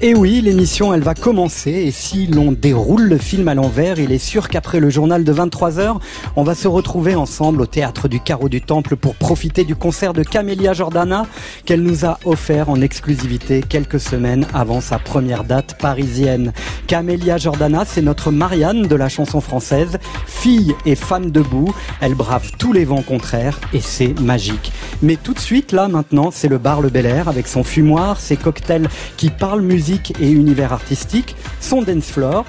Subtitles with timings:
[0.00, 1.72] Et oui, l'émission, elle va commencer.
[1.72, 5.32] Et si l'on déroule le film à l'envers, il est sûr qu'après le journal de
[5.32, 5.96] 23h,
[6.36, 10.12] on va se retrouver ensemble au théâtre du Carreau du Temple pour profiter du concert
[10.12, 11.26] de Camélia Jordana
[11.64, 16.52] qu'elle nous a offert en exclusivité quelques semaines avant sa première date parisienne.
[16.86, 21.74] Camélia Jordana, c'est notre Marianne de la chanson française, fille et femme debout.
[22.00, 24.70] Elle brave tous les vents contraires et c'est magique.
[25.02, 28.20] Mais tout de suite, là, maintenant, c'est le bar Le Bel Air avec son fumoir,
[28.20, 29.87] ses cocktails qui parlent musique
[30.20, 32.44] et univers artistique, son dance floor,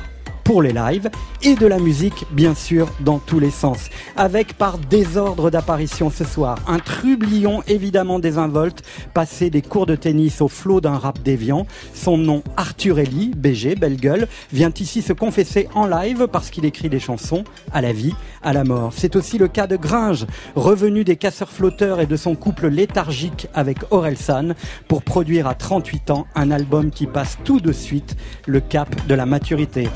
[0.49, 1.11] pour les lives
[1.43, 3.91] et de la musique bien sûr dans tous les sens.
[4.17, 8.81] Avec par désordre d'apparition ce soir, un trublion évidemment désinvolte,
[9.13, 11.67] passé des cours de tennis au flot d'un rap déviant.
[11.93, 16.65] Son nom Arthur Ellie, BG, belle gueule, vient ici se confesser en live parce qu'il
[16.65, 18.91] écrit des chansons à la vie, à la mort.
[18.95, 23.47] C'est aussi le cas de Gringe, revenu des casseurs flotteurs et de son couple léthargique
[23.53, 24.55] avec Orelsan
[24.87, 29.13] pour produire à 38 ans un album qui passe tout de suite le cap de
[29.13, 29.89] la maturité.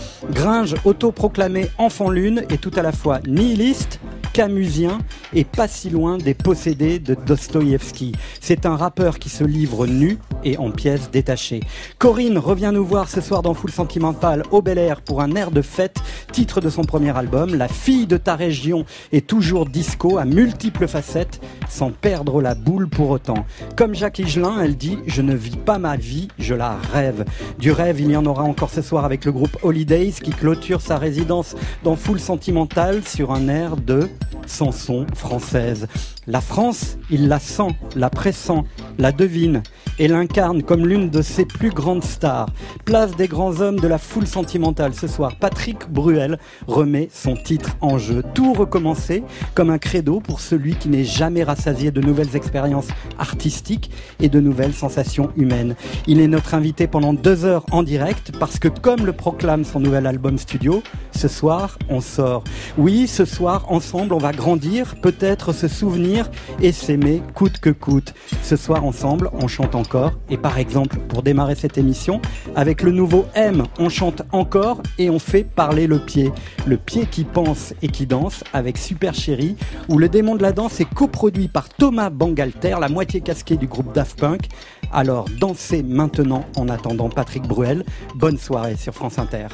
[0.86, 4.00] Autoproclamé enfant lune, est tout à la fois nihiliste,
[4.34, 5.00] camusien
[5.34, 8.14] et pas si loin des possédés de Dostoïevski.
[8.42, 11.62] C'est un rappeur qui se livre nu et en pièces détachées.
[12.00, 15.52] Corinne revient nous voir ce soir dans Full Sentimental au Bel Air pour un air
[15.52, 15.98] de fête,
[16.32, 17.56] titre de son premier album.
[17.56, 22.90] La fille de ta région est toujours disco à multiples facettes, sans perdre la boule
[22.90, 23.46] pour autant.
[23.76, 27.24] Comme Jacques Higelin, elle dit Je ne vis pas ma vie, je la rêve.
[27.60, 30.82] Du rêve, il y en aura encore ce soir avec le groupe Holidays qui clôture
[30.82, 34.10] sa résidence dans Full Sentimental sur un air de
[34.48, 35.88] chanson française.
[36.26, 38.64] La France, il la sent, la pressent,
[38.98, 39.62] la devine
[40.00, 42.48] et l'incarne comme l'une de ses plus grandes stars.
[42.86, 45.36] Place des grands hommes de la foule sentimentale ce soir.
[45.40, 48.24] Patrick Bruel remet son titre en jeu.
[48.34, 49.24] Tout recommencer
[49.54, 52.88] comme un credo pour celui qui n'est jamais rassasié de nouvelles expériences
[53.20, 53.92] artistiques
[54.22, 55.76] et de nouvelles sensations humaines.
[56.08, 59.82] Il est notre invité pendant deux heures en direct parce que comme le proclame son
[59.82, 60.82] nouvel album studio,
[61.12, 62.46] ce soir on sort.
[62.78, 66.13] Oui, ce soir ensemble on va grandir, peut-être se souvenir
[66.62, 68.14] et s'aimer coûte que coûte.
[68.42, 72.22] Ce soir ensemble on chante encore et par exemple pour démarrer cette émission
[72.56, 76.32] avec le nouveau M, on chante encore et on fait parler le pied.
[76.66, 79.56] Le pied qui pense et qui danse avec Super Chérie
[79.90, 83.68] où le démon de la danse est coproduit par Thomas Bangalter, la moitié casquée du
[83.68, 84.48] groupe Daft Punk.
[84.92, 87.84] Alors dansez maintenant en attendant Patrick Bruel.
[88.16, 89.48] Bonne soirée sur France Inter.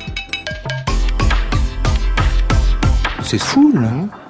[3.24, 4.29] C'est fou, là.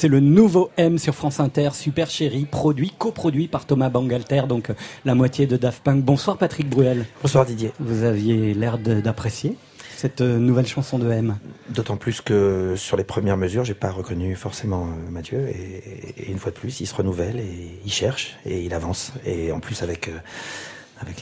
[0.00, 4.70] C'est le nouveau M sur France Inter, Super Chéri, produit, coproduit par Thomas Bangalter, donc
[4.70, 4.74] euh,
[5.04, 6.02] la moitié de Daft Punk.
[6.02, 7.04] Bonsoir Patrick Bruel.
[7.20, 7.72] Bonsoir Didier.
[7.80, 9.58] Vous aviez l'air d'apprécier
[9.94, 11.36] cette euh, nouvelle chanson de M.
[11.68, 15.46] D'autant plus que sur les premières mesures, j'ai pas reconnu forcément euh, Mathieu.
[15.50, 19.12] Et, une fois de plus, il se renouvelle et il cherche et il avance.
[19.26, 20.08] Et en plus avec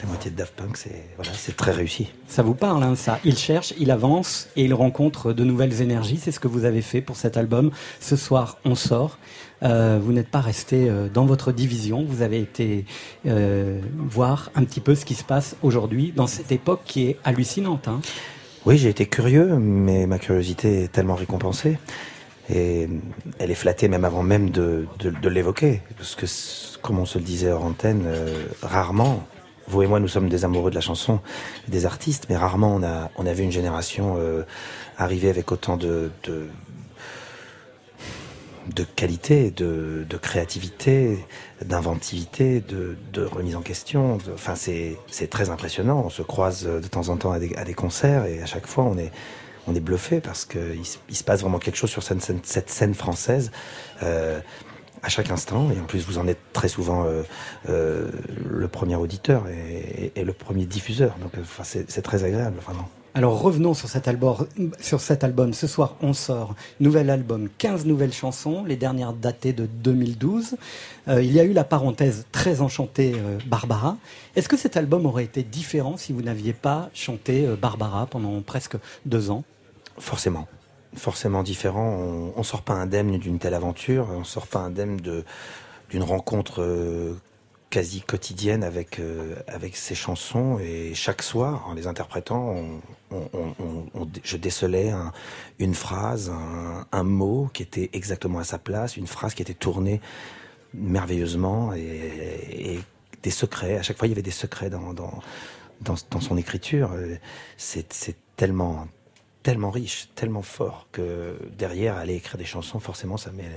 [0.09, 2.09] moitié de Daft Punk, c'est voilà, c'est très réussi.
[2.27, 6.17] Ça vous parle, hein, ça Il cherche, il avance et il rencontre de nouvelles énergies.
[6.17, 7.71] C'est ce que vous avez fait pour cet album.
[7.99, 9.17] Ce soir, on sort.
[9.63, 12.03] Euh, vous n'êtes pas resté euh, dans votre division.
[12.03, 12.85] Vous avez été
[13.25, 17.17] euh, voir un petit peu ce qui se passe aujourd'hui dans cette époque qui est
[17.23, 17.87] hallucinante.
[17.87, 18.01] Hein.
[18.65, 21.77] Oui, j'ai été curieux, mais ma curiosité est tellement récompensée.
[22.51, 22.89] Et
[23.37, 25.81] elle est flattée même avant même de, de, de l'évoquer.
[25.97, 26.25] Parce que,
[26.81, 28.05] comme on se le disait hors antenne,
[28.63, 29.23] rarement
[29.69, 31.19] vous et moi, nous sommes des amoureux de la chanson,
[31.67, 34.43] des artistes, mais rarement on a, on a vu une génération euh,
[34.97, 36.47] arriver avec autant de, de,
[38.73, 41.23] de qualité, de, de créativité,
[41.63, 44.17] d'inventivité, de, de, remise en question.
[44.33, 44.97] Enfin, c'est,
[45.29, 46.01] très impressionnant.
[46.05, 48.65] On se croise de temps en temps à des, à des concerts et à chaque
[48.65, 49.11] fois, on est,
[49.67, 52.71] on est bluffé parce qu'il il se passe vraiment quelque chose sur cette scène, cette
[52.71, 53.51] scène française.
[54.01, 54.39] Euh,
[55.03, 55.69] à chaque instant.
[55.71, 57.23] Et en plus, vous en êtes très souvent euh,
[57.69, 58.09] euh,
[58.49, 61.15] le premier auditeur et, le premier diffuseur.
[61.21, 62.89] Donc, enfin, c'est très agréable, vraiment.
[63.15, 64.45] Alors revenons sur cet, album,
[64.79, 65.53] sur cet album.
[65.53, 70.55] Ce soir, on sort nouvel album, 15 nouvelles chansons, les dernières datées de 2012.
[71.07, 73.15] Euh, il y a eu la parenthèse très enchantée
[73.47, 73.97] Barbara.
[74.35, 78.77] Est-ce que cet album aurait été différent si vous n'aviez pas chanté Barbara pendant presque
[79.05, 79.43] deux ans?
[79.97, 80.47] Forcément
[80.95, 81.87] forcément différent.
[81.87, 85.23] On, on sort pas indemne d'une telle aventure, on sort pas indemne de
[85.89, 87.15] d'une rencontre euh,
[87.69, 92.55] quasi quotidienne avec euh, avec ces chansons et chaque soir en les interprétant,
[94.23, 94.93] je décelais
[95.59, 96.31] une phrase,
[96.91, 100.01] un, mot qui était exactement à sa place, une phrase qui était tournée
[100.73, 102.79] merveilleusement et,
[103.21, 103.77] des secrets.
[103.77, 105.19] À chaque fois, il y avait des secrets dans dans,
[105.81, 106.91] dans son écriture.
[107.57, 108.87] C'est tellement
[109.49, 113.49] tellement riche, tellement fort que derrière aller écrire des chansons, forcément, ça met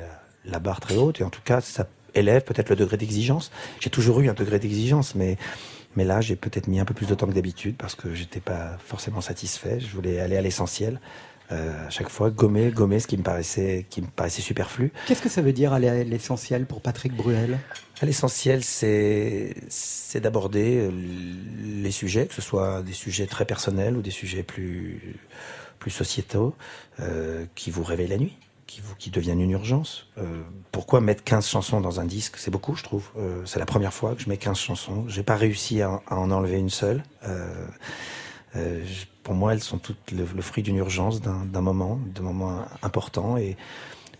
[0.47, 3.51] la, barre très haute et en tout cas, ça élève peut-être le degré d'exigence.
[3.79, 5.37] J'ai toujours eu un degré d'exigence, mais
[5.95, 8.41] mais là, j'ai peut-être mis un peu plus de temps que d'habitude parce que j'étais
[8.41, 9.81] pas forcément satisfait.
[9.81, 10.99] Je voulais aller à l'essentiel.
[11.51, 14.93] Euh, à chaque fois, gommer, gommer ce qui me paraissait, qui me paraissait superflu.
[15.07, 17.59] Qu'est-ce que ça veut dire aller à l'essentiel pour Patrick Bruel?
[18.01, 20.91] À l'essentiel, c'est c'est d'aborder
[21.63, 25.19] les sujets, que ce soit des sujets très personnels ou des sujets plus
[25.83, 26.55] plus sociétaux
[27.01, 30.07] euh, qui vous réveillent la nuit, qui, vous, qui deviennent une urgence.
[30.17, 32.37] Euh, pourquoi mettre 15 chansons dans un disque?
[32.37, 33.11] C'est beaucoup, je trouve.
[33.19, 35.05] Euh, c'est la première fois que je mets 15 chansons.
[35.09, 37.03] J'ai pas réussi à, en enlever une seule.
[39.25, 43.37] pour moi, elles sont toutes le, fruit d'une urgence, d'un moment, d'un moment important.
[43.37, 43.57] Et,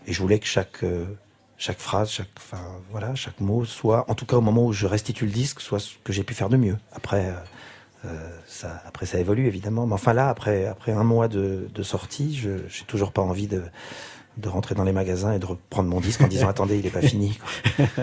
[0.05, 0.83] je voulais que chaque
[1.57, 4.85] chaque phrase, chaque, enfin, voilà, chaque mot soit, en tout cas au moment où je
[4.85, 6.77] restitue le disque, soit ce que j'ai pu faire de mieux.
[6.91, 7.33] Après,
[8.45, 9.85] ça, après, ça évolue évidemment.
[9.87, 13.47] Mais enfin là, après, après un mois de, de sortie, je j'ai toujours pas envie
[13.47, 13.61] de,
[14.37, 16.91] de rentrer dans les magasins et de reprendre mon disque en disant attendez, il est
[16.91, 17.39] pas fini.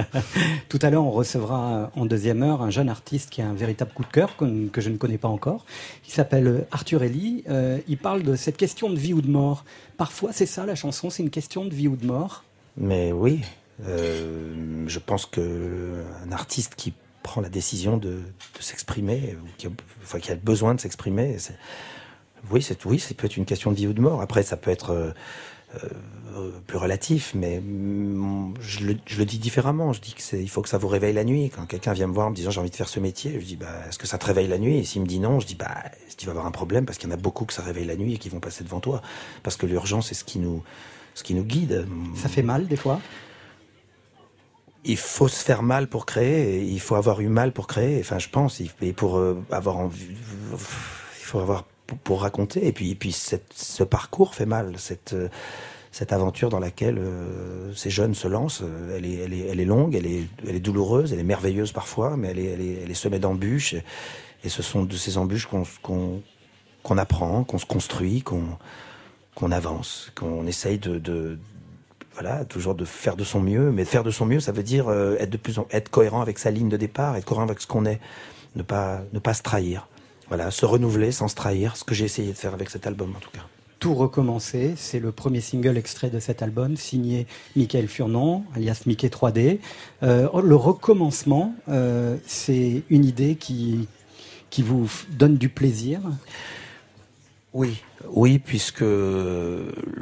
[0.69, 3.93] Tout à l'heure, on recevra en deuxième heure un jeune artiste qui a un véritable
[3.93, 5.65] coup de cœur que, que je ne connais pas encore.
[6.07, 7.45] Il s'appelle Arthur Ellie.
[7.49, 9.65] Euh, il parle de cette question de vie ou de mort.
[9.97, 12.45] Parfois, c'est ça la chanson, c'est une question de vie ou de mort?
[12.77, 13.41] Mais oui,
[13.87, 18.21] euh, je pense que un artiste qui prend la décision de,
[18.59, 19.71] s'exprimer, ou qui a,
[20.03, 21.37] enfin, besoin de s'exprimer.
[22.51, 24.23] Oui, c'est oui, c'est peut être une question de vie ou de mort.
[24.23, 25.11] Après, ça peut être euh,
[26.35, 29.93] euh, plus relatif, mais mm, je le, dis différemment.
[29.93, 31.51] Je dis que il faut que ça vous réveille la nuit.
[31.55, 33.45] Quand quelqu'un vient me voir en me disant j'ai envie de faire ce métier, je
[33.45, 34.79] dis bah est-ce que ça te réveille la nuit?
[34.79, 35.77] Et s'il me dit non, je dis bah
[36.17, 37.97] tu vas avoir un problème parce qu'il y en a beaucoup que ça réveille la
[37.97, 39.03] nuit et qui vont passer devant toi
[39.43, 40.63] parce que l'urgence c'est ce qui nous
[41.15, 41.87] ce qui nous guide.
[42.17, 43.01] Ça fait mal des fois?
[44.85, 48.01] Il faut se faire mal pour créer, il faut avoir eu mal pour créer.
[48.01, 50.57] Enfin, je pense, et pour euh, avoir envie, il
[51.25, 51.65] faut avoir
[52.05, 52.67] pour, raconter.
[52.67, 54.75] Et puis, et puis ce parcours fait mal.
[54.79, 55.15] Cette
[55.93, 59.61] cette aventure dans laquelle euh, ces jeunes se lancent, euh, elle, est, elle, est, elle
[59.61, 62.61] est longue, elle est, elle est douloureuse, elle est merveilleuse parfois, mais elle est, elle
[62.61, 63.75] est, elle semée d'embûches.
[64.45, 65.65] Et, ce sont de ces embûches qu'on
[66.83, 68.45] qu'on apprend, qu'on se construit, qu'on
[69.35, 71.39] qu'on avance, qu'on essaye de,
[72.21, 73.71] voilà, toujours de faire de son mieux.
[73.71, 76.21] Mais faire de son mieux, ça veut dire euh, être de plus en être cohérent
[76.21, 77.99] avec sa ligne de départ, être cohérent avec ce qu'on est,
[78.57, 79.89] ne pas ne pas se trahir.
[80.29, 83.15] Voilà, se renouveler sans se trahir, ce que j'ai essayé de faire avec cet album
[83.17, 83.47] en tout cas.
[83.79, 89.09] Tout recommencer, c'est le premier single extrait de cet album, signé Michael Furnon, alias Mickey
[89.09, 89.59] 3D.
[90.03, 93.89] Euh, le recommencement, euh, c'est une idée qui,
[94.51, 96.01] qui vous donne du plaisir?
[97.55, 98.85] Oui, oui, puisque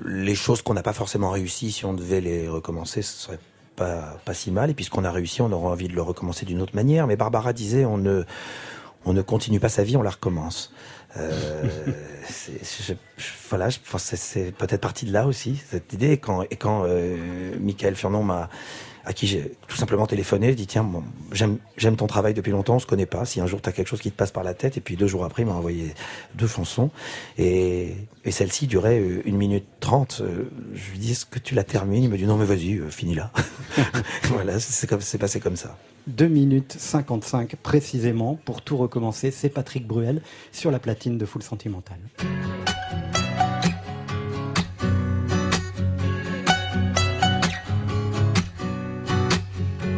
[0.04, 3.38] les choses qu'on n'a pas forcément réussi, si on devait les recommencer, ce serait
[3.76, 4.70] pas, pas si mal.
[4.70, 7.06] Et puisqu'on a réussi, on aurait envie de le recommencer d'une autre manière.
[7.06, 8.24] Mais Barbara disait, on ne,
[9.04, 10.72] on ne continue pas sa vie, on la recommence.
[11.16, 11.64] Euh,
[12.86, 12.92] je,
[13.48, 16.12] voilà, je pense que c'est peut-être parti de là aussi, cette idée.
[16.12, 17.16] Et quand, et quand euh,
[17.60, 18.48] Michael Furnon m'a
[19.08, 22.76] à qui j'ai tout simplement téléphoné, je dis tiens, bon, j'aime ton travail depuis longtemps,
[22.76, 23.24] on se connaît pas.
[23.24, 24.96] Si un jour tu as quelque chose qui te passe par la tête, et puis
[24.96, 25.94] deux jours après, il m'a envoyé
[26.34, 26.90] deux chansons,
[27.38, 27.94] et,
[28.26, 30.20] et celle-ci durait euh, une minute trente.
[30.20, 32.04] Euh, je lui dis est-ce que tu la termines?
[32.04, 33.32] Il me dit non mais vas-y, euh, finis là.
[34.24, 35.78] voilà, c'est passé comme ça.
[36.08, 39.30] 2 minutes 55 précisément pour tout recommencer.
[39.30, 40.20] C'est Patrick Bruel
[40.52, 41.98] sur la platine de Full Sentimental.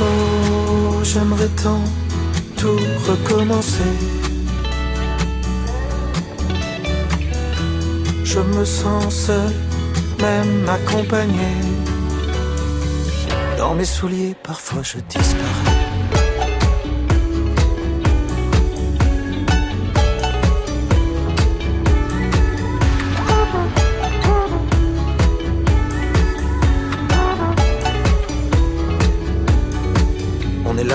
[0.00, 1.82] Oh, j'aimerais tant
[2.56, 2.78] tout
[3.08, 3.92] recommencer.
[8.24, 9.52] Je me sens seul,
[10.20, 11.50] même accompagné.
[13.56, 15.67] Dans mes souliers, parfois je disparais.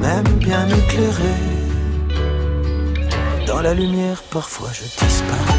[0.00, 1.34] même bien éclairé.
[3.46, 5.58] Dans la lumière, parfois je disparais.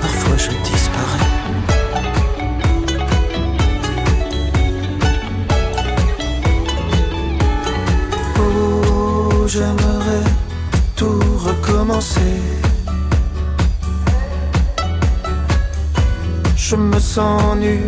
[0.00, 1.26] Parfois je disparais.
[8.40, 10.24] Oh, j'aimerais
[10.96, 12.67] tout recommencer.
[16.70, 17.80] Je me sens nu,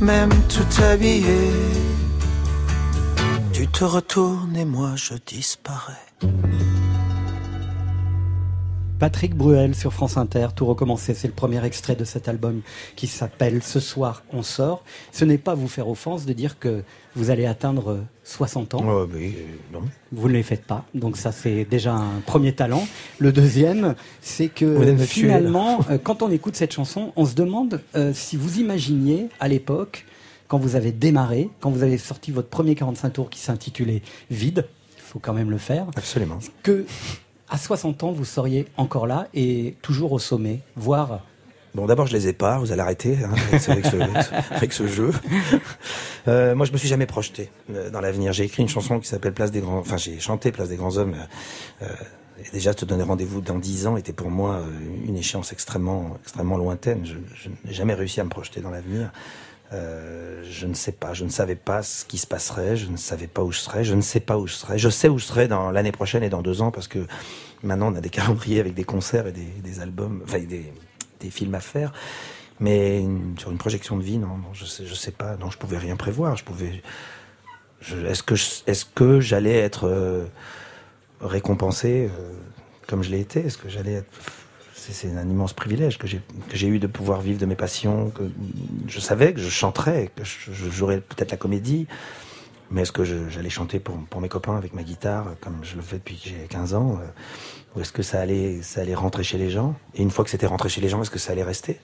[0.00, 1.50] même tout habillé.
[3.52, 6.05] Tu te retournes et moi je disparais.
[8.98, 11.12] Patrick Bruel sur France Inter, tout recommencer.
[11.12, 12.62] C'est le premier extrait de cet album
[12.96, 14.84] qui s'appelle Ce soir on sort.
[15.12, 16.82] Ce n'est pas vous faire offense de dire que
[17.14, 18.82] vous allez atteindre 60 ans.
[18.86, 19.36] Oh, oui,
[19.70, 19.82] non.
[20.12, 20.86] Vous ne les faites pas.
[20.94, 22.86] Donc ça, c'est déjà un premier talent.
[23.18, 28.12] Le deuxième, c'est que finalement, euh, quand on écoute cette chanson, on se demande euh,
[28.14, 30.06] si vous imaginiez à l'époque,
[30.48, 34.00] quand vous avez démarré, quand vous avez sorti votre premier 45 tours qui s'intitulait
[34.30, 35.86] Vide, il faut quand même le faire.
[35.96, 36.38] Absolument.
[36.62, 36.86] Que
[37.48, 41.20] à 60 ans, vous seriez encore là et toujours au sommet, voire
[41.76, 42.58] Bon, d'abord, je les ai pas.
[42.58, 43.70] Vous allez arrêter hein, avec, ce,
[44.50, 45.10] avec, ce, jeu.
[46.26, 48.32] Euh, moi, je me suis jamais projeté euh, dans l'avenir.
[48.32, 49.78] J'ai écrit une chanson qui s'appelle Place des grands.
[49.78, 51.14] Enfin, j'ai chanté Place des grands hommes.
[51.82, 51.86] Euh,
[52.42, 54.62] et déjà, te donner rendez-vous dans dix ans était pour moi
[55.06, 57.04] une échéance extrêmement, extrêmement lointaine.
[57.04, 59.12] Je, je n'ai jamais réussi à me projeter dans l'avenir.
[59.72, 62.96] Euh, je ne sais pas, je ne savais pas ce qui se passerait, je ne
[62.96, 64.78] savais pas où je serais, je ne sais pas où je serais.
[64.78, 67.06] Je sais où je serai dans l'année prochaine et dans deux ans parce que
[67.62, 71.60] maintenant on a des calendriers avec des concerts et des, albums, enfin des, films à
[71.60, 71.92] faire.
[72.60, 73.04] Mais
[73.38, 75.96] sur une projection de vie, non, je sais, je sais pas, non, je pouvais rien
[75.96, 76.36] prévoir.
[76.36, 76.82] Je pouvais,
[77.90, 78.34] est-ce que,
[78.94, 80.24] que j'allais être euh,
[81.20, 82.32] récompensé euh,
[82.86, 83.40] comme je l'ai été?
[83.40, 84.10] Est-ce que j'allais être
[84.92, 88.10] c'est un immense privilège que j'ai eu de pouvoir vivre de mes passions.
[88.10, 88.22] Que
[88.86, 91.86] je savais que je chanterais, que je, jouerais peut-être la comédie,
[92.70, 95.96] mais est-ce que j'allais chanter pour, mes copains avec ma guitare, comme je le fais
[95.96, 97.06] depuis que j'ai 15 ans euh,
[97.74, 99.74] Ou est-ce que ça allait, ça allait rentrer chez les gens?
[99.94, 101.78] Et une fois que c'était rentré chez les gens, est-ce que ça allait rester?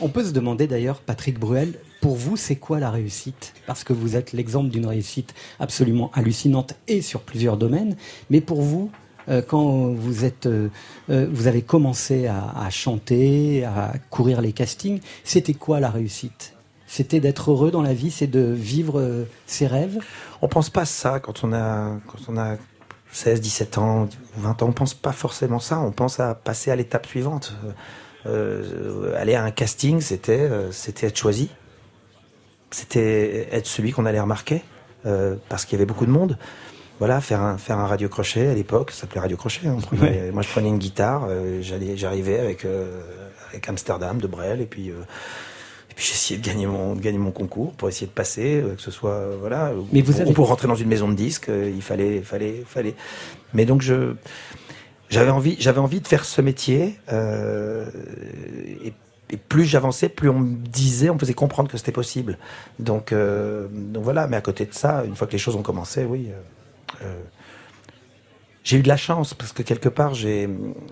[0.00, 3.54] On peut se demander d'ailleurs, Patrick Bruel, pour vous, c'est quoi la réussite?
[3.66, 7.96] Parce que vous êtes l'exemple d'une réussite absolument hallucinante et sur plusieurs domaines.
[8.28, 8.90] Mais pour vous,
[9.28, 10.68] euh, quand vous êtes, euh,
[11.10, 16.54] euh, vous avez commencé à, chanter, à courir les castings, c'était quoi la réussite?
[16.86, 19.98] C'était d'être heureux dans la vie, c'est de vivre ses rêves?
[20.42, 22.56] On pense pas ça quand on a, quand on a
[23.10, 24.68] 16, 17 ans, 20 ans.
[24.68, 25.80] On pense pas forcément ça.
[25.80, 27.56] On pense à passer à l'étape suivante.
[28.26, 31.48] aller à un casting, c'était, c'était être choisi.
[32.70, 34.62] C'était être celui qu'on allait remarquer
[35.48, 36.38] parce qu'il y avait beaucoup de monde
[36.98, 39.66] voilà, faire un, faire un radio crochet à l'époque, ça s'appelait radio crochet.
[39.66, 39.78] Hein.
[40.32, 43.00] Moi, je prenais une guitare, euh, j'allais, j'arrivais avec, euh,
[43.50, 44.94] avec Amsterdam de Brel, et puis, euh,
[45.90, 48.82] et puis j'essayais de gagner mon, de gagner mon concours pour essayer de passer, que
[48.82, 49.72] ce soit, voilà.
[49.92, 50.32] Mais vous avez...
[50.32, 52.94] pour rentrer dans une maison de disques, il fallait, fallait, fallait.
[53.52, 54.14] Mais donc je,
[55.08, 58.92] j'avais envie, j'avais envie de faire ce métier, et
[59.30, 62.38] et plus j'avançais, plus on me disait, on me faisait comprendre que c'était possible.
[62.78, 64.26] Donc, donc voilà.
[64.28, 66.28] Mais à côté de ça, une fois que les choses ont commencé, oui.
[66.30, 66.40] Euh,
[68.64, 70.48] j'ai eu de la chance parce que quelque part j'ai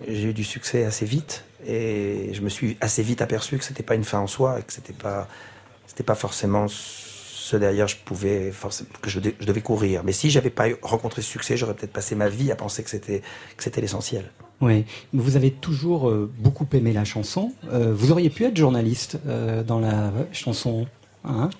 [0.06, 3.94] eu du succès assez vite et je me suis assez vite aperçu que c'était pas
[3.94, 5.28] une fin en soi et que c'était pas
[5.86, 8.52] c'était pas forcément ce derrière je pouvais
[9.02, 10.04] que je, devais courir.
[10.04, 12.90] Mais si j'avais pas rencontré ce succès, j'aurais peut-être passé ma vie à penser que
[12.90, 13.20] c'était
[13.56, 14.30] que c'était l'essentiel.
[14.60, 17.52] Oui, vous avez toujours euh, beaucoup aimé la chanson.
[17.70, 19.18] Euh, vous auriez pu être journaliste
[19.66, 20.86] dans la chanson.
[21.24, 21.50] Hein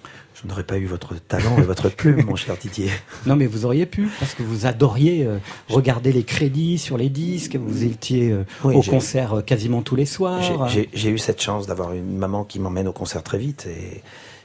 [0.43, 2.91] je n'aurais pas eu votre talent et votre plume, mon cher Didier.
[3.27, 7.09] Non, mais vous auriez pu, parce que vous adoriez euh, regarder les crédits sur les
[7.09, 10.69] disques, vous étiez euh, au concert euh, quasiment tous les soirs.
[10.69, 14.03] J'ai eu cette chance d'avoir une maman qui m'emmène au concert très vite et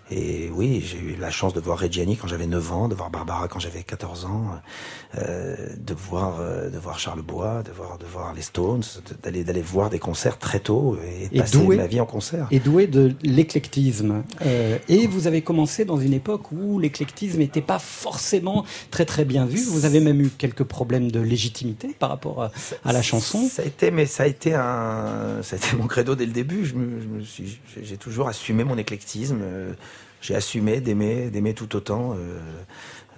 [0.10, 3.10] et oui, j'ai eu la chance de voir Reggiani quand j'avais 9 ans, de voir
[3.10, 4.46] Barbara quand j'avais 14 ans,
[5.18, 8.84] euh, de voir euh, de voir Charles Bois, de voir de voir les Stones,
[9.22, 12.48] d'aller d'aller voir des concerts très tôt et, et passer ma vie en concert.
[12.52, 14.24] Et doué de l'éclectisme.
[14.46, 19.26] Euh, et vous avez commencé dans une époque où l'éclectisme n'était pas forcément très très
[19.26, 19.62] bien vu.
[19.62, 22.52] Vous avez même eu quelques problèmes de légitimité par rapport à,
[22.86, 23.48] à la chanson.
[23.50, 26.32] Ça a été, mais ça a été un, ça a été mon credo dès le
[26.32, 26.66] début.
[26.66, 29.42] Je me, je me suis, j'ai toujours assumé mon éclectisme.
[30.18, 32.40] Euh, j'ai assumé d'aimer, d'aimer tout autant euh,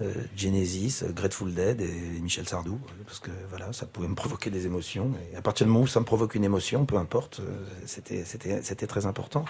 [0.02, 4.64] euh, Genesis, Grateful Dead et Michel Sardou, parce que voilà, ça pouvait me provoquer des
[4.64, 5.12] émotions.
[5.32, 8.24] Et à partir du moment où ça me provoque une émotion, peu importe, euh, c'était,
[8.24, 9.44] c'était, c'était très important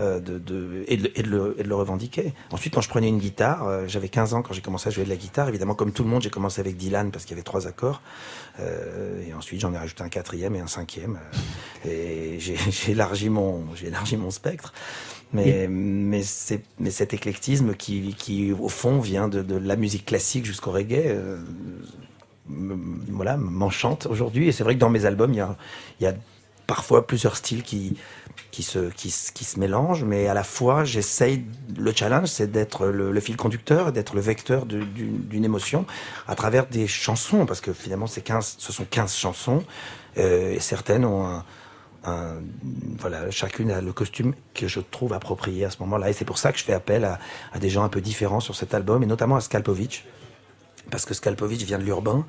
[0.00, 2.32] euh, de, de, et, de, et, de le, et, de, le, revendiquer.
[2.50, 5.04] Ensuite, quand je prenais une guitare, euh, j'avais 15 ans quand j'ai commencé à jouer
[5.04, 5.48] de la guitare.
[5.48, 8.02] Évidemment, comme tout le monde, j'ai commencé avec Dylan parce qu'il y avait trois accords.
[8.58, 11.20] et ensuite, j'en ai rajouté un quatrième et un cinquième.
[11.84, 12.56] et j'ai
[12.90, 14.72] élargi mon, j'ai élargi mon spectre.
[15.32, 16.22] Mais, mais,
[16.78, 21.06] mais cet éclectisme qui, qui, au fond, vient de, de la musique classique jusqu'au reggae,
[21.06, 21.38] euh,
[22.48, 24.48] voilà, m'enchante aujourd'hui.
[24.48, 25.56] Et c'est vrai que dans mes albums, il y a,
[26.00, 26.14] y a
[26.66, 27.96] parfois plusieurs styles qui,
[28.50, 31.44] qui, se, qui, qui se mélangent, mais à la fois, j'essaye,
[31.76, 35.86] le challenge, c'est d'être le, le, fil conducteur, d'être le vecteur d'une émotion
[36.28, 39.64] à travers des chansons, parce que finalement, 15, ce sont 15 chansons,
[40.18, 41.44] euh, et certaines ont un
[42.04, 46.10] voilà, chacune a le costume que je trouve approprié à ce moment-là.
[46.10, 47.18] Et c'est pour ça que je fais appel à,
[47.58, 50.04] des gens un peu différents sur cet album, et notamment à Skalpovic,
[50.90, 52.26] parce que Skalpovitch vient de l'urbain,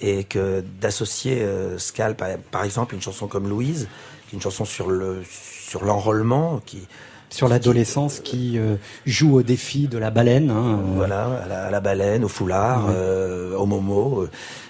[0.00, 1.46] et que d'associer
[1.78, 3.88] Skalp à, par exemple, une chanson comme Louise,
[4.32, 6.86] une chanson sur le sur l'enrôlement, qui
[7.30, 10.50] sur l'adolescence qui euh, joue au défi de la baleine.
[10.50, 10.94] Hein, euh.
[10.96, 14.26] Voilà, à la, baleine, au foulard, euh, au momo,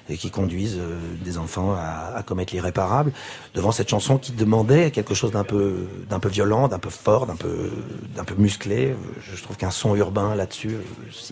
[0.08, 0.80] et qui conduisent
[1.24, 3.12] des enfants à, à commettre l'irréparable.
[3.54, 7.26] Devant cette chanson qui demandait quelque chose d'un peu, d'un peu violent, d'un peu fort,
[7.26, 7.70] d'un peu,
[8.14, 8.94] d'un peu musclé.
[9.20, 10.76] Je trouve qu'un son urbain là-dessus,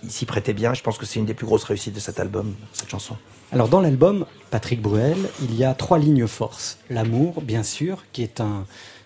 [0.05, 0.75] il s'y prêtait bien.
[0.75, 3.17] Je pense que c'est une des plus grosses réussites de cet album, cette chanson.
[3.51, 6.79] Alors dans l'album, Patrick Bruel, il y a trois lignes force.
[6.89, 8.65] L'amour, bien sûr, qui est un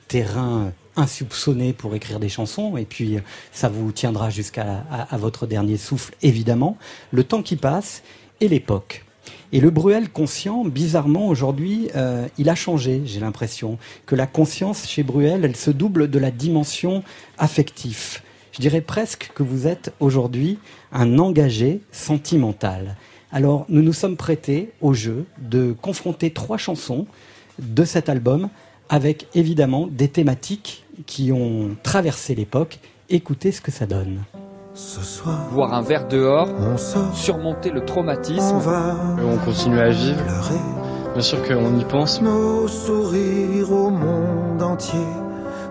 [0.09, 3.19] terrain insoupçonné pour écrire des chansons, et puis
[3.53, 6.77] ça vous tiendra jusqu'à votre dernier souffle, évidemment,
[7.11, 8.03] le temps qui passe
[8.41, 9.05] et l'époque.
[9.53, 14.89] Et le Bruel conscient, bizarrement aujourd'hui, euh, il a changé, j'ai l'impression, que la conscience
[14.89, 17.03] chez Bruel, elle se double de la dimension
[17.37, 18.21] affective.
[18.53, 20.59] Je dirais presque que vous êtes aujourd'hui
[20.91, 22.97] un engagé sentimental.
[23.31, 27.07] Alors nous nous sommes prêtés au jeu de confronter trois chansons
[27.59, 28.51] de cet album
[28.91, 32.79] avec évidemment des thématiques qui ont traversé l'époque.
[33.09, 34.21] Écoutez ce que ça donne.
[34.75, 36.49] Ce soir, boire un verre dehors,
[37.15, 38.61] surmonter le traumatisme,
[39.23, 40.23] on, continue à vivre.
[41.13, 42.23] Bien sûr qu'on y pense.
[42.23, 45.07] Nos sourires au monde entier,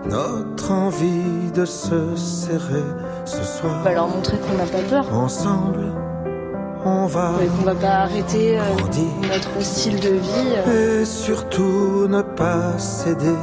[0.08, 2.84] notre envie de se serrer
[3.24, 3.78] ce soir.
[3.80, 5.12] On va leur montrer qu'on n'a pas peur.
[5.12, 5.92] Ensemble
[6.84, 7.32] on va.
[7.56, 8.62] qu'on va pas arrêter euh,
[9.22, 10.54] notre style de vie.
[10.66, 11.02] Euh.
[11.02, 13.36] Et surtout ne pas céder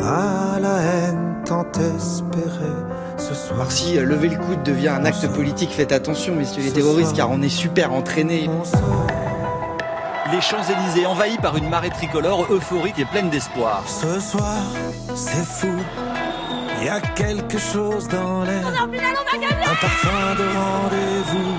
[0.00, 2.76] à la haine tant espérée.
[3.16, 3.70] Ce soir.
[3.70, 7.30] Si euh, lever le coude devient un acte politique, faites attention, messieurs les terroristes, car
[7.30, 8.48] on est super entraînés.
[10.32, 13.82] Les Champs-Élysées envahis par une marée tricolore euphorique et pleine d'espoir.
[13.86, 14.62] Ce soir,
[15.14, 15.74] c'est fou.
[16.80, 18.66] Il y a quelque chose dans l'air.
[18.66, 21.54] Un parfum de rendez-vous.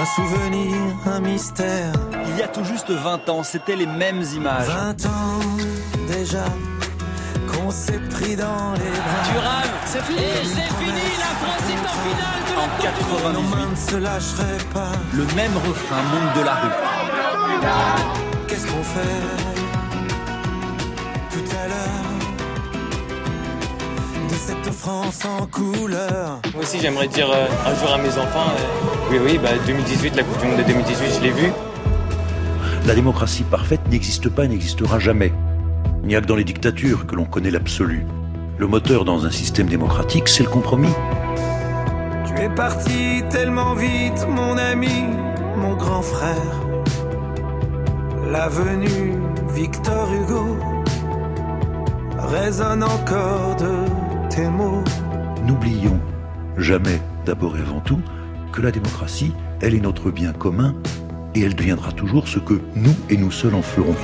[0.00, 1.92] Un souvenir, un mystère.
[2.28, 4.68] Il y a tout juste 20 ans, c'était les mêmes images.
[4.68, 5.40] 20 ans
[6.08, 6.44] déjà
[7.68, 9.24] qu'on s'est pris dans les bras.
[9.30, 13.76] Durable, c'est fini, c'est fini, la France est en finale de la En 98, ne
[13.76, 14.92] se lâcherait pas.
[15.12, 16.76] Le même refrain monte de la rue.
[18.46, 19.20] Qu'est-ce qu'on fait
[21.30, 21.76] tout à l'heure
[24.30, 26.40] cette France en couleur?
[26.54, 30.16] Moi aussi, j'aimerais dire euh, un jour à mes enfants euh, oui, oui, bah, 2018,
[30.16, 31.52] la Coupe du Monde de 2018, je l'ai vue.
[32.86, 35.32] La démocratie parfaite n'existe pas et n'existera jamais.
[36.08, 38.06] Il n'y a que dans les dictatures que l'on connaît l'absolu.
[38.56, 40.88] Le moteur dans un système démocratique, c'est le compromis.
[42.26, 45.04] Tu es parti tellement vite, mon ami,
[45.58, 46.62] mon grand frère.
[48.32, 49.18] La venue
[49.50, 50.56] Victor Hugo
[52.16, 53.68] résonne encore de
[55.46, 56.00] N'oublions
[56.56, 58.00] jamais, d'abord et avant tout,
[58.50, 60.74] que la démocratie, elle est notre bien commun
[61.34, 63.94] et elle deviendra toujours ce que nous et nous seuls en ferons.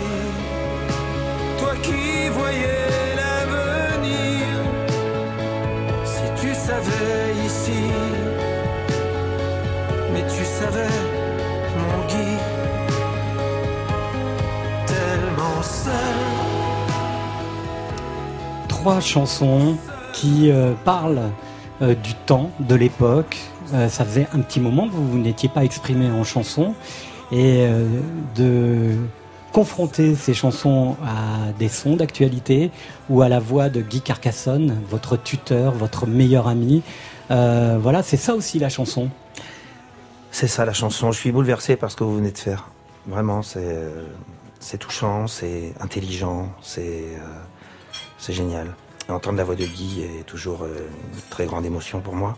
[18.85, 19.79] Trois chansons
[20.13, 21.31] qui euh, parle
[21.81, 23.39] euh, du temps, de l'époque.
[23.73, 26.75] Euh, ça faisait un petit moment que vous, n'étiez pas exprimé en chanson
[27.33, 27.67] et
[28.37, 28.95] de
[29.53, 32.71] confronter ces chansons à des sons d'actualité
[33.09, 36.83] ou à la voix de Guy Carcassonne, votre tuteur, votre meilleur ami.
[37.31, 39.09] voilà, c'est ça aussi la chanson.
[40.31, 41.11] C'est ça la chanson.
[41.11, 42.69] Je suis bouleversé par ce que vous venez de faire.
[43.07, 47.17] Vraiment, c'est touchant, c'est intelligent, c'est
[48.33, 48.75] génial.
[49.09, 52.37] Entendre la voix de Guy est toujours euh, une très grande émotion pour moi.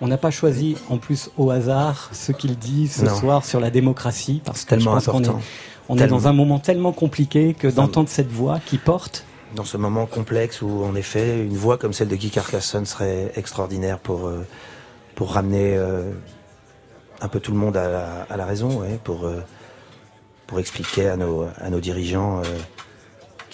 [0.00, 3.70] On n'a pas choisi en plus au hasard ce qu'il dit ce soir sur la
[3.70, 5.42] démocratie parce que tellement je pense qu'on est,
[5.88, 9.24] on est dans un moment tellement compliqué que d'entendre cette voix qui porte.
[9.54, 13.32] Dans ce moment complexe où en effet une voix comme celle de Guy Carcassonne serait
[13.36, 14.46] extraordinaire pour, euh,
[15.14, 16.12] pour ramener euh,
[17.22, 19.26] un peu tout le monde à la, raison, pour,
[20.46, 22.42] pour expliquer à nos, à nos dirigeants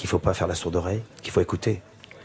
[0.03, 1.81] qu'il ne faut pas faire la sourde oreille, qu'il faut écouter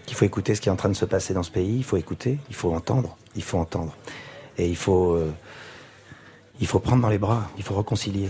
[0.07, 1.75] qu'il faut écouter ce qui est en train de se passer dans ce pays.
[1.75, 3.93] Il faut écouter, il faut entendre, il faut entendre.
[4.57, 5.29] Et il faut, euh,
[6.59, 8.29] il faut prendre dans les bras, il faut réconcilier.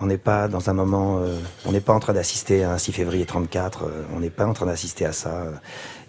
[0.00, 2.78] On n'est pas dans un moment, euh, on n'est pas en train d'assister à un
[2.78, 5.44] 6 février 34, euh, on n'est pas en train d'assister à ça,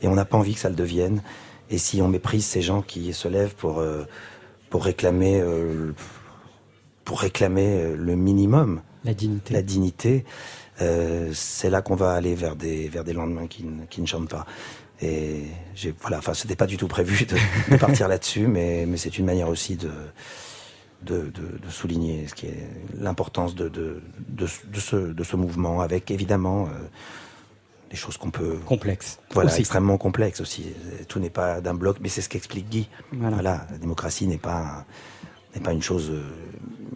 [0.01, 1.21] et on n'a pas envie que ça le devienne.
[1.69, 3.83] Et si on méprise ces gens qui se lèvent pour,
[4.69, 5.43] pour réclamer,
[7.03, 10.25] pour réclamer le minimum, la dignité, la dignité
[11.33, 14.45] c'est là qu'on va aller vers des, vers des lendemains qui, qui ne chantent pas.
[15.01, 15.43] Et
[15.75, 19.25] j'ai, voilà, enfin, c'était pas du tout prévu de, partir là-dessus, mais, mais c'est une
[19.25, 19.91] manière aussi de,
[21.03, 21.31] de,
[21.69, 22.67] souligner ce qui est
[22.99, 26.69] l'importance de, de, ce, de ce mouvement, avec évidemment euh,
[27.91, 30.73] des choses qu'on peut complexe, voilà, extrêmement complexes aussi.
[31.07, 32.89] Tout n'est pas d'un bloc, mais c'est ce qu'explique Guy.
[33.11, 33.67] Voilà.
[33.69, 34.85] la démocratie n'est pas
[35.55, 36.23] n'est pas une chose euh,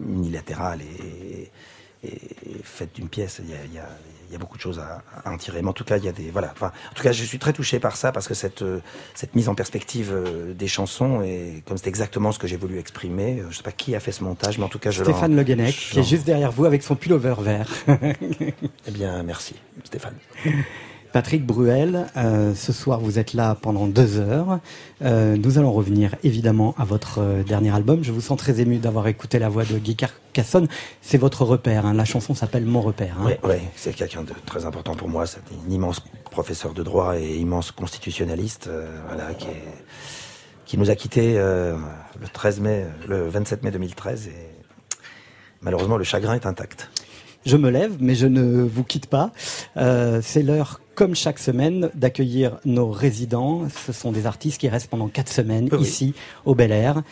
[0.08, 1.50] unilatérale et,
[2.64, 3.40] faite d'une pièce.
[3.42, 3.86] Il y a,
[4.32, 5.60] il y a beaucoup de choses à, en tirer.
[5.60, 6.50] Mais en tout cas, il y a des voilà.
[6.52, 8.80] Enfin, en tout cas, je suis très touché par ça parce que cette euh,
[9.14, 12.78] cette mise en perspective euh, des chansons et comme c'est exactement ce que j'ai voulu
[12.78, 13.40] exprimer.
[13.40, 15.36] Euh, je sais pas qui a fait ce montage, mais en tout cas, je Stéphane
[15.36, 17.68] Le Guenec, qui est juste derrière vous avec son pullover vert.
[17.88, 20.14] eh bien, merci, Stéphane.
[21.12, 24.60] Patrick Bruel, euh, ce soir vous êtes là pendant deux heures.
[25.02, 28.02] Euh, nous allons revenir évidemment à votre euh, dernier album.
[28.02, 30.68] Je vous sens très ému d'avoir écouté la voix de Guy Carcassonne.
[31.02, 31.84] C'est votre repère.
[31.84, 31.92] Hein.
[31.92, 33.16] La chanson s'appelle Mon repère.
[33.20, 33.34] Hein.
[33.44, 35.26] Oui, c'est quelqu'un de très important pour moi.
[35.26, 38.70] C'est un immense professeur de droit et immense constitutionnaliste,
[39.06, 39.48] voilà, qui,
[40.64, 44.32] qui nous a quittés le 13 mai, le 27 mai 2013 et
[45.60, 46.88] malheureusement le chagrin est intact.
[47.44, 49.32] Je me lève, mais je ne vous quitte pas.
[49.76, 53.68] Euh, c'est l'heure, comme chaque semaine, d'accueillir nos résidents.
[53.86, 57.02] Ce sont des artistes qui restent pendant quatre semaines ici, au Bel Air.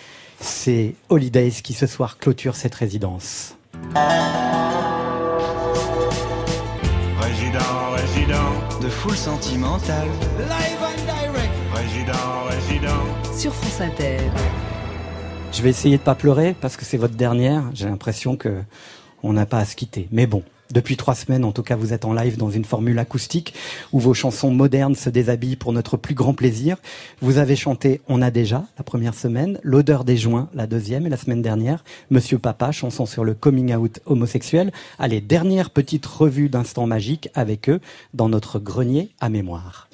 [0.40, 3.57] C'est Holidays qui ce soir clôture cette résidence.
[7.21, 8.81] Résident, résident.
[8.81, 10.09] De foule sentimentale.
[10.38, 11.53] Live and direct.
[11.75, 13.37] Résident, résident.
[13.37, 14.19] Sur France Inter.
[15.53, 17.64] Je vais essayer de pas pleurer parce que c'est votre dernière.
[17.75, 18.62] J'ai l'impression que
[19.23, 20.09] on n'a pas à se quitter.
[20.11, 22.99] Mais bon, depuis trois semaines, en tout cas, vous êtes en live dans une formule
[22.99, 23.55] acoustique
[23.93, 26.77] où vos chansons modernes se déshabillent pour notre plus grand plaisir.
[27.21, 31.11] Vous avez chanté On a déjà la première semaine, L'odeur des joints la deuxième et
[31.11, 34.73] la semaine dernière, Monsieur Papa, chanson sur le coming out homosexuel.
[34.99, 37.81] Allez, dernière petite revue d'instant magique avec eux
[38.15, 39.89] dans notre grenier à mémoire.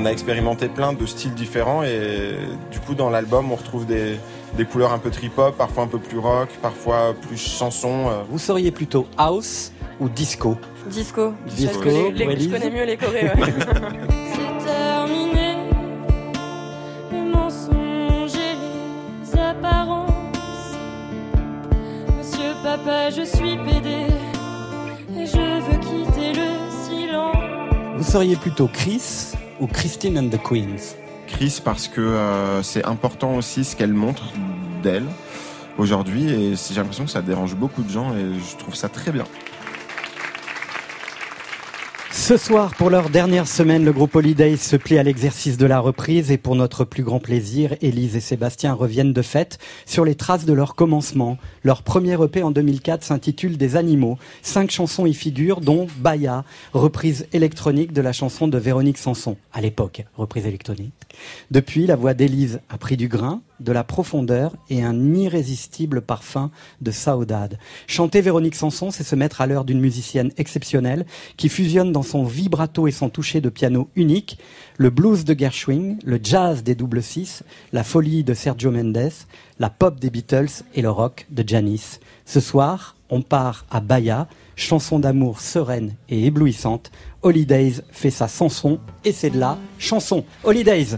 [0.00, 2.32] On a expérimenté plein de styles différents et
[2.70, 4.18] du coup dans l'album on retrouve des,
[4.56, 8.06] des couleurs un peu trip-hop, parfois un peu plus rock, parfois plus chanson.
[8.08, 8.22] Euh.
[8.30, 11.34] Vous seriez plutôt house ou disco Disco.
[11.46, 11.82] Disco.
[11.84, 13.30] je connais mieux les chorés.
[22.62, 24.06] papa, je suis pédé
[25.18, 26.48] et je veux quitter le
[26.84, 27.96] silence.
[27.96, 30.96] Vous seriez plutôt Chris ou Christine and the Queens
[31.26, 34.32] Chris parce que euh, c'est important aussi ce qu'elle montre
[34.82, 35.06] d'elle
[35.78, 39.12] aujourd'hui et j'ai l'impression que ça dérange beaucoup de gens et je trouve ça très
[39.12, 39.24] bien.
[42.30, 45.80] Ce soir, pour leur dernière semaine, le groupe Holidays se plie à l'exercice de la
[45.80, 50.14] reprise et pour notre plus grand plaisir, Élise et Sébastien reviennent de fête sur les
[50.14, 51.38] traces de leur commencement.
[51.64, 54.16] Leur premier EP en 2004 s'intitule Des animaux.
[54.42, 59.60] Cinq chansons y figurent, dont Baya, reprise électronique de la chanson de Véronique Sanson, à
[59.60, 60.94] l'époque, reprise électronique.
[61.50, 66.50] Depuis, la voix d'Élise a pris du grain, de la profondeur et un irrésistible parfum
[66.80, 67.58] de saudade.
[67.86, 72.24] Chanter Véronique Sanson, c'est se mettre à l'heure d'une musicienne exceptionnelle qui fusionne dans son
[72.24, 74.38] vibrato et son toucher de piano unique
[74.80, 77.42] le blues de Gershwin, le jazz des double six,
[77.74, 79.12] la folie de Sergio Mendes,
[79.58, 82.00] la pop des Beatles et le rock de Janis.
[82.24, 86.90] Ce soir, on part à Bahia, chanson d'amour sereine et éblouissante.
[87.22, 90.24] Holidays fait sa chanson et c'est de la chanson.
[90.44, 90.96] Holidays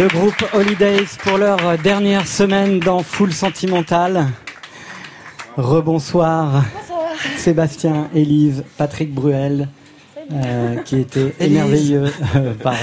[0.00, 4.28] Le groupe Holidays pour leur dernière semaine dans Full Sentimental.
[5.58, 6.64] Rebonsoir.
[7.36, 9.68] Sébastien, Élise, Patrick Bruel,
[10.32, 12.76] euh, qui était émerveilleux euh, par,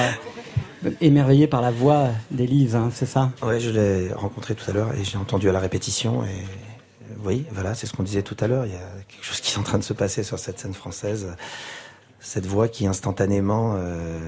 [1.02, 3.32] émerveillé par la voix d'Élise, hein, c'est ça?
[3.42, 7.16] Ouais, je l'ai rencontré tout à l'heure et j'ai entendu à la répétition et euh,
[7.24, 8.68] oui, voilà, c'est ce qu'on disait tout à l'heure.
[8.68, 10.76] Il y a quelque chose qui est en train de se passer sur cette scène
[10.76, 11.36] française.
[12.20, 14.20] Cette voix qui instantanément euh,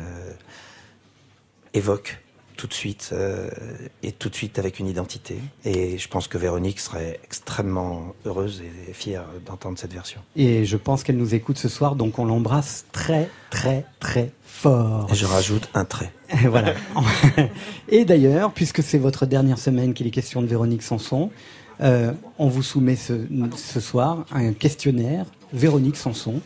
[1.75, 2.17] évoque
[2.59, 3.49] tout de suite euh,
[4.03, 5.37] et tout de suite avec une identité.
[5.63, 10.19] Et je pense que Véronique serait extrêmement heureuse et fière d'entendre cette version.
[10.35, 15.07] Et je pense qu'elle nous écoute ce soir, donc on l'embrasse très, très, très fort.
[15.09, 16.11] Et je rajoute un trait.
[16.49, 16.73] voilà.
[17.87, 21.31] Et d'ailleurs, puisque c'est votre dernière semaine qu'il est question de Véronique Sanson,
[21.79, 26.41] euh, on vous soumet ce, ce soir un questionnaire Véronique Sanson,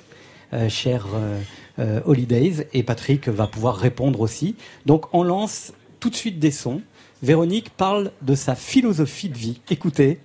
[0.53, 1.39] euh, cher euh,
[1.79, 4.55] euh, Holidays, et Patrick va pouvoir répondre aussi.
[4.85, 5.73] Donc on lance
[6.03, 6.81] tout de suite des sons.
[7.21, 9.61] Véronique parle de sa philosophie de vie.
[9.69, 10.19] Écoutez.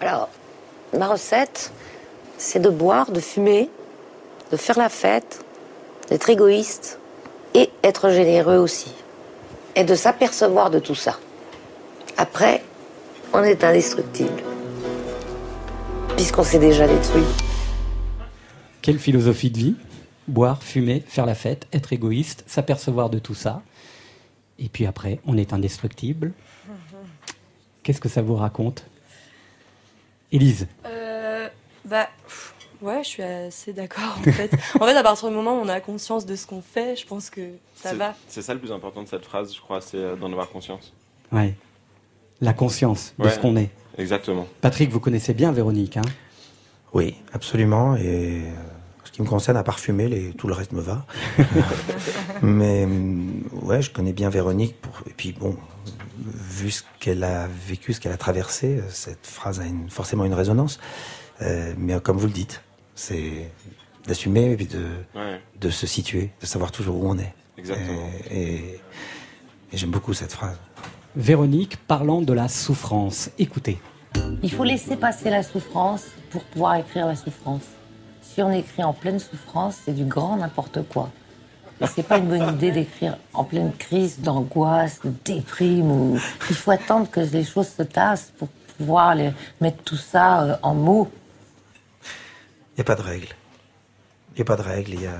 [0.00, 0.30] Alors,
[0.98, 1.70] ma recette,
[2.38, 3.68] c'est de boire, de fumer,
[4.50, 5.44] de faire la fête,
[6.08, 6.98] d'être égoïste
[7.52, 8.94] et être généreux aussi.
[9.76, 11.18] Et de s'apercevoir de tout ça.
[12.16, 12.64] Après,
[13.34, 14.42] on est indestructible.
[16.16, 17.24] Puisqu'on s'est déjà détruit.
[18.80, 19.74] Quelle philosophie de vie?
[20.26, 23.60] Boire, fumer, faire la fête, être égoïste, s'apercevoir de tout ça.
[24.62, 26.32] Et puis après, on est indestructible.
[27.82, 28.84] Qu'est-ce que ça vous raconte
[30.30, 30.68] Élise?
[30.86, 31.48] Euh,
[31.84, 34.52] bah, pff, ouais, je suis assez d'accord en fait.
[34.80, 37.04] en fait, à partir du moment où on a conscience de ce qu'on fait, je
[37.04, 37.40] pense que
[37.74, 38.14] ça va.
[38.28, 40.92] C'est ça le plus important de cette phrase, je crois, c'est euh, d'en avoir conscience.
[41.32, 41.54] Ouais.
[42.40, 43.70] La conscience de Ouais, ce qu'on est.
[43.98, 44.46] Exactement.
[44.60, 46.02] Patrick, vous connaissez bien Véronique, hein?
[46.94, 47.96] Oui, absolument.
[47.96, 48.50] Et euh,
[49.12, 51.04] ce qui me concerne, à parfumer, les, tout le reste me va.
[52.42, 54.80] Mais hum, ouais, je connais bien Véronique.
[54.80, 55.56] Pour, et puis bon,
[56.18, 60.24] vu ce qu'elle a vécu, ce qu'elle a traversé, euh, cette phrase a une- forcément
[60.24, 60.80] une résonance.
[61.42, 62.62] Euh, mais euh, comme vous le dites,
[62.94, 63.50] c'est
[64.06, 65.40] d'assumer et puis de, Ouais.
[65.60, 67.34] de se situer, de savoir toujours où on est.
[67.58, 68.08] Exactement.
[68.30, 68.80] Et, et-
[69.74, 70.58] et j'aime beaucoup cette phrase.
[71.16, 73.30] Véronique parlant de la souffrance.
[73.38, 73.78] Écoutez.
[74.42, 77.62] Il faut laisser passer la souffrance pour pouvoir écrire la souffrance.
[78.32, 81.10] Si on écrit en pleine souffrance, c'est du grand n'importe quoi.
[81.82, 86.18] Et c'est pas une bonne idée d'écrire en pleine crise d'angoisse, de déprime.
[86.48, 88.48] Il faut attendre que les choses se tassent pour
[88.78, 89.14] pouvoir
[89.60, 91.10] mettre tout ça euh, en mots.
[92.72, 93.28] Il n'y a pas de règle.
[94.30, 94.94] Il n'y a pas de règle.
[94.94, 95.18] Il y a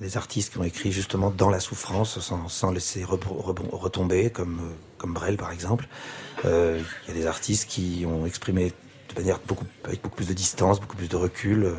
[0.00, 5.14] des artistes qui ont écrit justement dans la souffrance, sans, laisser retomber, comme, euh, comme
[5.14, 5.86] Brel par exemple.
[6.44, 8.72] Euh, Il y a des artistes qui ont exprimé
[9.10, 9.38] de manière
[9.84, 11.74] avec beaucoup plus de distance, beaucoup plus de recul,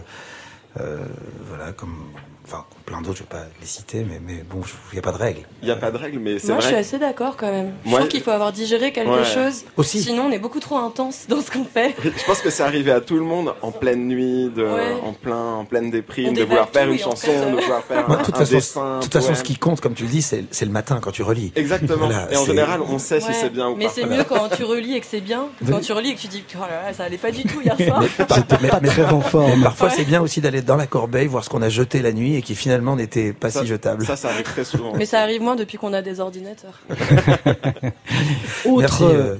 [0.75, 2.11] voilà, comme
[2.45, 4.61] enfin plein d'autres, je vais pas les citer, mais, mais bon,
[4.91, 5.41] il n'y a pas de règle.
[5.61, 6.63] Il n'y a pas de règle, mais c'est Moi, vrai.
[6.63, 7.71] je suis assez d'accord quand même.
[7.85, 9.23] Je trouve qu'il faut avoir digéré quelque Ouais.
[9.23, 9.63] chose.
[9.77, 10.01] Aussi.
[10.01, 11.95] Sinon, on est beaucoup trop intense dans ce qu'on fait.
[12.03, 14.93] Je pense que c'est arrivé à tout le monde en pleine nuit, de, Ouais.
[15.03, 17.61] en, plein, en pleine On déprime, de vouloir faire une en chanson, fait, euh, de
[17.61, 18.97] vouloir faire Moi, un, toute un façon, dessin.
[18.99, 21.11] de toute façon, ce qui compte, comme tu le dis, c'est c'est le matin quand
[21.11, 21.51] tu relis.
[21.55, 22.07] Exactement.
[22.07, 23.91] Voilà, et en général, on sait si c'est bien ou Mais pas.
[23.95, 26.19] c'est mieux quand tu relis et que c'est bien que quand tu relis et que
[26.21, 28.01] tu dis oh là là, ça allait pas du tout hier soir.
[28.01, 28.25] Mais,
[28.69, 29.51] Pas très en forme.
[29.57, 32.11] mais parfois, c'est bien aussi d'aller dans la corbeille, voir ce qu'on a jeté la
[32.11, 34.05] nuit et qui finalement n'était pas Ça- si jetable.
[34.05, 34.93] Ça, ça arrive très souvent.
[34.95, 36.79] Mais ça arrive moins depuis qu'on a des ordinateurs.
[38.65, 39.35] Autre, Merci, euh,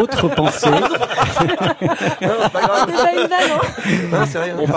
[0.00, 0.88] autre pensée, hein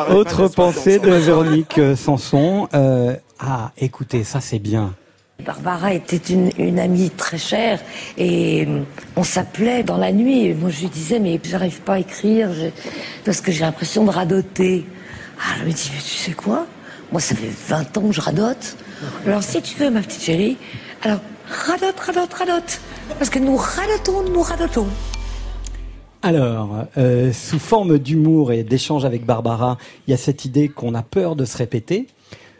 [0.09, 1.09] autre pensée de.
[1.11, 2.67] Véronique euh, Sanson.
[2.73, 4.93] Euh, ah, écoutez, ça c'est bien.
[5.45, 7.79] Barbara était une, une amie très chère
[8.17, 8.81] et euh,
[9.15, 10.47] on s'appelait dans la nuit.
[10.47, 12.69] Et moi, je lui disais, mais j'arrive pas à écrire je-
[13.23, 14.85] parce que j'ai l'impression de radoter.
[15.39, 16.65] Ah, elle me dit, mais tu sais quoi?
[17.11, 18.75] Moi, ça fait 20 ans que je radote.
[19.25, 20.57] Alors, si tu veux, ma petite chérie,
[21.03, 22.81] alors radote, radote, radote.
[23.17, 24.87] Parce que nous radotons, nous radotons.
[26.21, 29.77] Alors, euh, sous forme d'humour et d'échange avec Barbara,
[30.07, 32.07] il y a cette idée qu'on a peur de se répéter.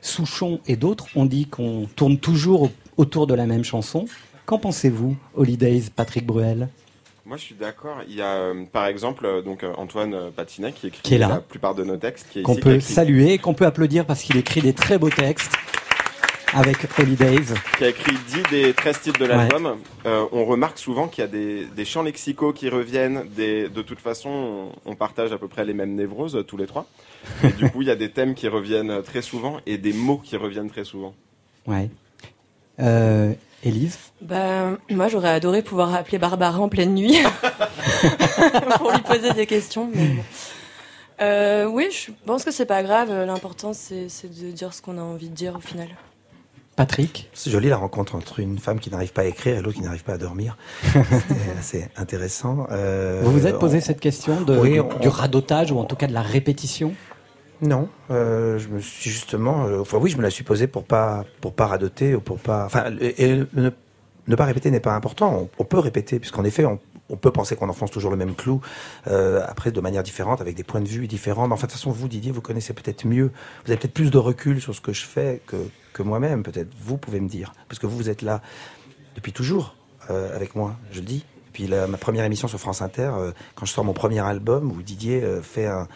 [0.01, 4.05] Souchon et d'autres ont dit qu'on tourne toujours au- autour de la même chanson.
[4.45, 6.69] Qu'en pensez-vous, Holidays, Patrick Bruel?
[7.27, 7.97] Moi, je suis d'accord.
[8.07, 11.17] Il y a, euh, par exemple, euh, donc euh, Antoine Patinet qui écrit Qui est
[11.17, 11.27] là.
[11.27, 14.37] la plupart de nos textes, Qu'on peut écrit- saluer et qu'on peut applaudir parce qu'il
[14.37, 15.51] écrit des très beaux textes
[16.53, 17.53] avec Holidays.
[17.77, 19.75] qui a écrit 10 des 13 titres de l'album,
[20.05, 23.25] euh, on remarque souvent qu'il y a des, des champs lexicaux qui reviennent.
[23.35, 26.65] Des, de toute façon, on, on partage à peu près les mêmes névroses, tous les
[26.65, 26.87] trois.
[27.43, 30.21] Et du coup, il y a des thèmes qui reviennent très souvent et des mots
[30.23, 31.13] qui reviennent très souvent.
[31.67, 31.89] Ouais.
[32.79, 33.33] Euh,
[33.67, 37.17] Élise Ben, moi, j'aurais adoré pouvoir appeler Barbara en pleine nuit
[38.77, 39.89] pour lui poser des questions.
[39.93, 40.21] mais bon.
[41.21, 43.09] Euh, oui, je pense que c'est pas grave.
[43.25, 45.87] L'important, c'est c'est de dire ce qu'on a envie de dire au final.
[46.75, 49.77] Patrick C'est joli la rencontre entre une femme qui n'arrive pas à écrire et l'autre
[49.77, 50.57] qui n'arrive pas à dormir.
[50.83, 52.67] C'est assez intéressant.
[52.69, 55.79] Euh, Vous vous êtes posé on- cette question de, Oui, du, on- du radotage ou
[55.79, 56.93] en tout cas de la répétition?
[57.61, 60.83] Non, euh, je me suis justement, euh, enfin oui, je me la suis posée pour
[60.83, 65.49] pas pour pas radoter ou pour pas, enfin et, ne, pas répéter n'est pas important.
[65.57, 66.79] On, peut répéter puisqu'en effet on,
[67.15, 68.61] peut penser qu'on enfonce toujours le même clou,
[69.07, 71.47] euh, après de manière différente, avec des points de vue différents.
[71.47, 73.31] Mais en fait, de toute façon, vous Didier, vous connaissez peut-être mieux,
[73.65, 75.57] vous avez peut-être plus de recul sur ce que je fais que
[75.93, 76.43] que moi-même.
[76.43, 78.41] Peut-être vous pouvez me dire, parce que vous vous êtes là
[79.15, 79.75] depuis toujours
[80.09, 81.25] avec moi, je le dis.
[81.51, 83.11] Puis ma première émission sur France Inter,
[83.55, 85.87] quand je sors mon premier album, où Didier fait un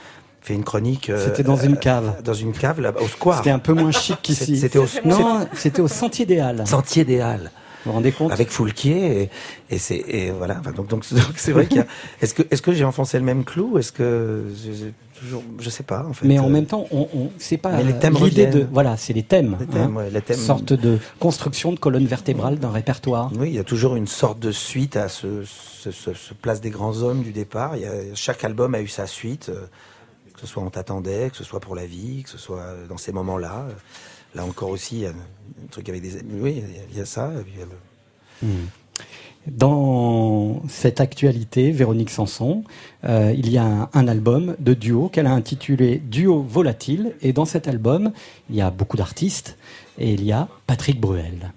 [0.42, 1.10] fait une chronique.
[1.10, 2.22] euh, C'était dans une cave.
[2.24, 3.38] Dans une cave, là, au square.
[3.38, 4.58] C'était un peu moins chic qu'ici.
[4.58, 6.64] C'était au Non, c'était au Sentier des Halles.
[6.68, 7.52] Sentier des Halles.
[7.84, 9.30] Vous vous rendez compte Avec Foulquier et,
[9.72, 10.58] et c'est et voilà.
[10.60, 11.04] Enfin, donc
[11.36, 11.88] c'est vrai qu'il y a.
[12.22, 15.68] Est-ce que est-ce que j'ai enfoncé le même clou Est-ce que j'ai- j'ai toujours je
[15.72, 16.28] sais pas en fait.
[16.28, 19.58] Mais en Euh, même temps, on, on c'est pas l'idée de voilà, c'est les thèmes,
[19.60, 20.38] Les thèmes, ouais, les thèmes.
[20.38, 23.32] sorte de construction de colonne vertébrale d'un répertoire.
[23.36, 26.62] Oui, il y a toujours une sorte de suite à ce, ce, ce- ce place
[26.62, 27.78] des grands hommes du départ.
[27.78, 29.66] Il y a, chaque album a eu sa suite, euh,
[30.42, 33.12] ce soit On t'attendait, que ce soit pour la vie, que ce soit dans ces
[33.12, 33.68] moments-là.
[34.36, 36.22] Là encore aussi, il y a un truc avec des.
[36.40, 37.32] Oui, il y a- ça.
[37.40, 38.48] et puis il y a le-
[39.48, 42.64] Dans cette actualité, Véronique Sanson,
[43.06, 47.16] euh, il y a un, un album de duo qu'elle a intitulé Duo Volatile.
[47.22, 48.12] Et dans cet album,
[48.50, 49.58] il y a beaucoup d'artistes
[49.98, 51.52] et il y a Patrick Bruel.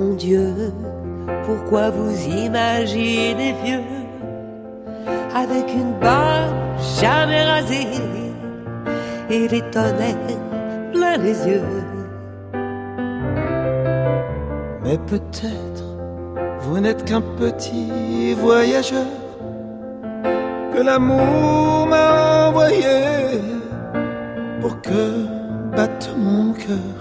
[0.00, 0.72] Mon Dieu,
[1.44, 3.82] pourquoi vous imaginez vieux
[5.34, 6.54] avec une barbe
[7.02, 7.86] jamais rasée
[9.28, 10.38] et des tonnerres
[10.94, 11.84] plein les yeux?
[14.84, 15.84] Mais peut-être
[16.60, 19.12] vous n'êtes qu'un petit voyageur
[20.72, 23.42] que l'amour m'a envoyé
[24.62, 25.26] pour que
[25.76, 26.99] batte mon cœur.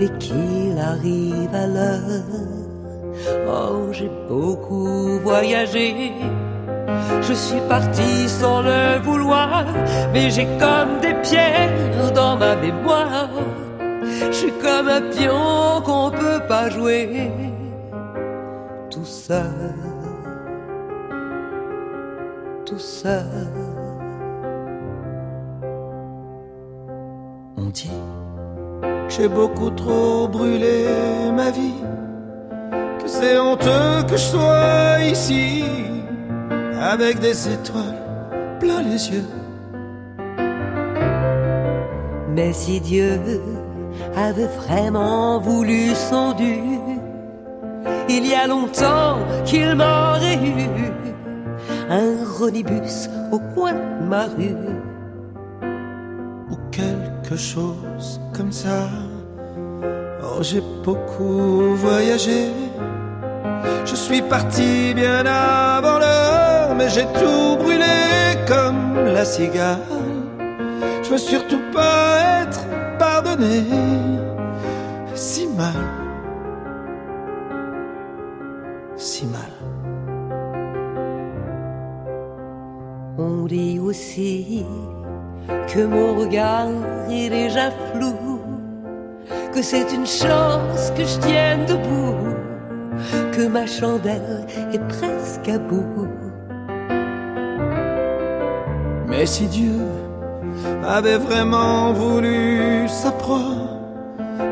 [0.00, 2.24] Et qu'il arrive à l'heure.
[3.48, 6.12] Oh, j'ai beaucoup voyagé.
[7.22, 9.66] Je suis parti sans le vouloir,
[10.12, 13.30] mais j'ai comme des pierres dans ma mémoire.
[14.30, 17.30] Je suis comme un pion qu'on peut pas jouer
[18.90, 19.74] tout seul,
[22.64, 23.48] tout seul.
[27.56, 27.90] On dit
[29.18, 30.86] j'ai beaucoup trop brûlé
[31.34, 31.82] ma vie,
[33.00, 35.64] que c'est honteux que je sois ici,
[36.80, 38.00] avec des étoiles
[38.60, 39.28] plein les yeux.
[42.28, 43.20] Mais si Dieu
[44.14, 46.78] avait vraiment voulu son dû,
[48.08, 50.68] il y a longtemps qu'il m'aurait eu
[51.90, 54.54] un ronibus au coin de ma rue.
[56.50, 58.88] Ou quelque chose comme ça.
[60.30, 62.50] Oh, j'ai beaucoup voyagé.
[63.84, 69.80] Je suis parti bien avant l'heure, mais j'ai tout brûlé comme la cigale.
[71.02, 72.60] Je veux surtout pas être
[72.98, 73.64] pardonné
[75.14, 75.74] si mal.
[78.96, 79.52] Si mal.
[83.18, 84.64] On dit aussi
[85.72, 86.68] que mon regard
[87.10, 88.37] est déjà flou,
[89.52, 92.34] que c'est une chance que je tienne debout,
[93.32, 96.08] que ma chandelle est presque à bout.
[99.08, 99.80] Mais si Dieu
[100.86, 103.78] avait vraiment voulu sa proie,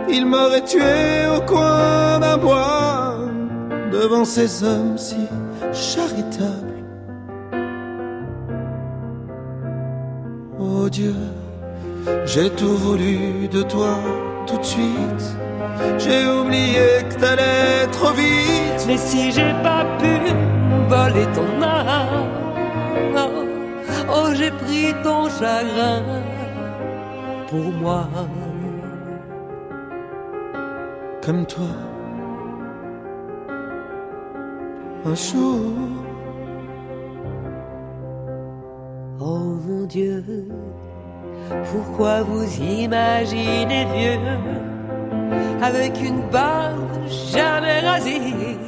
[0.08, 3.16] il m'aurait tué au coin d'un bois,
[3.92, 5.16] devant ces hommes si
[5.72, 6.82] charitables.
[10.58, 11.14] Oh Dieu,
[12.24, 13.98] j'ai tout voulu de toi
[14.46, 15.24] tout de suite.
[15.98, 18.84] J'ai oublié que t'allais trop vite.
[18.86, 20.12] Mais si j'ai pas pu
[20.88, 22.30] voler ton âme,
[23.16, 23.44] oh,
[24.14, 26.02] oh, j'ai pris ton chagrin
[27.48, 28.08] pour moi.
[31.24, 31.72] Comme toi,
[35.04, 35.72] un jour.
[39.18, 40.22] Oh mon Dieu,
[41.70, 44.18] pourquoi vous imaginez vieux
[45.62, 48.58] avec une barbe jamais rasée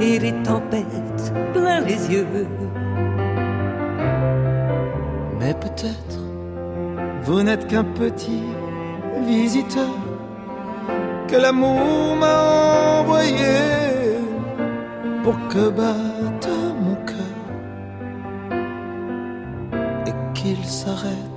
[0.00, 2.26] et des tempêtes plein les yeux?
[5.38, 6.20] Mais peut-être
[7.22, 8.42] vous n'êtes qu'un petit
[9.26, 9.94] visiteur
[11.28, 14.16] que l'amour m'a envoyé
[15.22, 16.48] pour que batte
[16.80, 17.36] mon cœur
[20.06, 21.29] et qu'il s'arrête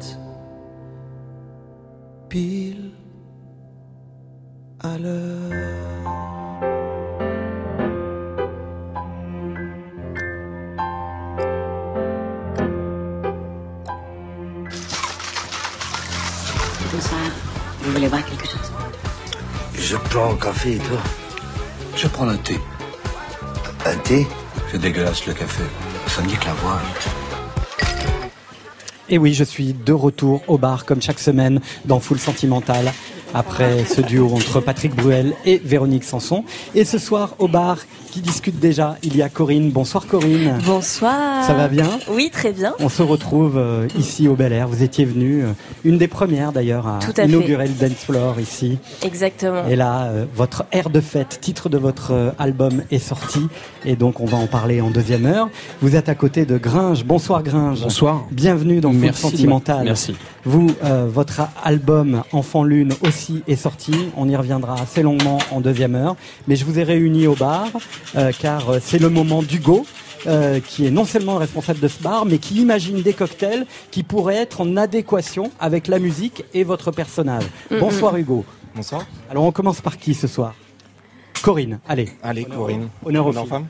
[2.33, 2.89] pile
[4.79, 5.51] à l'heure.
[16.91, 17.21] Bonsoir.
[17.81, 18.71] Vous voulez boire quelque chose?
[19.75, 20.97] Je prends un café et toi?
[21.95, 22.59] Je prends un thé.
[23.85, 24.25] Un thé?
[24.71, 25.65] C'est dégueulasse le café.
[26.07, 26.81] Ça me dit que la voix.
[29.09, 32.91] Et oui, je suis de retour au bar comme chaque semaine dans Full Sentimental
[33.33, 36.45] après ce duo entre Patrick Bruel et Véronique Sanson.
[36.73, 37.79] Et ce soir au bar
[38.13, 39.71] qui discute déjà, il y a Corinne.
[39.71, 40.59] Bonsoir Corinne.
[40.67, 41.43] Bonsoir.
[41.45, 42.75] Ça va bien Oui, très bien.
[42.77, 44.67] On se retrouve euh, ici au Bel Air.
[44.67, 45.47] Vous étiez venue, euh,
[45.83, 48.77] une des premières d'ailleurs, à, inaugurer le dance floor ici.
[49.01, 49.65] Exactement.
[49.67, 53.47] Et là, euh, votre air de fête, titre de votre euh, album est sorti.
[53.83, 55.49] Et donc, on va en parler en deuxième heure.
[55.81, 57.05] Vous êtes à côté de Gringe.
[57.05, 57.81] Bonsoir Gringe.
[57.81, 58.27] Bonsoir.
[58.29, 59.85] Bienvenue dans Merci de Sentimental.
[59.85, 60.13] merci.
[60.45, 63.93] Vous, euh, votre album Enfant Lune aussi est sorti.
[64.17, 66.15] On y reviendra assez longuement en deuxième heure.
[66.47, 67.67] Mais je vous ai réunis au bar
[68.39, 69.85] car euh, c'est le moment d'Hugo.
[70.25, 74.03] euh, qui est non seulement responsable de ce bar, mais qui imagine des cocktails qui
[74.03, 77.43] pourraient être en adéquation avec la musique et votre personnage.
[77.69, 78.15] Bonsoir.
[78.15, 78.45] Hugo.
[78.73, 79.05] Bonsoir.
[79.29, 80.53] Alors on commence par qui ce soir?
[81.41, 82.07] Corinne, allez.
[82.23, 82.87] Allez, Corinne.
[83.05, 83.67] Honneur aux Honneur aux femmes.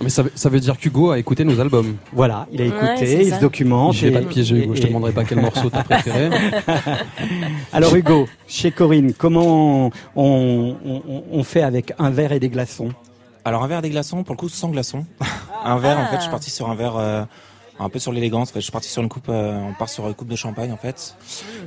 [0.00, 1.96] Mais ça, veut- ça veut dire qu'Hugo a écouté nos albums.
[2.12, 3.36] Voilà, il a écouté, il ça.
[3.36, 3.94] se documente.
[3.94, 6.30] Je vais et- pas te piéger, Hugo, je te demanderai pas quel morceau t'as préféré.
[7.72, 10.76] Alors Hugo, chez Corinne, comment on, on-
[11.08, 12.90] on- on fait avec un verre et des glaçons?
[13.48, 15.06] Alors un verre des glaçons, pour le coup sans glaçons.
[15.64, 17.24] un verre, en fait, je suis parti sur un verre euh,
[17.78, 18.50] un peu sur l'élégance.
[18.50, 20.36] En fait, je suis parti sur une coupe, euh, on part sur une coupe de
[20.36, 21.16] champagne en fait.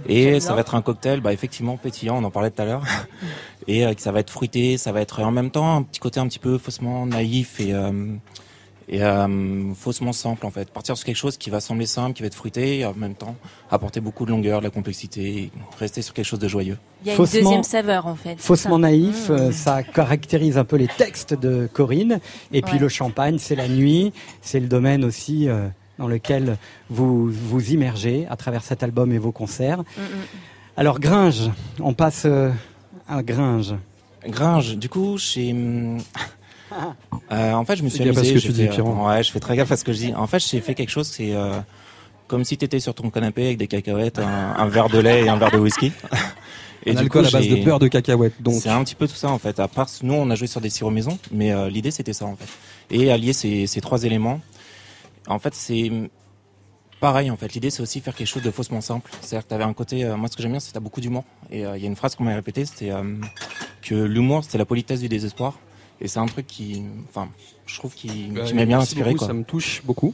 [0.07, 2.83] Et ça va être un cocktail, bah effectivement pétillant, on en parlait tout à l'heure.
[3.67, 6.19] et euh, ça va être fruité, ça va être en même temps un petit côté
[6.19, 8.13] un petit peu faussement naïf et euh,
[8.91, 10.69] et euh, faussement simple en fait.
[10.69, 13.15] Partir sur quelque chose qui va sembler simple, qui va être fruité, et en même
[13.15, 13.35] temps
[13.71, 16.77] apporter beaucoup de longueur, de la complexité, et rester sur quelque chose de joyeux.
[17.03, 18.35] Il y a Faussement- une deuxième saveur en fait.
[18.39, 18.81] Faussement ça.
[18.81, 19.31] naïf, Mmh.
[19.33, 22.19] euh, ça caractérise un peu les textes de Corinne.
[22.51, 24.11] Et puis le champagne, c'est la nuit,
[24.41, 25.67] c'est le domaine aussi euh,
[25.97, 26.57] dans lequel
[26.89, 29.79] vous vous immergez à travers cet album et vos concerts.
[29.79, 30.25] Mm, mm.
[30.77, 32.51] Alors Gringe, on passe euh,
[33.07, 33.73] à Gringe.
[34.27, 35.55] Gringe, du coup, chez.
[37.31, 38.33] Euh, en fait, je me suis Fais amusé.
[38.33, 39.07] dis, fait- Pierrot.
[39.07, 40.13] Ouais, je fais très gaffe à ce que je dis.
[40.13, 41.57] En fait, j'ai fait quelque chose, c'est euh,
[42.27, 45.23] comme si tu étais sur ton canapé avec des cacahuètes, un, un verre de lait
[45.23, 45.93] et un verre de whisky.
[46.87, 48.55] Un alcool à base de beurre de cacahuète, donc.
[48.55, 49.59] C'est un petit peu tout ça en fait.
[49.59, 52.25] À part, nous, on a joué sur des sirops maison, mais euh, l'idée c'était ça
[52.25, 52.47] en fait.
[52.89, 54.41] Et allier ces, ces trois éléments,
[55.27, 55.91] en fait, c'est
[56.99, 57.53] pareil en fait.
[57.53, 59.11] L'idée c'est aussi faire quelque chose de faussement simple.
[59.21, 60.79] C'est-à-dire que tu avais un côté, euh, moi ce que j'aime bien, c'est que t'as
[60.79, 61.23] beaucoup d'humour.
[61.51, 63.03] Et euh, il y a une phrase qu'on m'a répétée, c'était euh,
[63.83, 65.59] que l'humour c'est la politesse du désespoir.
[66.01, 67.29] Et c'est un truc qui, enfin,
[67.65, 69.11] je trouve qui, Bah, qui m'a bien inspiré.
[69.11, 69.27] beaucoup, Quoi.
[69.27, 70.13] Ça me touche beaucoup.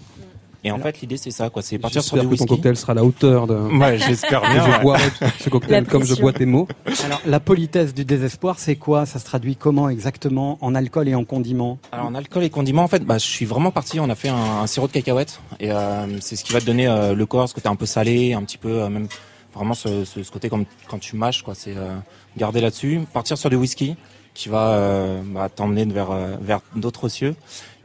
[0.63, 1.61] Et en fait, l'idée c'est ça, quoi.
[1.61, 2.45] C'est partir sur J'espère du que whisky.
[2.47, 3.53] ton cocktail sera à la hauteur de.
[3.79, 5.03] Ouais, j'espère que bien, Je boirai
[5.39, 6.67] ce cocktail comme je bois tes mots.
[7.05, 9.05] Alors, la politesse du désespoir, c'est quoi?
[9.05, 10.57] Ça se traduit comment exactement?
[10.59, 11.77] En alcool et en condiments?
[11.93, 13.99] Alors en alcool et condiments, en fait, bah, je suis vraiment parti.
[14.01, 16.65] On a fait un, un sirop de cacahuète et euh, c'est ce qui va te
[16.65, 19.07] donner euh, le corps, ce côté un peu salé, un petit peu euh, même
[19.53, 21.53] vraiment ce, ce, ce côté comme quand tu mâches, quoi.
[21.55, 21.95] C'est euh,
[22.35, 23.95] garder là-dessus, partir sur du whisky
[24.37, 27.35] qui va euh, bah, t'emmener vers euh, vers d'autres cieux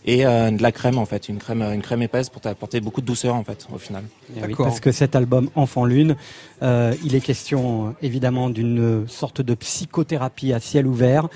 [0.04, 3.00] et euh, de la crème en fait, une crème une crème épaisse pour t'apporter beaucoup
[3.00, 4.04] de douceur en fait au final.
[4.36, 6.16] Eh oui, parce que cet album Enfant Lune,
[6.62, 11.28] euh, il est question évidemment d'une sorte de psychothérapie à ciel ouvert,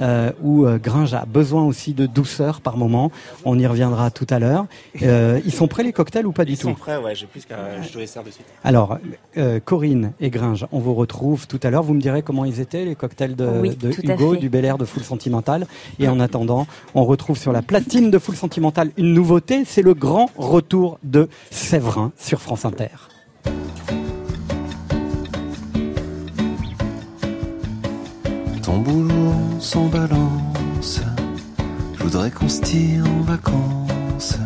[0.00, 3.10] euh, où euh, Gringe a besoin aussi de douceur par moment.
[3.44, 4.66] On y reviendra tout à l'heure.
[5.02, 7.14] Euh, ils sont prêts les cocktails ou pas du Ils tout sont prêts, ouais.
[7.14, 8.46] J'ai plus qu'à, je te les sers de suite.
[8.64, 8.98] Alors,
[9.36, 11.82] euh, Corinne et Gringe, on vous retrouve tout à l'heure.
[11.82, 14.84] Vous me direz comment ils étaient, les cocktails de, Oui, Hugo, du Bel Air, de
[14.84, 15.66] Full Sentimental.
[15.98, 19.64] Et en attendant, on retrouve sur la platine de Full Sentimental une nouveauté.
[19.64, 22.88] C'est le grand retour de Séverin sur France Inter.
[28.62, 31.00] Ton boulot sans balance.
[31.96, 34.38] Je voudrais qu'on se tire en vacances.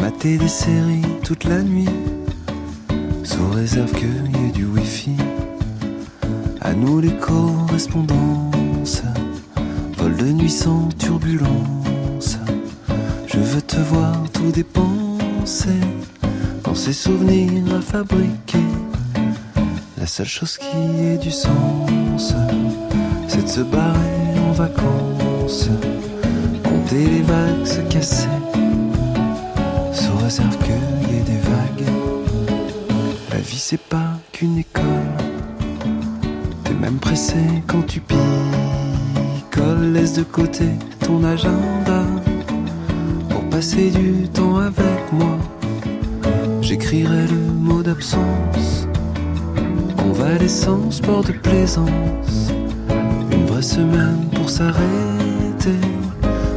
[0.00, 1.88] Mater des séries toute la nuit.
[3.22, 5.16] Sous réserve qu'il y ait du wifi.
[6.60, 9.02] À nous les correspondances.
[9.96, 11.83] Vol de nuit sans turbulence.
[13.34, 15.80] Je veux te voir tout dépenser.
[16.62, 18.58] Dans ces souvenirs à fabriquer.
[19.98, 22.32] La seule chose qui ait du sens,
[23.26, 25.68] c'est de se barrer en vacances,
[26.62, 28.28] compter les vagues se casser,
[29.92, 31.88] sous réserve qu'il y ait des vagues.
[33.32, 34.84] La vie c'est pas qu'une école,
[36.62, 40.68] t'es même pressé quand tu picoles, laisse de côté
[41.00, 42.04] ton agenda
[43.54, 45.38] passer du temps avec moi.
[46.60, 48.88] J'écrirai le mot d'absence
[49.96, 52.50] Convalescence, sport de plaisance.
[53.30, 55.78] Une vraie semaine pour s'arrêter.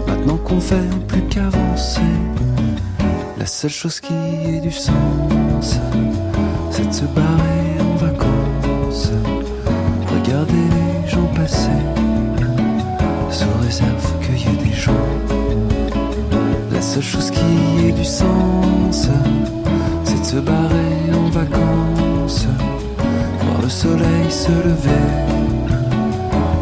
[0.07, 2.11] Maintenant qu'on fait plus qu'avancer.
[3.37, 5.79] La seule chose qui ait du sens,
[6.71, 9.11] c'est de se barrer en vacances.
[10.15, 11.79] Regarder les gens passer.
[13.29, 15.46] Sous réserve qu'il y ait des gens.
[16.77, 19.07] La seule chose qui ait du sens,
[20.03, 22.45] c'est de se barrer en vacances
[23.41, 25.07] voir le soleil se lever,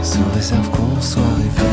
[0.01, 1.70] sous réserve qu'on soit rêvé.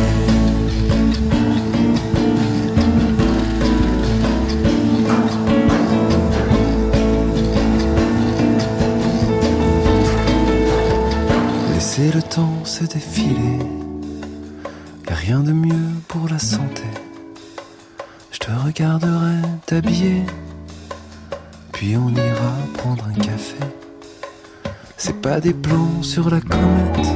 [11.75, 13.61] Laisser le temps se défiler,
[15.09, 16.83] y a rien de mieux pour la santé.
[18.75, 20.23] Regarderai t'habiller,
[21.73, 23.59] puis on ira prendre un café.
[24.97, 27.07] C'est pas des plans sur la comète,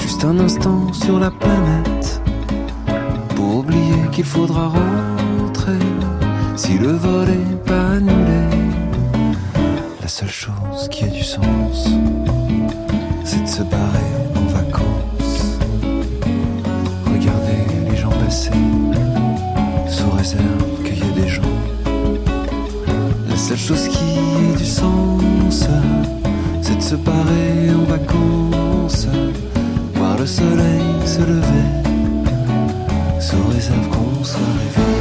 [0.00, 2.22] juste un instant sur la planète.
[3.34, 5.84] Pour oublier qu'il faudra rentrer
[6.54, 8.46] si le vol est pas annulé.
[10.00, 11.88] La seule chose qui a du sens,
[13.24, 14.19] c'est de se barrer
[23.70, 25.68] chose qui ait du sens,
[26.60, 29.06] c'est de se barrer en vacances,
[29.94, 31.68] voir le soleil se lever,
[33.20, 34.99] sous réserve qu'on soit réveillé.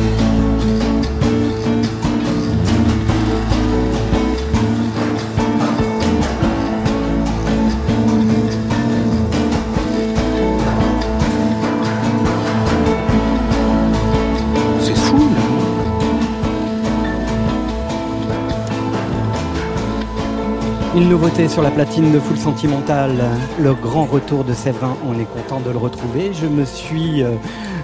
[21.19, 23.11] Nouveauté sur la platine de Full Sentimental,
[23.59, 26.31] le grand retour de Séverin, on est content de le retrouver.
[26.33, 27.35] Je me suis euh,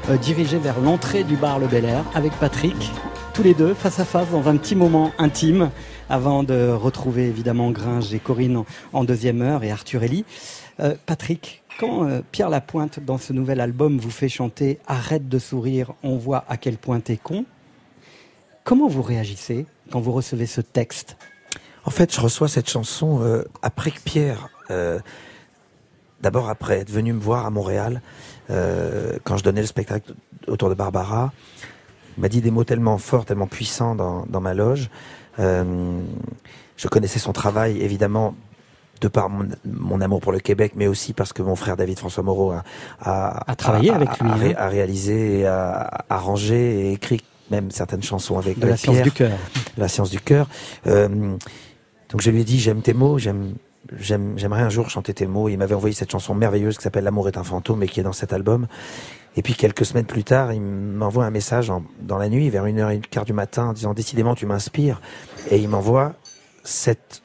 [0.10, 2.94] euh, dirigé vers l'entrée du bar Le Bel Air avec Patrick,
[3.34, 5.70] tous les deux face à face dans un petit moment intime
[6.10, 8.64] avant de retrouver évidemment Gringe et Corinne
[8.94, 10.24] en, deuxième heure et Arthur Ellie.
[10.80, 15.92] Euh, Patrick, quand Pierre Lapointe dans ce nouvel album vous fait chanter Arrête de sourire,
[16.04, 17.44] on voit à quel point t'es con,
[18.64, 21.18] comment vous réagissez quand vous recevez ce texte
[21.86, 25.00] En fait, je reçois cette chanson euh, après que Pierre, euh,
[26.22, 28.02] d'abord après être venu me voir à Montréal,
[28.50, 30.14] euh, quand je donnais le spectacle
[30.48, 31.32] autour de Barbara,
[32.18, 34.90] m'a dit des mots tellement forts, tellement puissants dans, dans ma loge.
[35.40, 36.00] Euh,
[36.78, 38.36] je connaissais son travail, évidemment,
[39.02, 42.00] de par mon, mon, amour pour le Québec, mais aussi parce que mon frère David
[42.00, 42.64] François Moreau a,
[43.02, 44.54] a, a travaillé avec lui, a, hein.
[44.58, 47.22] a, réalisé, et a arrangé et écrit
[47.52, 49.38] même certaines chansons avec de la Pierre, science du cœur.
[49.78, 50.48] La science du cœur.
[50.88, 51.38] Euh,
[52.10, 53.56] donc je lui ai dit j'aime tes mots, j'aime
[54.00, 55.50] j'aimerais un jour chanter tes mots.
[55.50, 58.04] Il m'avait envoyé cette chanson merveilleuse qui s'appelle L'amour est un fantôme et qui est
[58.04, 58.68] dans cet album.
[59.38, 62.80] Et puis quelques semaines plus tard, il m'envoie un message dans la nuit, vers une
[62.80, 65.02] heure et quart du matin, disant décidément tu m'inspires.
[65.52, 66.14] Et il m'envoie
[66.64, 67.22] cette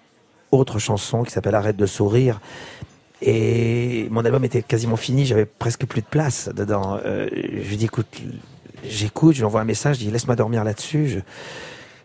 [0.50, 2.40] autre chanson qui s'appelle Arrête de sourire.
[3.22, 6.98] Et mon album était quasiment fini, j'avais presque plus de place dedans.
[7.04, 8.08] Euh, je lui dis écoute,
[8.84, 11.22] j'écoute, je lui envoie un message, je dis laisse-moi dormir là-dessus.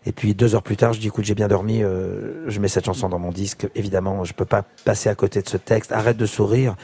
[0.06, 2.68] Et puis deux heures plus tard, je dis écoute, j'ai bien dormi, euh, je mets
[2.68, 3.66] cette chanson dans mon disque.
[3.74, 5.90] Évidemment, je peux pas passer à côté de ce texte.
[5.90, 6.76] Arrête de sourire.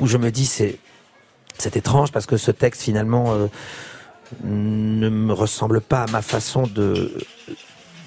[0.00, 0.78] Où je me dis c'est
[1.58, 3.46] c'est étrange parce que ce texte finalement euh,
[4.42, 7.12] ne me ressemble pas à ma façon de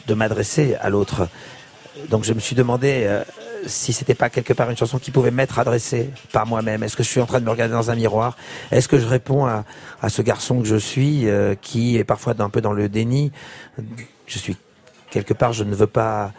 [0.07, 1.27] de m'adresser à l'autre.
[2.09, 3.23] Donc je me suis demandé euh,
[3.67, 6.81] si c'était pas quelque part une chanson qui pouvait m'être adressée par moi-même.
[6.81, 8.35] Est-ce que je suis en train de me regarder dans un miroir?
[8.71, 9.65] Est-ce que je réponds à,
[10.01, 13.31] à, ce garçon que je suis, euh, qui est parfois un peu dans le déni?
[14.27, 14.57] Je suis
[15.09, 16.33] quelque part, je ne veux pas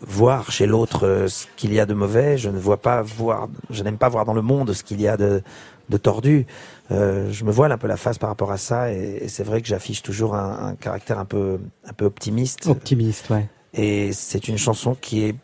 [0.00, 2.38] voir chez l'autre euh, ce qu'il y a de mauvais.
[2.38, 5.08] Je ne vois pas voir, je n'aime pas voir dans le monde ce qu'il y
[5.08, 5.42] a de,
[5.88, 6.46] de tordu.
[6.90, 9.44] Euh, je me voile un peu la face par rapport à ça, et, et c'est
[9.44, 12.66] vrai que j'affiche toujours un, un, caractère un peu, un peu optimiste.
[12.66, 13.48] Optimiste, ouais.
[13.74, 15.36] Et c'est une chanson qui est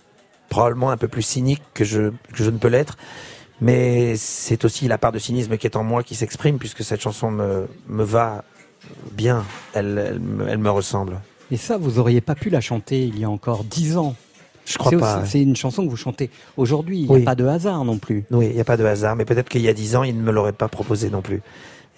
[0.49, 2.97] probablement un peu plus cynique que je, que je ne peux l'être.
[3.61, 7.01] Mais c'est aussi la part de cynisme qui est en moi qui s'exprime, puisque cette
[7.01, 8.45] chanson me, me va
[9.13, 9.45] bien.
[9.73, 11.21] Elle, elle me ressemble.
[11.51, 14.15] Et ça, vous auriez pas pu la chanter il y a encore dix ans.
[14.65, 15.25] Je crois pas.
[15.25, 17.03] C'est une chanson que vous chantez aujourd'hui.
[17.03, 18.25] Il n'y a pas de hasard non plus.
[18.33, 19.15] Oui, il n'y a pas de hasard.
[19.15, 21.41] Mais peut-être qu'il y a dix ans, il ne me l'aurait pas proposé non plus.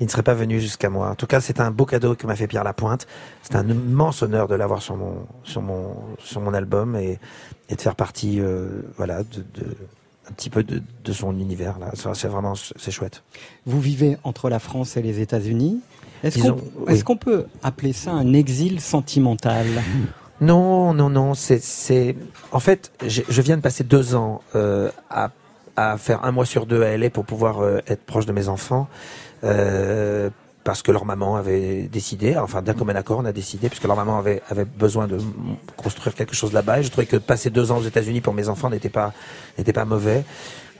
[0.00, 1.08] Il ne serait pas venu jusqu'à moi.
[1.08, 3.06] En tout cas, c'est un beau cadeau que m'a fait Pierre Lapointe.
[3.42, 7.18] C'est un immense honneur de l'avoir sur mon sur mon sur mon album et,
[7.70, 9.66] et de faire partie, euh, voilà, de, de,
[10.28, 11.90] un petit peu de, de son univers là.
[12.14, 13.24] C'est vraiment c'est chouette.
[13.66, 15.80] Vous vivez entre la France et les États-Unis.
[16.22, 16.56] Est-ce qu'on
[16.88, 17.04] est oui.
[17.04, 19.66] qu peut appeler ça un exil sentimental?
[20.40, 21.34] Non, non, non.
[21.34, 22.14] C'est c'est
[22.52, 25.30] en fait, je viens de passer deux ans euh, à
[25.78, 28.48] à faire un mois sur deux à LA pour pouvoir euh, être proche de mes
[28.48, 28.88] enfants.
[29.44, 30.28] Euh,
[30.64, 33.96] parce que leur maman avait décidé, enfin d'un commun accord, on a décidé, puisque leur
[33.96, 35.16] maman avait, avait besoin de
[35.76, 36.80] construire quelque chose là-bas.
[36.80, 39.14] Et je trouvais que passer deux ans aux États-Unis pour mes enfants n'était pas
[39.56, 40.24] n'était pas mauvais.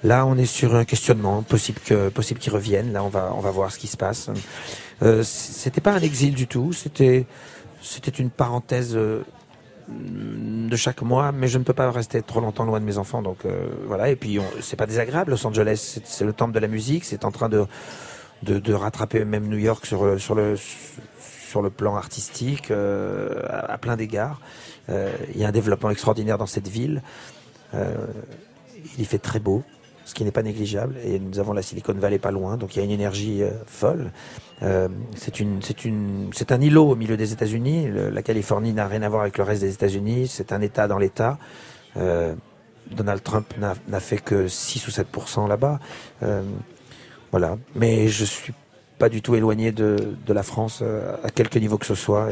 [0.05, 2.93] Là, on est sur un questionnement, possible que possible qu'ils reviennent.
[2.93, 4.31] Là, on va on va voir ce qui se passe.
[5.03, 6.73] Euh, c'était pas un exil du tout.
[6.73, 7.27] C'était
[7.83, 8.97] c'était une parenthèse.
[8.97, 9.23] Euh,
[9.91, 13.23] de chaque mois, mais je ne peux pas rester trop longtemps loin de mes enfants,
[13.23, 14.11] donc euh, voilà.
[14.11, 17.31] Et puis c'est pas désagréable, Los Angeles, c'est le temple de la musique, c'est en
[17.31, 17.65] train de
[18.43, 20.57] de, rattraper même New York sur, sur, le,
[21.49, 24.43] sur le plan artistique à, à, plein d'égards.
[24.89, 27.03] Il y a un développement extraordinaire dans cette ville.
[27.73, 29.65] Il y fait très beau,
[30.09, 30.97] ce qui n'est pas négligeable.
[31.05, 33.51] Et nous avons la Silicon Valley pas loin, donc il y a une énergie euh,
[33.67, 34.11] folle.
[35.15, 35.61] c'est une,
[36.33, 37.89] c'est un îlot au milieu des États-Unis.
[38.13, 40.27] La Californie n'a rien à voir avec le reste des États-Unis.
[40.29, 41.39] C'est un État dans l'État.
[42.91, 45.79] Donald Trump n'a fait que 6 ou 7% là-bas.
[47.31, 47.59] Voilà.
[47.75, 48.53] Mais je suis
[48.99, 52.29] pas du tout éloigné de, la France euh, à quelque niveau que ce soit.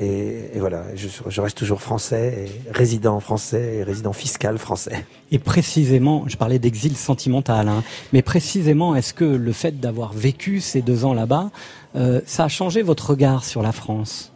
[0.00, 5.04] Et, et voilà, je, je, reste toujours français, et résident français et résident fiscal français.
[5.32, 7.82] Et précisément, je parlais d'exil sentimental, hein,
[8.12, 11.50] mais précisément, est-ce que le fait d'avoir vécu ces deux ans là-bas,
[11.96, 14.32] euh, ça a changé votre regard sur la France?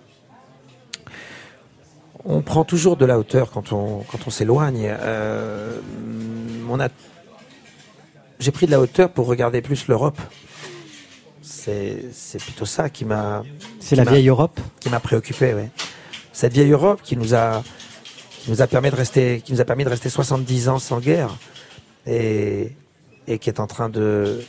[2.25, 4.89] On prend toujours de la hauteur quand on, quand on s'éloigne.
[4.89, 5.81] Euh,
[6.69, 6.89] on a
[8.39, 10.19] j'ai pris de la hauteur pour regarder plus l'Europe.
[11.53, 13.43] C'est plutôt ça qui m'a.
[13.81, 15.65] C'est la vieille Europe Qui m'a préoccupé, oui.
[16.33, 17.63] Cette vieille Europe qui nous a,
[18.41, 20.99] qui nous a permis de rester, qui nous a permis de rester 70 ans sans
[20.99, 21.37] guerre
[22.07, 22.73] et,
[23.27, 24.41] et qui est en train de,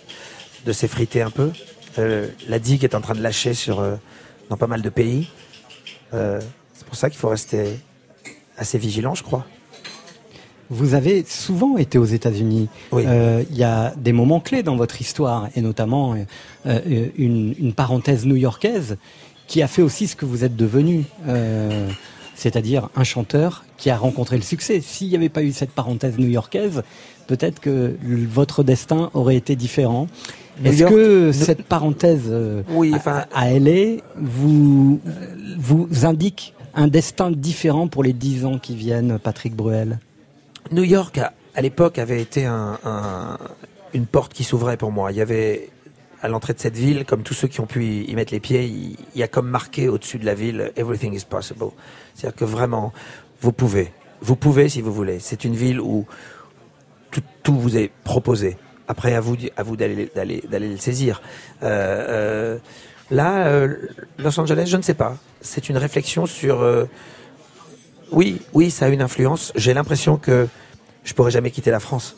[0.65, 1.51] de s'effriter un peu.
[1.99, 3.95] Euh, la digue est en train de lâcher sur, euh,
[4.49, 5.29] dans pas mal de pays.
[6.13, 6.39] Euh,
[6.73, 7.79] C'est pour ça qu'il faut rester
[8.57, 9.45] assez vigilant, je crois.
[10.73, 12.67] Vous avez souvent été aux États-Unis.
[12.91, 13.03] Oui.
[13.05, 16.15] Euh, il y a des moments clés dans votre histoire, et notamment
[16.65, 18.97] euh, une, une, parenthèse new-yorkaise
[19.45, 21.89] qui a fait aussi ce que vous êtes devenu, euh,
[22.33, 24.81] c'est-à-dire un chanteur qui a rencontré le succès.
[24.81, 26.81] S'il n'y avait pas eu cette parenthèse new-yorkaise,
[27.27, 27.95] peut-être que
[28.31, 30.07] votre destin aurait été différent.
[30.65, 32.33] Est-ce que cette parenthèse
[32.69, 34.99] oui, enfin, à, à LA vous,
[35.57, 39.99] vous indique un destin différent pour les dix ans qui viennent, Patrick Bruel?
[40.71, 43.37] New York, à, l'époque, avait été un, un,
[43.93, 45.11] une porte qui s'ouvrait pour moi.
[45.11, 45.69] Il y avait,
[46.21, 48.65] à l'entrée de cette ville, comme tous ceux qui ont pu y, mettre les pieds,
[48.65, 51.65] il, y a comme marqué au-dessus de la ville, everything is possible.
[52.15, 52.93] C'est-à-dire que vraiment,
[53.41, 53.91] vous pouvez.
[54.21, 55.19] vous pouvez si vous voulez.
[55.19, 56.05] C'est une ville où
[57.43, 58.57] tout, vous est proposé.
[58.87, 61.21] Après, à vous, à vous d'aller, d'aller, d'aller le saisir.
[61.61, 62.57] Euh, euh,
[63.11, 63.75] là, euh,
[64.17, 65.17] Los Angeles, je ne sais pas.
[65.41, 66.65] C'est une réflexion sur.
[68.13, 69.51] Oui, oui, ça a une influence.
[69.55, 70.47] J'ai l'impression que
[71.03, 72.15] je pourrais jamais quitter la France.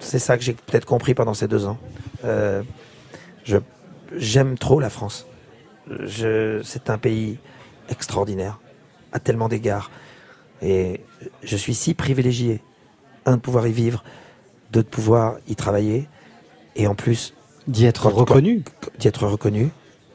[0.00, 1.78] C'est ça que j'ai peut-être compris pendant ces deux ans.
[2.24, 2.62] Euh,
[3.44, 3.56] je,
[4.16, 5.26] j'aime trop la France.
[5.88, 7.38] Je, c'est un pays
[7.88, 8.58] extraordinaire,
[9.12, 9.90] à tellement d'égards.
[10.60, 11.00] Et
[11.42, 12.60] je suis si privilégié,
[13.26, 14.02] un, de pouvoir y vivre,
[14.72, 16.08] deux, de pouvoir y travailler,
[16.76, 17.34] et en plus...
[17.68, 18.64] D'y être reconnu.
[18.98, 19.70] D'y être reconnu,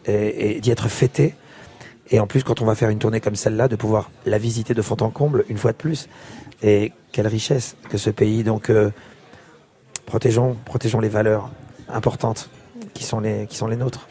[0.06, 1.36] et, et d'y être fêté.
[2.12, 4.74] Et en plus, quand on va faire une tournée comme celle-là, de pouvoir la visiter
[4.74, 6.08] de fond en comble, une fois de plus.
[6.64, 8.44] Et quelle richesse que ce pays.
[8.44, 8.92] Donc, euh,
[10.06, 11.50] protégeons, protégeons les valeurs
[11.90, 12.50] importantes
[12.94, 14.08] qui sont les, qui sont les nôtres.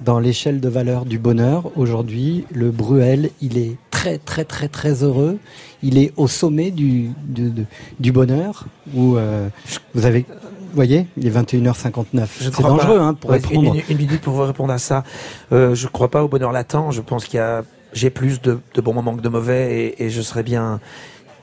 [0.00, 5.02] Dans l'échelle de valeur du bonheur, aujourd'hui, le Bruel, il est très très très très
[5.02, 5.38] heureux.
[5.82, 7.52] Il est au sommet du, du,
[7.98, 8.64] du- bonheur.
[8.94, 9.48] Où euh,
[9.94, 10.24] vous avez,
[10.70, 12.26] vous voyez, il est 21h59.
[12.40, 13.74] Je ne C'est dangereux hein, pour Ouais, répondre.
[13.74, 15.04] Une, une minute pour vous répondre à ça.
[15.52, 16.90] Euh, je ne crois pas au bonheur latent.
[16.90, 17.62] Je pense qu'il y a,
[17.92, 20.80] j'ai plus de, de bons moments que de mauvais, et, et je serais bien,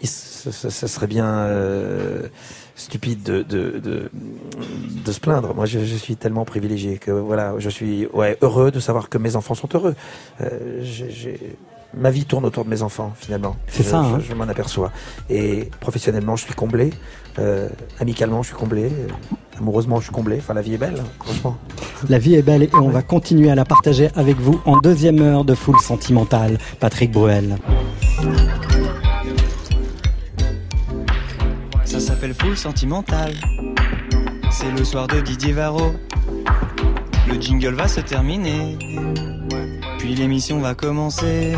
[0.04, 2.28] ce serait bien euh,
[2.76, 4.12] stupide de, de, de,
[5.06, 5.54] de se plaindre.
[5.56, 9.18] Moi, je, je suis tellement privilégié que voilà, je suis ouais heureux de savoir que
[9.18, 9.96] mes enfants sont heureux.
[10.42, 10.84] Euh,
[11.96, 13.56] Ma vie tourne autour de mes enfants, finalement.
[13.68, 14.20] C'est ça, Je, hein.
[14.20, 14.92] je m'en aperçois.
[15.30, 16.90] Et professionnellement, je suis comblé.
[17.40, 17.70] Euh,
[18.00, 18.86] amicalement, je suis comblé.
[18.86, 19.08] Euh,
[19.60, 20.38] Amoureusement, je suis comblé.
[20.38, 21.58] Enfin, la vie est belle, franchement.
[22.10, 25.20] La vie est belle et on va continuer à la partager avec vous en deuxième
[25.20, 26.60] heure de Foule Sentimentale.
[26.80, 27.58] Patrick Bruel.
[31.86, 33.34] Ça s'appelle Full Sentimental.
[34.52, 35.94] C'est le soir de Didier Varro.
[37.28, 38.78] Le jingle va se terminer.
[39.98, 41.54] Puis l'émission va commencer.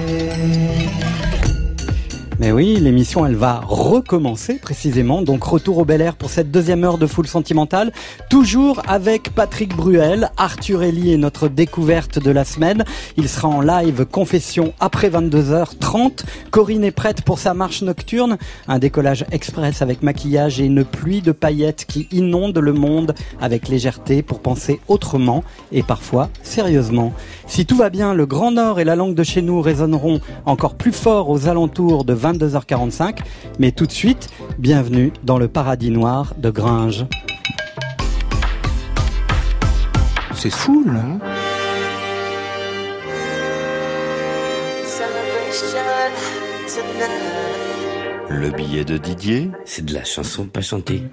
[2.39, 5.21] Mais oui, l'émission, elle va recommencer précisément.
[5.21, 7.91] Donc retour au Bel Air pour cette deuxième heure de Foule Sentimentale.
[8.29, 10.31] Toujours avec Patrick Bruel.
[10.37, 12.85] Arthur Ellie est notre découverte de la semaine.
[13.17, 16.23] Il sera en live confession après 22h30.
[16.49, 18.37] Corinne est prête pour sa marche nocturne.
[18.69, 23.67] Un décollage express avec maquillage et une pluie de paillettes qui inonde le monde avec
[23.67, 27.11] légèreté pour penser autrement et parfois sérieusement.
[27.47, 30.75] Si tout va bien, le Grand Nord et la langue de chez nous résonneront encore
[30.75, 33.19] plus fort aux alentours de 22h45.
[33.59, 37.05] Mais tout de suite, bienvenue dans le paradis noir de Gringe.
[40.33, 41.03] C'est fou, là.
[48.29, 51.03] Le billet de Didier, c'est de la chanson pas chantée.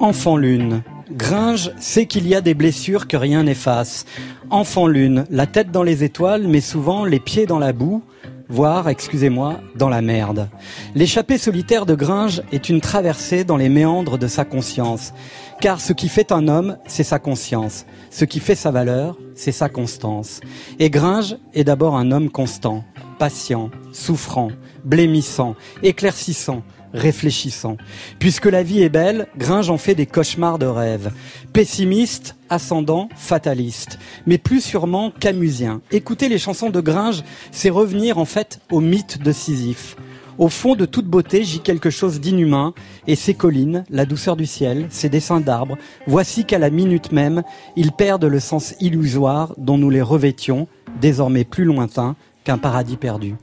[0.00, 0.82] Enfant lune.
[1.12, 4.06] Gringe sait qu'il y a des blessures que rien n'efface.
[4.48, 8.02] Enfant lune, la tête dans les étoiles, mais souvent les pieds dans la boue,
[8.50, 10.48] voire, excusez-moi, dans la merde.
[10.94, 15.14] L'échappée solitaire de Gringe est une traversée dans les méandres de sa conscience.
[15.60, 17.86] Car ce qui fait un homme, c'est sa conscience.
[18.10, 20.40] Ce qui fait sa valeur, c'est sa constance.
[20.78, 22.84] Et Gringe est d'abord un homme constant,
[23.18, 24.50] patient, souffrant,
[24.84, 26.62] blêmissant, éclaircissant,
[26.92, 27.76] réfléchissant.
[28.18, 31.12] Puisque la vie est belle, Gringe en fait des cauchemars de rêve.
[31.52, 33.98] Pessimiste, ascendant, fataliste.
[34.26, 35.80] Mais plus sûrement camusien.
[35.90, 37.22] Écouter les chansons de Gringe,
[37.52, 39.96] c'est revenir en fait au mythe de Sisyphe.
[40.38, 42.72] Au fond de toute beauté gît quelque chose d'inhumain,
[43.06, 45.76] et ces collines, la douceur du ciel, ces dessins d'arbres,
[46.06, 47.42] voici qu'à la minute même,
[47.76, 50.66] ils perdent le sens illusoire dont nous les revêtions,
[50.98, 53.34] désormais plus lointain qu'un paradis perdu.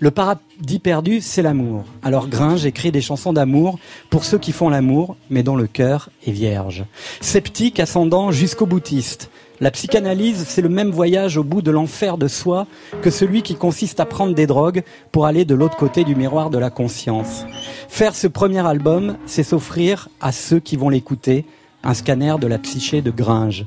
[0.00, 1.84] Le paradis perdu, c'est l'amour.
[2.04, 3.80] Alors Gringe écrit des chansons d'amour
[4.10, 6.84] pour ceux qui font l'amour, mais dont le cœur est vierge.
[7.20, 9.28] Sceptique, ascendant jusqu'au boutiste.
[9.60, 12.68] La psychanalyse, c'est le même voyage au bout de l'enfer de soi
[13.02, 16.50] que celui qui consiste à prendre des drogues pour aller de l'autre côté du miroir
[16.50, 17.44] de la conscience.
[17.88, 21.44] Faire ce premier album, c'est s'offrir à ceux qui vont l'écouter
[21.82, 23.66] un scanner de la psyché de Gringe.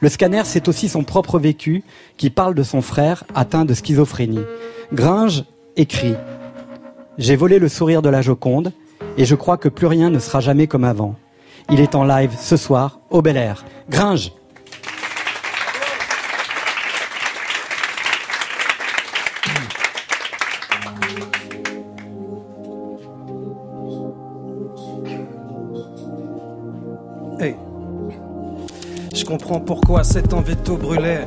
[0.00, 1.82] Le scanner, c'est aussi son propre vécu
[2.18, 4.44] qui parle de son frère atteint de schizophrénie.
[4.92, 5.44] Gringe
[5.76, 6.14] écrit
[7.18, 8.72] J'ai volé le sourire de la Joconde
[9.16, 11.14] et je crois que plus rien ne sera jamais comme avant.
[11.70, 13.64] Il est en live ce soir au Bel Air.
[13.88, 14.32] Gringe.
[29.14, 31.20] Je comprend pourquoi cette envie de brûler.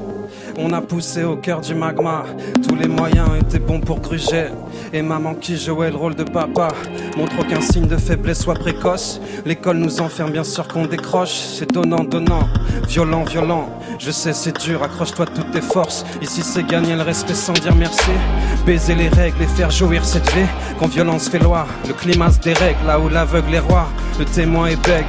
[0.58, 2.24] On a poussé au cœur du magma,
[2.66, 4.47] tous les moyens étaient bons pour gruger.
[4.93, 6.70] Et maman qui jouait le rôle de papa
[7.18, 9.20] montre aucun signe de faiblesse soit précoce.
[9.45, 12.47] L'école nous enferme bien sûr qu'on décroche, c'est donnant, donnant,
[12.88, 13.70] violent, violent.
[13.99, 16.06] Je sais c'est dur, accroche-toi toutes tes forces.
[16.22, 18.12] Ici c'est gagner le respect sans dire merci.
[18.66, 20.47] Baiser les règles et faire jouir cette vie.
[20.80, 23.88] Quand violence fait loi, le climat se dérègle là où l'aveugle est roi,
[24.18, 25.06] le témoin est bègue.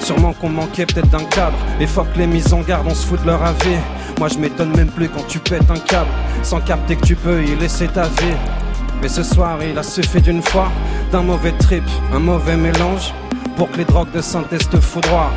[0.00, 1.56] Sûrement qu'on manquait peut-être d'un cadre.
[1.80, 3.78] Et fuck les mises en garde, on se fout de leur avis.
[4.18, 6.10] Moi je m'étonne même plus quand tu pètes un câble.
[6.42, 8.36] Sans capter que tu peux y laisser ta vie.
[9.02, 10.70] Mais ce soir il a suffi d'une fois
[11.10, 13.12] d'un mauvais trip, un mauvais mélange.
[13.56, 15.32] Pour que les drogues de synthèse te foudroient.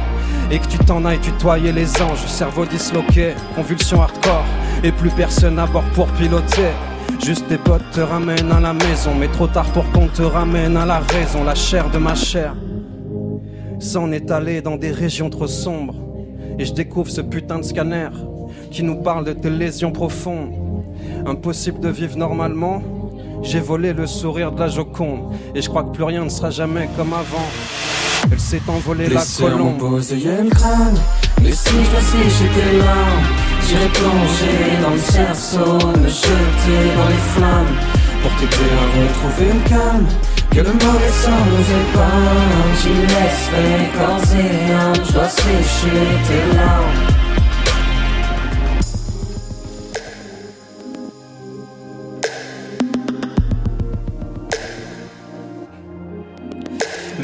[0.51, 2.25] Et que tu t'en ailles tutoyer les anges.
[2.25, 4.45] Cerveau disloqué, convulsion hardcore.
[4.83, 6.69] Et plus personne à bord pour piloter.
[7.23, 9.11] Juste des potes te ramènent à la maison.
[9.19, 11.43] Mais trop tard pour qu'on te ramène à la raison.
[11.43, 12.53] La chair de ma chair
[13.79, 15.95] s'en est allé dans des régions trop sombres.
[16.59, 18.09] Et je découvre ce putain de scanner
[18.71, 20.53] qui nous parle de tes lésions profondes.
[21.25, 22.81] Impossible de vivre normalement.
[23.43, 25.33] J'ai volé le sourire de la Joconde.
[25.55, 27.47] Et je crois que plus rien ne sera jamais comme avant.
[28.31, 29.79] Elle s'est envolée la colombe.
[29.81, 30.99] le crâne
[31.41, 33.23] Mais si je dois sécher tes larmes
[33.67, 37.75] J'irai plonger dans le cerceau Me jeter dans les flammes
[38.21, 40.07] Pour t'aider à retrouver le calme
[40.51, 46.55] Que le mauvais sang nous épargne J'y laisserai corps et âme Je dois sécher tes
[46.55, 47.06] larmes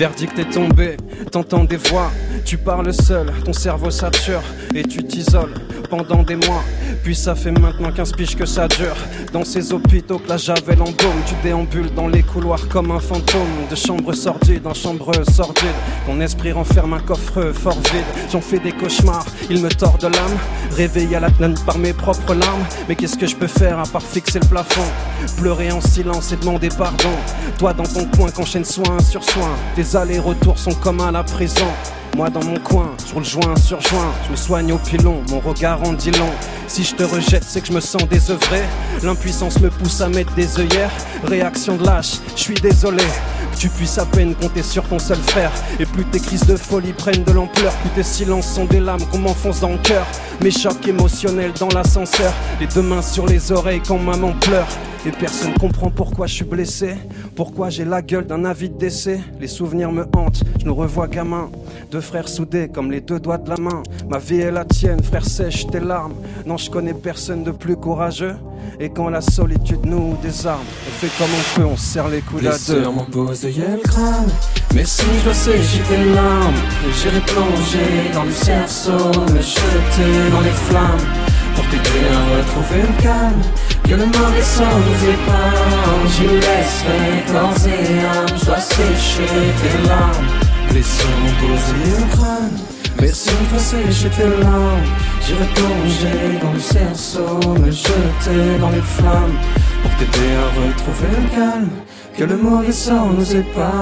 [0.04, 0.98] Verdict est tombé,
[1.32, 2.12] t'entends des voix,
[2.46, 4.42] tu parles seul, ton cerveau sature
[4.76, 5.54] et tu t'isoles
[5.90, 6.64] pendant des mois.
[7.04, 8.96] Puis ça fait maintenant 15 piges que ça dure.
[9.32, 13.68] Dans ces hôpitaux que la javel embaume, tu déambules dans les couloirs comme un fantôme.
[13.70, 15.76] De chambre sordide en chambre sordide,
[16.06, 18.06] ton esprit renferme un coffre fort vide.
[18.32, 20.38] J'en fais des cauchemars, il me tord de l'âme.
[20.76, 22.64] Réveillé à la plaine par mes propres larmes.
[22.88, 24.82] Mais qu'est-ce que je peux faire à part fixer le plafond?
[25.38, 27.12] Pleurer en silence et demander pardon.
[27.60, 29.52] Toi dans ton coin qu'enchaîne soin sur soin.
[29.76, 31.68] Tes allers-retours sont comme à la prison.
[32.16, 35.40] Moi dans mon coin, je roule joint sur joint, je me soigne au pilon, mon
[35.40, 36.30] regard en dit long.
[36.68, 38.62] Si je te rejette, c'est que je me sens désœuvré.
[39.02, 40.92] L'impuissance me pousse à mettre des œillères.
[41.24, 43.04] Réaction de lâche, je suis désolé.
[43.58, 45.52] Tu puisses à peine compter sur ton seul frère.
[45.80, 49.04] Et plus tes crises de folie prennent de l'ampleur, plus tes silences sont des lames
[49.12, 50.06] qu'on m'enfonce dans le cœur.
[50.42, 54.68] Mes chocs émotionnels dans l'ascenseur, les deux mains sur les oreilles quand maman pleure.
[55.06, 56.96] Et personne comprend pourquoi je suis blessé,
[57.36, 59.20] pourquoi j'ai la gueule d'un avide décès?
[59.40, 61.50] Les souvenirs me hantent, je nous revois gamin.
[61.92, 63.84] Deux frères soudés comme les deux doigts de la main.
[64.10, 66.14] Ma vie est la tienne, frère sèche tes larmes.
[66.46, 68.36] Non, je connais personne de plus courageux.
[68.80, 72.22] Et quand la solitude nous désarme, on fait comme on peut, on se serre les
[72.22, 72.82] coudes à deux.
[72.90, 74.30] M'ont posé le crâne
[74.74, 76.56] Mais si je dois sécher tes larmes
[77.02, 81.33] J'irai plonger dans le cerceau Me jeter dans les flammes
[81.94, 83.42] À retrouver le calme
[83.84, 86.08] Que le mauvais sang nous épargne.
[86.16, 89.28] J'y laisserai corps et âme Je dois sécher
[89.62, 90.28] tes larmes.
[90.70, 92.74] Blessure m'ont posé le crâne
[93.06, 94.82] je dois sécher tes larmes.
[95.26, 99.38] J'irai plonger dans le cerceau Me jeter dans les flammes.
[99.82, 101.70] Pour t'aider à retrouver le calme
[102.18, 103.74] Que le mauvais sang nous épargne.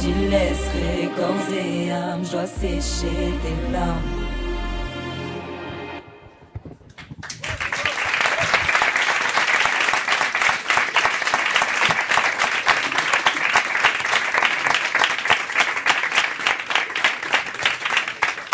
[0.00, 4.19] J'y laisserai corps et âme, je dois sécher tes larmes.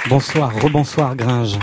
[0.09, 1.59] Bonsoir, rebonsoir Gringe.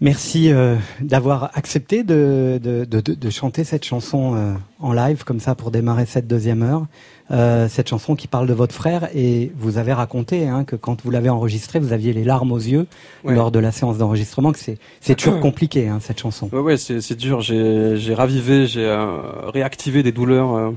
[0.00, 5.40] Merci euh, d'avoir accepté de, de, de, de chanter cette chanson euh, en live comme
[5.40, 6.84] ça pour démarrer cette deuxième heure.
[7.30, 11.02] Euh, cette chanson qui parle de votre frère et vous avez raconté hein, que quand
[11.02, 12.86] vous l'avez enregistrée, vous aviez les larmes aux yeux
[13.24, 13.34] Ouais.
[13.34, 14.52] lors de la séance d'enregistrement.
[14.52, 16.50] Que c'est c'est toujours compliqué hein, cette chanson.
[16.52, 17.40] Ouais, ouais, c'est c'est dur.
[17.40, 19.06] J'ai j'ai ravivé, j'ai euh,
[19.48, 20.72] réactivé des douleurs.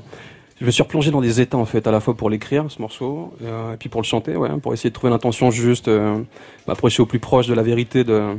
[0.60, 2.82] Je me suis replongé dans des états en fait, à la fois pour l'écrire ce
[2.82, 6.20] morceau euh, et puis pour le chanter, ouais, pour essayer de trouver l'intention juste, euh,
[6.68, 8.36] m'approcher au plus proche de la vérité de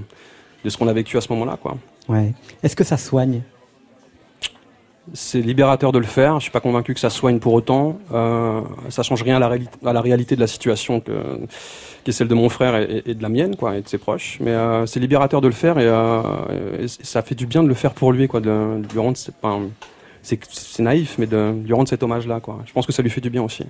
[0.63, 1.79] de ce qu'on a vécu à ce moment-là, quoi.
[2.11, 2.35] Ouais.
[2.63, 3.41] Est-ce que ça soigne?
[5.15, 6.35] C'est libérateur de le faire.
[6.39, 7.99] Je suis pas convaincu que ça soigne pour autant.
[8.13, 8.61] Euh,
[8.91, 11.13] ça change rien à la, réali- à la réalité de la situation que,
[12.05, 13.97] qui est celle de mon frère et, et de la mienne, quoi, et de ses
[13.99, 14.37] proches.
[14.43, 16.23] Mais euh, c'est libérateur de le faire et, euh,
[16.79, 18.47] et ça fait du bien de le faire pour lui, quoi, de,
[18.83, 19.17] de lui rendre.
[19.17, 19.71] C'est pas un-
[20.23, 22.61] c'est naïf, mais de lui rendre cet hommage-là, quoi.
[22.67, 23.65] Je pense que ça lui fait du bien aussi.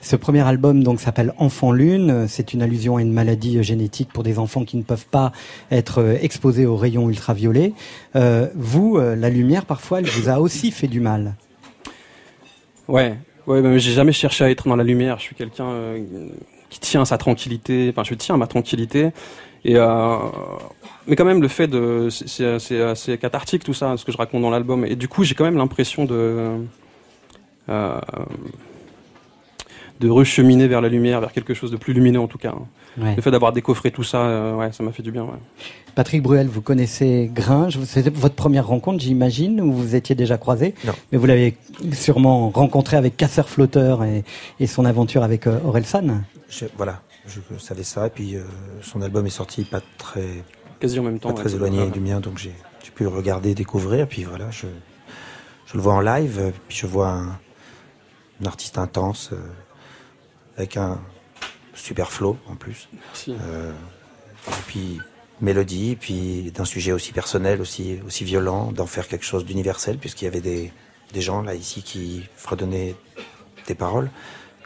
[0.00, 2.26] Ce premier album donc s'appelle Enfant Lune.
[2.28, 5.32] C'est une allusion à une maladie euh, génétique pour des enfants qui ne peuvent pas
[5.70, 7.72] être euh, exposés aux rayons ultraviolets.
[8.16, 11.36] Euh, vous, la lumière parfois, elle vous a aussi fait du mal.
[12.88, 13.16] Ouais,
[13.46, 15.18] ouais, mais j'ai jamais cherché à être dans la lumière.
[15.18, 16.28] Je suis quelqu'un euh,
[16.68, 17.88] qui tient à sa tranquillité.
[17.90, 19.10] Enfin, je tiens à ma tranquillité.
[19.64, 20.16] Et euh,
[21.06, 24.42] mais quand même, le fait de, c'est- assez cathartique tout ça, ce que je raconte
[24.42, 24.84] dans l'album.
[24.86, 26.58] Et du coup, j'ai quand même l'impression de
[27.70, 28.00] euh,
[30.00, 32.50] de recheminer vers la lumière, vers quelque chose de plus lumineux en tout cas.
[32.56, 32.66] hein.
[33.02, 33.14] Ouais.
[33.16, 35.22] Le fait d'avoir décoffré tout ça, euh, ouais, ça m'a fait du bien.
[35.22, 35.38] Ouais.
[35.94, 37.78] Patrick Bruel, vous connaissez Gringe.
[37.84, 40.74] C'était votre première rencontre, j'imagine, ou vous étiez déjà croisé?
[40.84, 40.92] Non.
[41.10, 41.56] Mais vous l'avez
[41.92, 44.24] sûrement rencontré avec Casseur Flotteur et,
[44.60, 46.22] et son aventure avec euh, Orelsan.
[46.48, 48.06] Je- voilà, je savais ça.
[48.06, 48.42] Et puis euh,
[48.82, 50.44] son album est sorti pas très,
[50.80, 51.32] Quasi en même temps.
[51.32, 51.90] pas très éloigné Ouais.
[51.90, 52.54] du mien, donc j'ai
[52.94, 54.06] pu le regarder, découvrir.
[54.08, 54.66] Puis voilà, je,
[55.66, 56.52] je le vois en live.
[56.68, 57.28] Puis je vois un,
[58.42, 59.36] un artiste intense euh,
[60.56, 61.00] avec un
[61.74, 62.88] super flow en plus.
[62.92, 63.34] Merci.
[63.40, 63.72] Euh,
[64.48, 65.00] et puis
[65.40, 69.98] mélodie, et puis d'un sujet aussi personnel, aussi aussi violent, d'en faire quelque chose d'universel,
[69.98, 70.72] puisqu'il y avait des
[71.12, 72.94] des gens là ici qui fredonnaient
[73.66, 74.10] tes paroles,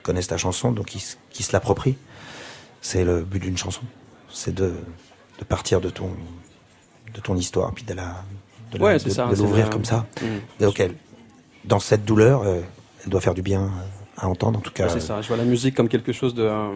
[0.02, 1.96] connaissent ta chanson, donc qui, qui se l'approprient.
[2.88, 3.82] C'est le but d'une chanson,
[4.30, 4.72] c'est de,
[5.38, 6.08] de partir de ton
[7.14, 8.24] de ton histoire, puis de la
[8.72, 10.06] de, Ouais, de- c'est ça, de c'est l'ouvrir comme ça.
[10.22, 10.64] Mm.
[10.64, 10.94] Donc elle,
[11.66, 12.60] dans cette douleur, euh,
[13.04, 13.68] elle doit faire du bien euh,
[14.16, 14.84] à entendre en tout cas.
[14.84, 15.20] Ouais, c'est ça.
[15.20, 16.44] Je vois la musique comme quelque chose de.
[16.44, 16.70] euh,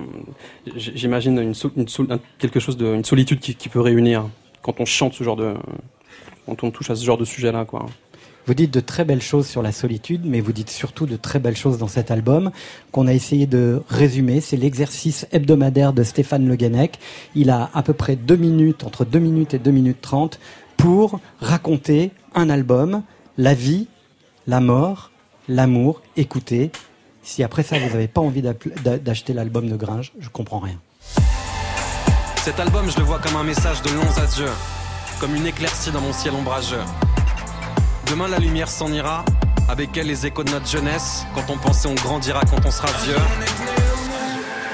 [0.76, 4.26] J'imagine une, sol- une sol- un- quelque chose de, une solitude qui, qui peut réunir
[4.60, 5.54] quand on chante ce genre de,
[6.44, 7.86] quand on touche à ce genre de sujet-là, quoi.
[8.46, 11.38] Vous dites de très belles choses sur la solitude, mais vous dites surtout de très
[11.38, 12.50] belles choses dans cet album
[12.90, 14.40] qu'on a essayé de résumer.
[14.40, 16.98] C'est l'exercice hebdomadaire de Stéphane Le Guenec.
[17.36, 20.40] Il a à peu près deux minutes, entre deux minutes et deux minutes trente,
[20.76, 23.02] pour raconter un album,
[23.38, 23.86] la vie,
[24.48, 25.12] la mort,
[25.48, 26.02] l'amour.
[26.16, 26.72] Écoutez,
[27.22, 30.80] si après ça vous n'avez pas envie d'acheter l'album de Gringe, je comprends rien.
[32.38, 34.50] Cet album, je le vois comme un message de longs adieux,
[35.20, 36.82] comme une éclaircie dans mon ciel ombrageux.
[38.12, 39.24] Demain, la lumière s'en ira,
[39.70, 41.24] avec elle les échos de notre jeunesse.
[41.34, 43.16] Quand on pensait, on grandira quand on sera vieux.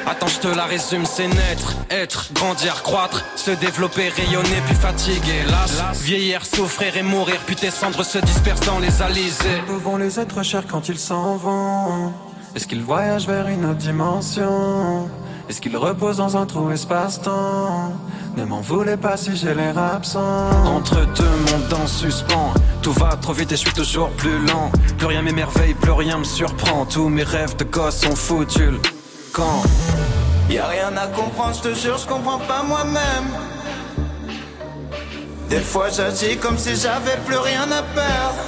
[0.09, 5.45] Attends, je te la résume, c'est naître, être, grandir, croître, se développer, rayonner, puis fatiguer,
[5.49, 9.63] las, vieillir, souffrir et mourir, puis tes cendres se dispersent dans les alizés.
[9.69, 12.13] Pouvons les êtres chers quand ils s'en vont.
[12.57, 15.09] Est-ce qu'ils voyagent vers une autre dimension?
[15.49, 17.95] Est-ce qu'ils reposent dans un trou espace-temps?
[18.37, 23.17] Ne m'en voulez pas si j'ai l'air absent Entre deux mondes en suspens, tout va
[23.17, 24.71] trop vite et je suis toujours plus lent.
[24.99, 26.85] Plus rien m'émerveille, plus rien me surprend.
[26.85, 28.75] Tous mes rêves de gosse sont foutus.
[29.33, 29.63] Quand
[30.51, 33.29] Y a rien à comprendre, je te jure, je comprends pas moi-même
[35.49, 38.45] Des fois j'agis comme si j'avais plus rien à perdre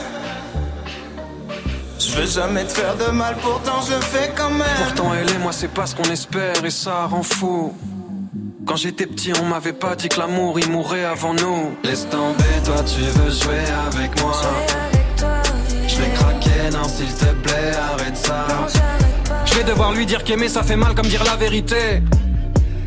[2.01, 5.31] Je veux jamais te faire de mal, pourtant je le fais quand même Pourtant elle
[5.31, 7.75] et moi c'est pas ce qu'on espère et ça rend fou.
[8.67, 11.77] Quand j'étais petit on m'avait pas dit que l'amour il mourrait avant nous.
[11.85, 14.33] Laisse tomber, toi tu veux jouer avec moi.
[15.87, 18.47] Je vais craquer, non s'il te plaît, arrête ça.
[19.45, 22.03] Je vais devoir lui dire qu'aimer ça fait mal comme dire la vérité.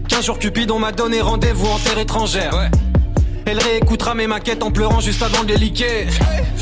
[0.08, 2.70] Qu'un jour Cupidon m'a donné rendez-vous en terre étrangère.
[3.46, 6.08] Elle réécoutera mes maquettes en pleurant juste avant de les liquer.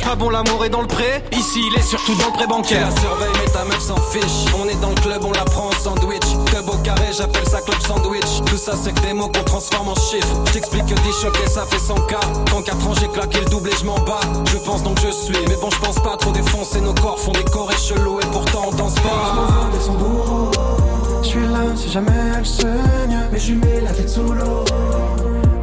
[0.06, 2.90] Ah bon, l'amour est dans le pré, ici il est surtout dans le prêt bancaire.
[2.90, 4.52] La surveille, mais ta meuf s'en fiche.
[4.60, 6.24] On est dans le club, on la prend en sandwich.
[6.48, 8.42] Club au carré, j'appelle ça club sandwich.
[8.46, 10.42] Tout ça, c'est que des mots qu'on transforme en chiffres.
[10.48, 12.16] J't'explique que 10 choqués, ça fait 100 k.
[12.52, 14.20] Dans 4 ans, j'ai claqué le double et je m'en bats.
[14.52, 16.82] Je pense donc je suis, mais bon, je pense pas trop défoncer.
[16.82, 19.70] Nos corps font des corps et chelous, et pourtant on danse pas.
[21.22, 24.66] Je suis là si jamais elle saigne Mais je mets la tête sous l'eau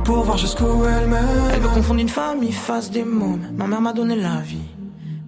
[0.09, 3.43] Pour voir jusqu'où elle mène Elle veut confondre une famille face des mômes.
[3.59, 4.71] Ma mère m'a donné la vie.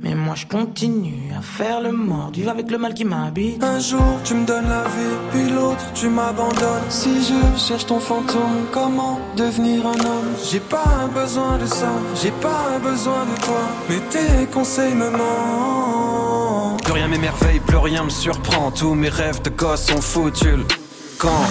[0.01, 3.62] Mais moi je continue à faire le mort, vivre avec le mal qui m'habite.
[3.62, 6.89] Un jour tu me donnes la vie, puis l'autre tu m'abandonnes.
[6.89, 10.33] Si je cherche ton fantôme, comment devenir un homme?
[10.51, 13.61] J'ai pas besoin de ça, j'ai pas besoin de toi.
[13.91, 16.83] Mais tes conseils me mentent.
[16.85, 18.70] Plus rien m'émerveille, plus rien me surprend.
[18.70, 20.57] Tous mes rêves de gosse sont foutus.
[20.57, 20.64] le
[21.18, 21.45] Quand?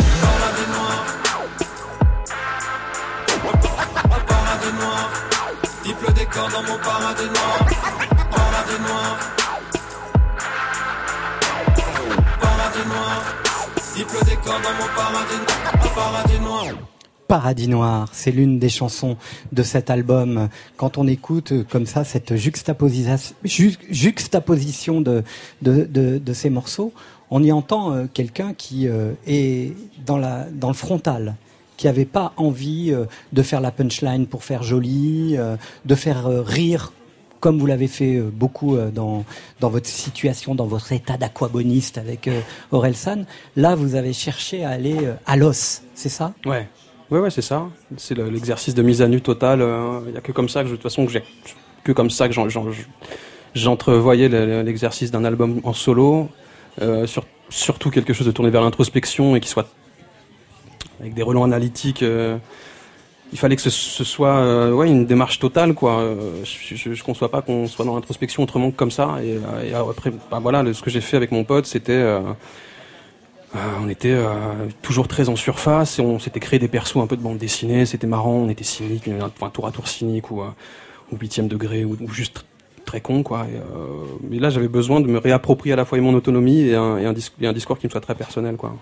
[17.27, 18.09] Paradis noir.
[18.11, 19.15] C'est l'une des chansons
[19.51, 20.49] de cet album.
[20.77, 25.23] Quand on écoute comme ça cette juxtaposition, ju- juxtaposition de,
[26.33, 26.93] ces morceaux,
[27.29, 29.73] on y entend euh, quelqu'un qui euh, est
[30.05, 31.35] dans le frontal,
[31.79, 36.27] qui n'avait pas envie euh, de faire la punchline pour faire joli, euh, de faire
[36.27, 36.91] euh, rire
[37.39, 39.23] comme vous l'avez fait beaucoup dans,
[39.61, 42.29] votre situation, dans votre état d'aquaboniste avec
[42.69, 43.25] Aurel San.
[43.55, 46.33] Là, vous avez cherché à aller à l'os, c'est ça?
[46.45, 46.67] Ouais.
[47.09, 47.69] Ouais, ouais, c'est ça.
[47.95, 49.65] C'est le- l'exercice de mise à nu total.
[50.05, 51.13] Il n'y a que comme ça que de toute façon que
[51.85, 52.65] que comme ça que j'en- j'en-
[53.55, 56.27] j'entrevoyais le- l'exercice d'un album en solo,
[57.05, 59.69] sur- surtout quelque chose de tourné vers l'introspection et qui soit
[60.99, 62.03] avec des relents analytiques.
[62.03, 62.37] euh,
[63.31, 65.75] il fallait que ce, soit euh, une démarche totale.
[65.75, 65.99] Quoi.
[65.99, 69.17] Euh, je, je conçois pas qu'on soit dans l'introspection autrement que comme ça.
[69.23, 69.39] Et,
[69.75, 72.03] après, bah, voilà, ce que j'ai fait avec mon pote, c'était...
[73.53, 74.17] on était
[74.81, 77.85] toujours très en surface et on s'était créé des persos un peu de bande dessinée,
[77.85, 81.97] c'était marrant, on était cynique, enfin tour à tour cynique ou au huitième degré ou,
[82.11, 82.45] juste
[82.85, 83.45] très con quoi.
[84.29, 87.05] Mais là j'avais besoin de me réapproprier à la fois mon autonomie et un, et
[87.47, 88.75] un discours qui me soit très personnel quoi.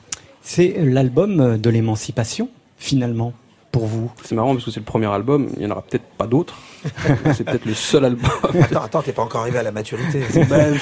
[0.49, 2.47] C'est l'album de l'émancipation,
[2.77, 3.33] finalement,
[3.69, 4.09] pour vous.
[4.23, 6.55] C'est marrant parce que c'est le premier album, il y en aura peut-être pas d'autres.
[7.35, 8.29] c'est peut-être le seul album.
[8.61, 10.21] Attends, attends, t'es pas encore arrivé à la maturité.
[10.49, 10.77] Ben,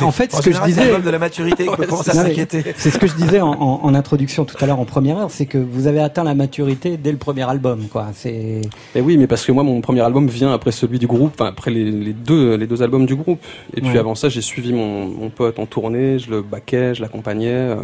[0.00, 2.14] en fait, ce que je général, c'est disais, l'album de la maturité qu'on commence à
[2.14, 2.64] s'inquiéter.
[2.78, 5.30] C'est ce que je disais en, en- en introduction tout à l'heure en première heure,
[5.30, 8.06] c'est que vous avez atteint la maturité dès le premier album, quoi.
[8.14, 8.62] C'est
[8.94, 11.50] Et oui, mais parce que moi, mon premier album vient après celui du groupe, enfin
[11.50, 13.40] après les, les deux, les deux albums du groupe.
[13.76, 13.98] Et puis Ouais.
[13.98, 17.48] avant ça, j'ai suivi mon, mon pote en tournée, je le baquais, je l'accompagnais.
[17.50, 17.76] euh,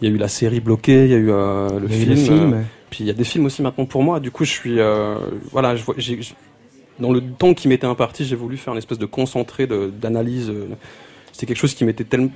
[0.00, 1.98] Il y a eu la série bloquée, il y a eu euh, le y eu
[1.98, 2.10] film.
[2.10, 2.52] le film.
[2.54, 4.20] euh, puis il y a des films aussi maintenant pour moi.
[4.20, 5.16] Du coup, je suis, euh,
[5.50, 6.18] voilà, je j'ai,
[6.98, 10.52] dans le temps qui m'était imparti, j'ai voulu faire une espèce de concentré de- d'analyse.
[11.32, 12.30] C'était quelque chose qui m'était tellement,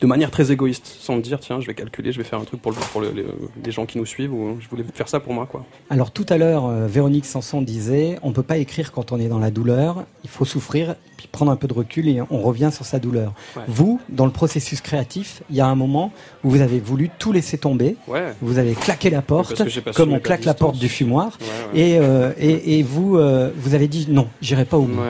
[0.00, 2.44] de manière très égoïste, sans me dire tiens, je vais calculer, je vais faire un
[2.44, 3.24] truc pour, le, pour le- les,
[3.64, 4.32] les gens qui nous suivent.
[4.32, 5.64] Ou, je voulais faire ça pour moi, quoi.
[5.90, 9.28] Alors tout à l'heure, euh, Véronique Sanson disait, on peut pas écrire quand on est
[9.28, 12.70] dans la douleur, il faut souffrir, puis prendre un peu de recul et on revient
[12.72, 13.34] sur sa douleur.
[13.56, 13.62] Ouais.
[13.68, 16.12] Vous, dans le processus créatif, il y a un moment
[16.44, 18.32] où vous avez voulu tout laisser tomber, Ouais.
[18.40, 19.62] vous avez claqué la porte,
[19.94, 21.88] comme on claque la porte du fumoir, Ouais, ouais.
[21.90, 25.00] Et, euh, et, et vous, euh, vous avez dit non, j'irai pas au bout.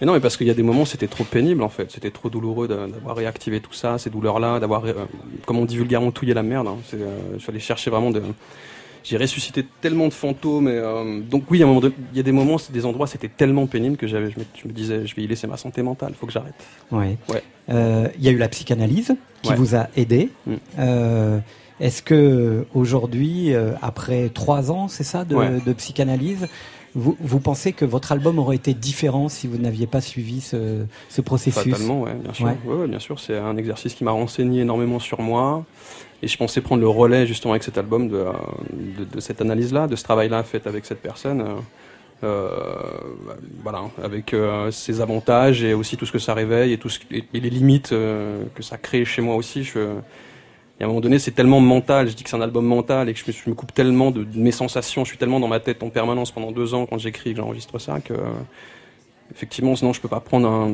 [0.00, 1.90] Mais non, mais parce qu'il y a des moments, c'était trop pénible en fait.
[1.90, 4.92] C'était trop douloureux d'avoir réactivé tout ça, ces douleurs-là, d'avoir, euh,
[5.46, 6.66] comme on dit vulgairement, touillé la merde.
[6.66, 6.76] hein.
[6.88, 8.22] C'est, euh, fallait chercher vraiment de.
[9.04, 10.66] J'ai ressuscité tellement de fantômes.
[10.66, 14.06] Et, euh, donc oui, il y a des moments, des endroits, c'était tellement pénible que
[14.06, 16.10] j'avais, je, me, je me disais, je vais y laisser ma santé mentale.
[16.12, 16.54] Il faut que j'arrête.
[16.90, 17.18] Ouais.
[17.28, 17.42] Ouais.
[18.18, 19.56] Il y a eu la psychanalyse qui Ouais.
[19.56, 20.30] vous a aidé.
[20.46, 20.54] Mm.
[21.80, 25.50] Est-ce que aujourd'hui, euh, après trois ans, c'est ça, de, Ouais.
[25.66, 26.46] de psychanalyse,
[26.94, 30.84] vous, vous pensez que votre album aurait été différent si vous n'aviez pas suivi ce,
[31.08, 32.46] ce processus Fatalement, ouais, bien sûr.
[32.46, 32.56] Ouais.
[32.66, 35.64] Ouais, ouais, bien sûr, c'est un exercice qui m'a renseigné énormément sur moi.
[36.22, 38.24] Et je pensais prendre le relais justement avec cet album de,
[38.98, 41.40] de, de cette analyse-là, de ce travail-là fait avec cette personne.
[41.42, 41.54] euh,
[42.22, 42.48] euh,
[43.62, 47.00] voilà, avec euh, ses avantages et aussi tout ce que ça réveille et, tout ce,
[47.10, 49.64] et, et les limites euh, que ça crée chez moi aussi.
[49.64, 49.80] Je,
[50.78, 52.08] et à un moment donné, c'est tellement mental.
[52.08, 54.38] Je dis que c'est un album mental et que je me, coupe tellement de, de
[54.38, 55.04] mes sensations.
[55.04, 57.40] Je suis tellement dans ma tête en permanence pendant deux ans quand j'écris et que
[57.40, 58.24] j'enregistre ça que, euh,
[59.32, 60.72] effectivement, sinon je peux pas prendre un.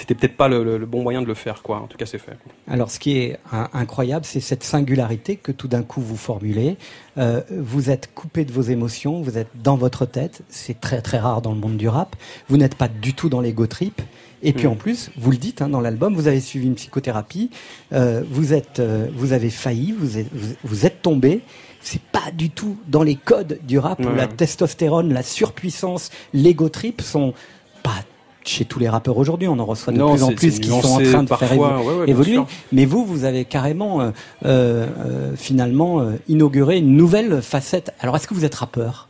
[0.00, 1.76] C'était peut-être pas le, le- le bon moyen de le faire, quoi.
[1.82, 2.32] En tout cas, c'est fait.
[2.66, 3.38] Alors, ce qui est
[3.74, 6.78] incroyable, c'est cette singularité que tout d'un coup vous formulez.
[7.18, 10.40] Euh, vous êtes coupé de vos émotions, vous êtes dans votre tête.
[10.48, 12.16] C'est très très rare dans le monde du rap.
[12.48, 14.00] Vous n'êtes pas du tout dans l'ego trip.
[14.42, 14.70] Et puis Mm.
[14.70, 17.50] en plus, vous le dites hein, dans l'album, vous avez suivi une psychothérapie.
[17.92, 21.42] euh, vous êtes, euh, vous avez failli, vous êtes, vous, vous êtes tombé.
[21.82, 26.70] C'est pas du tout dans les codes du rap où la testostérone, la surpuissance, l'ego
[26.70, 27.34] trip sont
[27.82, 28.02] pas
[28.44, 29.48] chez tous les rappeurs aujourd'hui.
[29.48, 31.56] On en reçoit de Non, plus en plus qui sont en train de faire parfois,
[31.56, 32.40] évo- ouais, ouais, bien évoluer.
[32.72, 34.10] Mais vous, vous avez carrément euh,
[34.44, 37.92] euh, finalement euh, inauguré une nouvelle facette.
[38.00, 39.08] Alors, est-ce que vous êtes rappeur?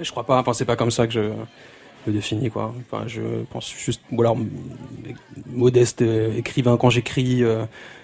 [0.00, 0.38] Je crois pas.
[0.38, 1.20] Enfin, c'est pas comme ça que je
[2.06, 2.74] le définis, quoi.
[2.90, 3.20] Enfin, je
[3.52, 4.48] pense juste, ou alors m-
[5.52, 7.42] modeste écrivain quand j'écris,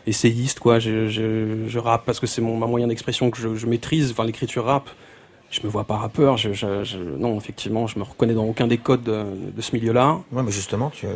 [0.06, 0.78] essayiste, quoi.
[0.78, 4.10] Je, je, je rappe parce que c'est mon ma moyen d'expression que je, je maîtrise.
[4.12, 4.89] Enfin, l'écriture rap.
[5.61, 6.37] Je me vois pas rappeur.
[6.37, 9.24] Je, je, je- non, effectivement, je me reconnais dans aucun des codes de,
[9.57, 10.19] de ce milieu-là.
[10.33, 11.07] Ouais, mais justement, tu,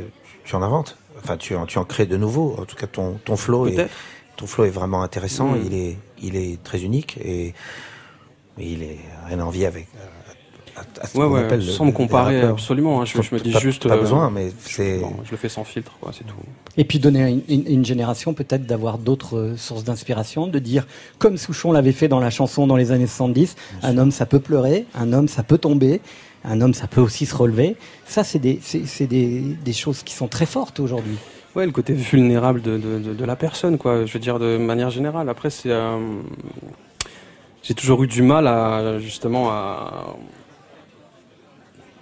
[0.44, 0.96] tu en inventes.
[1.22, 2.56] Enfin, tu, en- tu en crées de nouveaux.
[2.58, 3.88] En tout cas, ton, ton flow est,
[4.36, 5.48] ton flow est vraiment intéressant.
[5.48, 5.62] Mm.
[5.66, 7.52] Il est, il est très unique et, et
[8.58, 9.86] il est rien à envier avec.
[10.80, 13.00] À- à ce Ouais, qu'on ouais, appelle sans le- me comparer absolument.
[13.00, 13.04] hein.
[13.04, 13.86] Je, me dis pas- juste.
[13.88, 15.00] Pas euh, besoin, mais c'est.
[15.24, 16.10] je le fais sans filtre, quoi.
[16.16, 16.34] C'est tout.
[16.76, 20.86] Et puis donner à une, génération peut-être d'avoir d'autres euh, sources d'inspiration, de dire,
[21.18, 24.40] comme Souchon l'avait fait dans la chanson dans les années 70, un homme ça peut
[24.40, 26.00] pleurer, un homme ça peut tomber,
[26.44, 27.76] un homme ça peut aussi se relever.
[28.06, 31.16] Ça, c'est des, c'est, c'est des, des choses qui sont très fortes aujourd'hui.
[31.56, 34.06] Ouais, le côté vulnérable de, de, de, de la personne, quoi.
[34.06, 35.28] Je veux dire, de manière générale.
[35.28, 35.70] Après, c'est.
[35.70, 35.98] euh,
[37.62, 40.16] J'ai toujours eu du mal à, justement, à.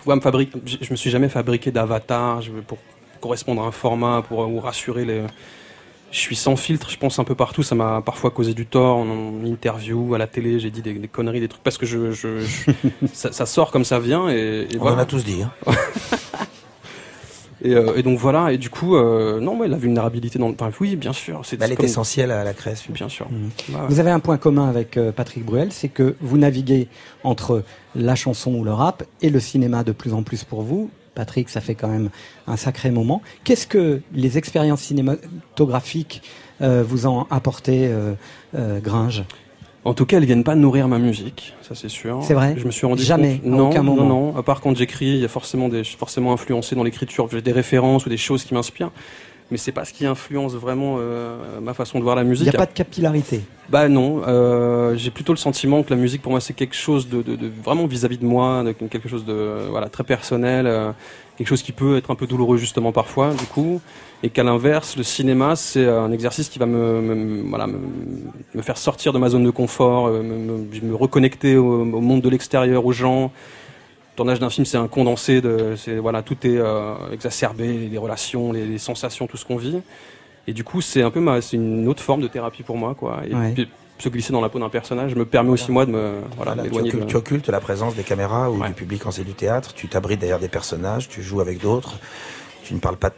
[0.09, 0.51] Ouais, me.
[0.65, 2.79] Je je me suis jamais fabriqué d'avatar pour
[3.21, 5.23] correspondre à un format, pour ou rassurer les.
[6.11, 7.63] Je suis sans filtre, je pense un peu partout.
[7.63, 10.59] Ça m'a parfois causé du tort en, en interview, à la télé.
[10.59, 12.71] J'ai dit des, des conneries, des trucs parce que je, je, je-
[13.13, 14.97] ça, ça sort comme ça vient et, et On voilà.
[14.97, 15.43] en a tous dit.
[15.43, 15.53] hein.
[17.63, 20.55] Et, euh, et donc voilà, et du coup, euh, non, ouais, la vulnérabilité dans le.
[20.55, 21.41] Enfin, oui, bien sûr.
[21.45, 22.93] C'est Bah, elle est comme- essentielle à la création.
[22.93, 23.27] Bien sûr.
[23.31, 23.75] Mhm.
[23.75, 23.81] Ouais.
[23.89, 26.89] Vous avez un point commun avec euh, Patrick Bruel, c'est que vous naviguez
[27.25, 27.65] entre
[27.97, 30.91] la chanson ou le rap et le cinéma de plus en plus pour vous.
[31.17, 32.11] Patrick, ça fait quand même
[32.47, 33.23] un sacré moment.
[33.43, 36.23] Qu'est-ce que les expériences cinématographiques
[36.61, 38.15] euh, vous ont apporté, euh,
[38.55, 39.25] euh, Gringe?
[39.85, 42.19] En tout cas, elles viennent pas nourrir ma musique, ça c'est sûr.
[42.23, 42.55] C'est vrai?
[42.59, 43.53] Je me suis rendu Jamais, compte.
[43.53, 44.03] à Non, aucun moment.
[44.05, 44.37] non, non.
[44.37, 47.29] À part quand j'écris, il y a forcément des, je suis forcément influencé dans l'écriture.
[47.31, 48.91] J'ai des références ou des choses qui m'inspirent.
[49.51, 52.49] Mais c'est pas ce qui influence vraiment euh, ma façon de voir la Il musique.
[52.51, 53.41] n'y a pas de capillarité.
[53.71, 57.09] Bah non, euh, j'ai plutôt le sentiment que la musique pour moi c'est quelque chose
[57.09, 60.91] de, de, de vraiment vis-à-vis de moi, de quelque chose de voilà très personnel, euh,
[61.39, 63.81] quelque chose qui peut être un peu douloureux justement parfois du coup,
[64.23, 67.79] et qu'à l'inverse le cinéma c'est un exercice qui va me, me- voilà me,
[68.55, 72.21] me faire sortir de ma zone de confort, euh, me, me- reconnecter au, au monde
[72.21, 73.31] de l'extérieur, aux gens.
[74.13, 77.89] Le tournage d'un film c'est un condensé de, c'est voilà tout est euh, exacerbé, les,
[77.89, 79.79] les relations, les, les sensations, tout ce qu'on vit.
[80.49, 82.95] Et du coup, c'est un peu ma, c'est une autre forme de thérapie pour moi,
[82.95, 83.21] quoi.
[83.31, 83.53] Et Ouais.
[83.53, 86.55] puis, se glisser dans la peau d'un personnage me permet aussi moi de me, voilà,
[86.55, 89.25] Voilà, tu, occultes, de- tu occultes la présence des caméras ou du public quand c'est
[89.25, 89.75] du théâtre.
[89.75, 91.95] Tu t'abrites derrière des personnages, tu joues avec d'autres.
[92.65, 93.15] Tu ne parles pas de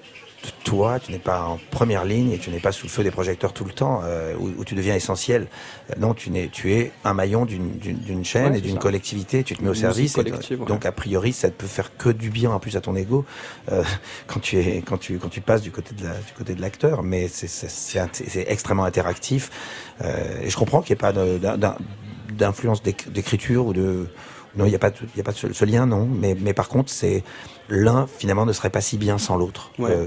[0.64, 3.10] toi, tu n'es pas en première ligne et tu n'es pas sous le feu des
[3.10, 5.48] projecteurs tout le temps, euh, où, où tu deviens essentiel.
[5.90, 8.74] Euh, Non, tu, n'es, tu es un maillon d'une, d'une, d'une chaîne Ouais, et d'une
[8.76, 8.80] ça.
[8.80, 9.42] collectivité.
[9.44, 10.16] Tu te mets au service.
[10.16, 10.66] et ouais.
[10.66, 13.24] donc a priori, ça ne peut faire que du bien en plus à ton ego
[13.70, 13.82] euh,
[14.28, 16.60] quand tu es quand tu quand tu passes du côté de la, du côté de
[16.62, 17.02] l'acteur.
[17.02, 19.50] Mais c'est c'est, c'est, int- c'est extrêmement interactif.
[20.02, 21.76] Euh, et je comprends qu'il n'y ait pas de- d'un- d'un-
[22.32, 24.06] d'influence d'éc- d'écriture ou de
[24.56, 26.08] non, il n'y a pas, y a pas ce, ce lien, non.
[26.10, 27.22] Mais, mais par contre, c'est
[27.70, 29.70] l'un finalement ne serait pas si bien sans l'autre.
[29.78, 29.90] Ouais.
[29.90, 30.06] Euh,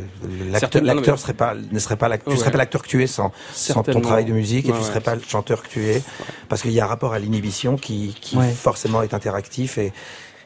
[0.51, 2.35] l'acteur, Certainement, l'acteur mais- serait pas, ne serait pas, tu Ouais.
[2.37, 4.83] serais pas l'acteur que tu es sans, sans ton travail de musique et Ouais, tu
[4.83, 4.87] ouais.
[4.89, 6.01] serais pas le chanteur que tu es,
[6.49, 8.51] parce qu'il y a un rapport à l'inhibition qui, qui Ouais.
[8.51, 9.93] forcément est interactif et,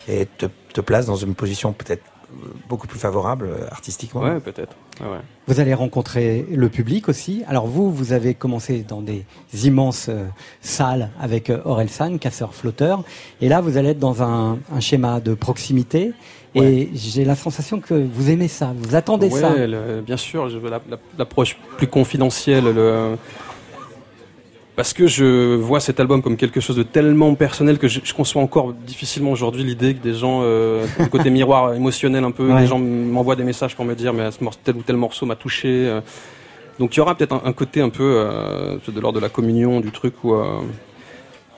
[0.07, 2.03] et te, te place dans une position peut-être
[2.67, 4.21] beaucoup plus favorable euh, artistiquement.
[4.21, 4.75] Ouais, peut-être.
[4.99, 5.19] Ouais.
[5.47, 7.43] Vous allez rencontrer le public aussi.
[7.47, 9.25] Alors vous, vous avez commencé dans des
[9.65, 10.25] immenses euh,
[10.61, 13.03] salles avec Orelsan, casseur-flotteur.
[13.39, 16.11] Et là, vous allez être dans un, un schéma de proximité.
[16.55, 19.53] Et j'ai la sensation que vous aimez ça, vous attendez Ouais, ça.
[19.67, 22.63] le- bien sûr, je veux la- la- l'approche plus confidentielle.
[22.73, 23.15] Le...
[24.75, 28.13] Parce que je vois cet album comme quelque chose de tellement personnel que je, je
[28.13, 32.51] conçois encore difficilement aujourd'hui l'idée que des gens, euh, le côté miroir émotionnel un peu,
[32.51, 32.61] Ouais.
[32.61, 34.29] des gens m'envoient des messages pour me dire mais
[34.63, 35.67] tel ou tel morceau m'a touché.
[35.87, 36.01] euh.
[36.79, 39.29] Donc il y aura peut-être un, un côté un peu euh, de l'ordre de la
[39.29, 40.33] communion, du truc où.
[40.35, 40.59] euh,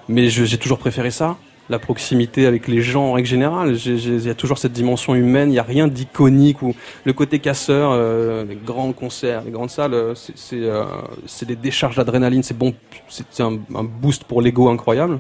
[0.08, 1.36] Mais j'ai toujours préféré ça,
[1.70, 3.78] la proximité avec les gens en règle générale.
[3.86, 6.74] Il y a toujours cette dimension humaine, il n'y a rien d'iconique ou
[7.06, 10.14] le côté casseur, euh, les grands concerts, les grandes salles, euh,
[10.54, 10.86] euh,
[11.28, 12.74] c'est des décharges d'adrénaline, c'est bon,
[13.08, 15.20] c'est un, boost pour l'ego incroyable.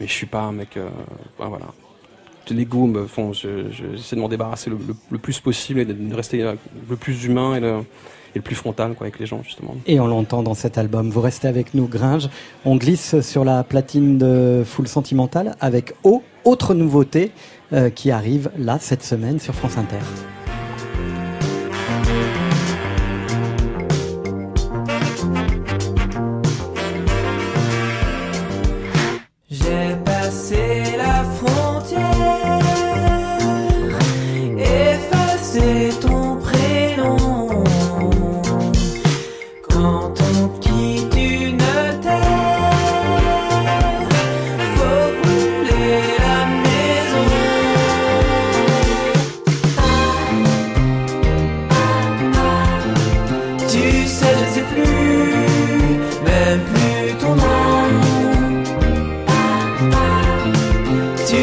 [0.00, 0.88] Mais je suis pas un mec, euh,
[1.38, 1.66] enfin, voilà.
[2.50, 6.44] L'ego font, je- je- j'essaie de m'en débarrasser le, plus possible et de rester
[6.88, 7.60] le plus humain et
[8.36, 9.74] et plus frontal avec les gens justement.
[9.86, 11.10] Et on l'entend dans cet album.
[11.10, 12.28] Vous restez avec nous, Gringe.
[12.64, 17.32] On glisse sur la platine de Full Sentimental avec O, autre nouveauté
[17.72, 19.96] euh, qui arrive là cette semaine sur France Inter.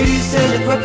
[0.06, 0.78] Tu sais, je ne vois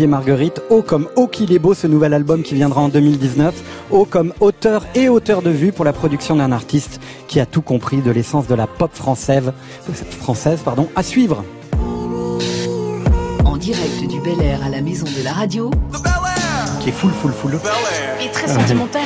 [0.00, 3.54] Olivier Marguerite, O comme O qu'il est beau, ce nouvel album qui viendra en 2019,
[3.90, 7.60] O comme auteur et auteur de vue pour la production d'un artiste qui a tout
[7.60, 9.52] compris de l'essence de la pop française,
[10.22, 11.44] française pardon, à suivre.
[13.44, 15.70] En direct du Bel Air à la maison de la radio,
[16.80, 17.60] Qui est full, full, full.
[18.24, 19.02] et très sentimental,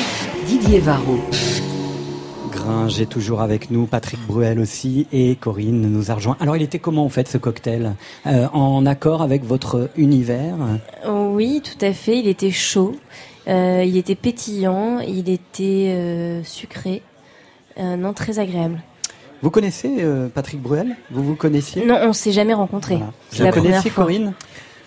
[0.46, 1.18] Didier Varro.
[2.64, 6.36] Gringe est toujours avec nous, Patrick Bruel aussi et Corinne nous a rejoint.
[6.40, 7.94] Alors il était comment en fait ce cocktail
[8.26, 10.54] Euh, En accord avec votre univers?
[11.06, 12.18] Oui, tout à fait.
[12.18, 12.96] Il était chaud,
[13.48, 17.02] euh, il était pétillant, il était euh, sucré.
[17.78, 18.82] Euh, non, très agréable.
[19.42, 20.02] Vous connaissez
[20.34, 20.96] Patrick Bruel?
[21.10, 21.84] Vous vous connaissiez?
[21.84, 22.98] Non, on s'est jamais rencontrés.
[23.28, 24.32] C'est Vous la connaissiez première fois.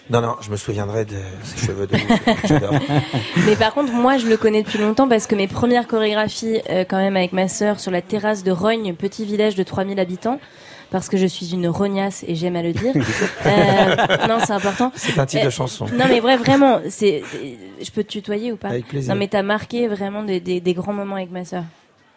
[0.10, 1.96] Non, non, je me souviendrai de ses cheveux de.
[3.46, 6.86] Mais par contre, moi, je le connais depuis longtemps parce que mes premières chorégraphies, euh,
[6.88, 10.40] quand même, avec ma sœur, sur la terrasse de Rogne, petit village de 3000 habitants,
[10.92, 12.94] parce que je suis une rognasse et j'aime à le dire.
[13.46, 14.92] Euh, non, c'est important.
[14.96, 15.86] C'est un titre de Euh, chanson.
[15.94, 17.24] Non, mais vrai, vraiment, c'est.
[17.82, 18.70] Je peux te tutoyer ou pas?
[18.70, 19.14] Avec plaisir.
[19.14, 21.64] Non, mais t'as marqué vraiment des, des, des grands moments avec ma sœur.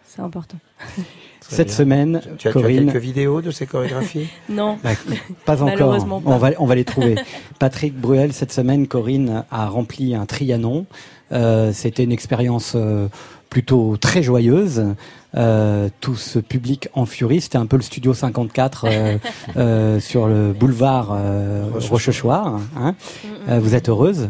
[0.06, 0.58] C'est important.
[1.56, 1.76] Cette bien.
[1.76, 2.86] semaine, Tu as, tu as Corinne.
[2.92, 4.78] quelques vidéos de ces chorégraphies Non.
[4.82, 4.90] Bah,
[5.44, 5.66] pas encore.
[5.66, 6.30] Malheureusement pas.
[6.30, 7.16] On va, on va les trouver.
[7.58, 10.86] Patrick Bruel, cette semaine, Corinne a rempli un Trianon.
[11.32, 13.08] Euh, C'était une expérience euh,
[13.50, 14.84] plutôt très joyeuse.
[15.36, 19.18] Euh, tout ce public en furie, c'était un peu le studio 54 euh,
[19.56, 22.58] euh, sur le boulevard euh, Rochechouart.
[22.76, 22.94] Hein.
[23.48, 24.28] Euh, vous êtes heureuse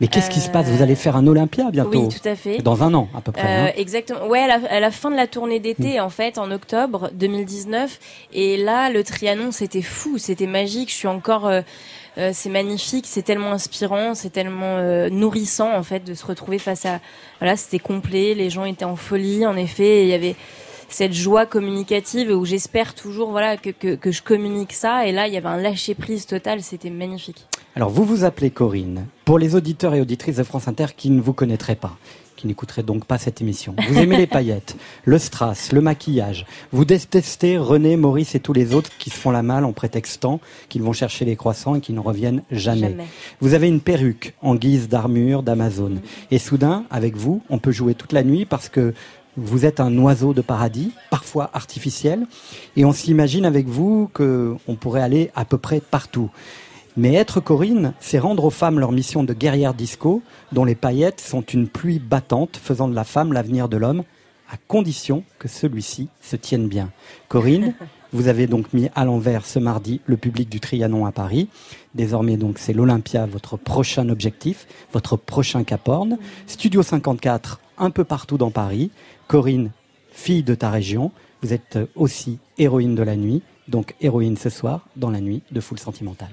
[0.00, 0.66] Mais qu'est-ce qui se passe?
[0.66, 2.58] Vous allez faire un Olympia bientôt Oui, tout à fait.
[2.58, 3.42] Dans un an à peu près.
[3.42, 3.72] Euh, hein.
[3.76, 4.26] exactement.
[4.26, 7.98] Ouais, à la, à la fin de la tournée d'été, en fait, en octobre 2019.
[8.32, 10.90] Et là, le Trianon, c'était fou, c'était magique.
[10.90, 11.46] Je suis encore.
[11.46, 11.60] euh,
[12.16, 16.58] euh, c'est magnifique, c'est tellement inspirant, c'est tellement euh, nourrissant en fait de se retrouver
[16.60, 17.00] face à.
[17.40, 19.84] Voilà, c'était complet, les gens étaient en folie, en effet.
[19.84, 20.36] et Il y avait
[20.94, 25.08] cette joie communicative où j'espère toujours voilà que, que, que je communique ça.
[25.08, 27.46] Et là, il y avait un lâcher prise total, c'était magnifique.
[27.74, 29.06] Alors, vous vous appelez Corinne.
[29.24, 31.96] Pour les auditeurs et auditrices de France Inter qui ne vous connaîtraient pas,
[32.36, 36.46] qui n'écouteraient donc pas cette émission, vous aimez les paillettes, le strass, le maquillage.
[36.70, 40.38] Vous détestez René, Maurice et tous les autres qui se font la malle en prétextant
[40.68, 42.90] qu'ils vont chercher les croissants et qui ne reviennent jamais.
[42.90, 43.06] Jamais.
[43.40, 45.96] Vous avez une perruque en guise d'armure d'Amazon.
[46.30, 48.94] Et soudain, avec vous, on peut jouer toute la nuit parce que
[49.36, 52.26] vous êtes un oiseau de paradis, parfois artificiel,
[52.76, 56.30] et on s'imagine avec vous que on pourrait aller à peu près partout.
[56.96, 61.20] Mais être Corinne, c'est rendre aux femmes leur mission de guerrière disco, dont les paillettes
[61.20, 64.04] sont une pluie battante, faisant de la femme l'avenir de l'homme,
[64.48, 66.92] à condition que celui-ci se tienne bien.
[67.28, 67.74] Corinne,
[68.12, 71.48] vous avez donc mis à l'envers ce mardi le public du Trianon à Paris.
[71.96, 76.18] Désormais donc c'est l'Olympia, votre prochain objectif, votre prochain Cap Horn.
[76.46, 78.92] Studio 54, un peu partout dans Paris.
[79.26, 79.70] Corinne,
[80.10, 81.10] fille de ta région,
[81.42, 85.60] vous êtes aussi héroïne de la nuit, donc héroïne ce soir dans la nuit de
[85.60, 86.32] Foule Sentimentale.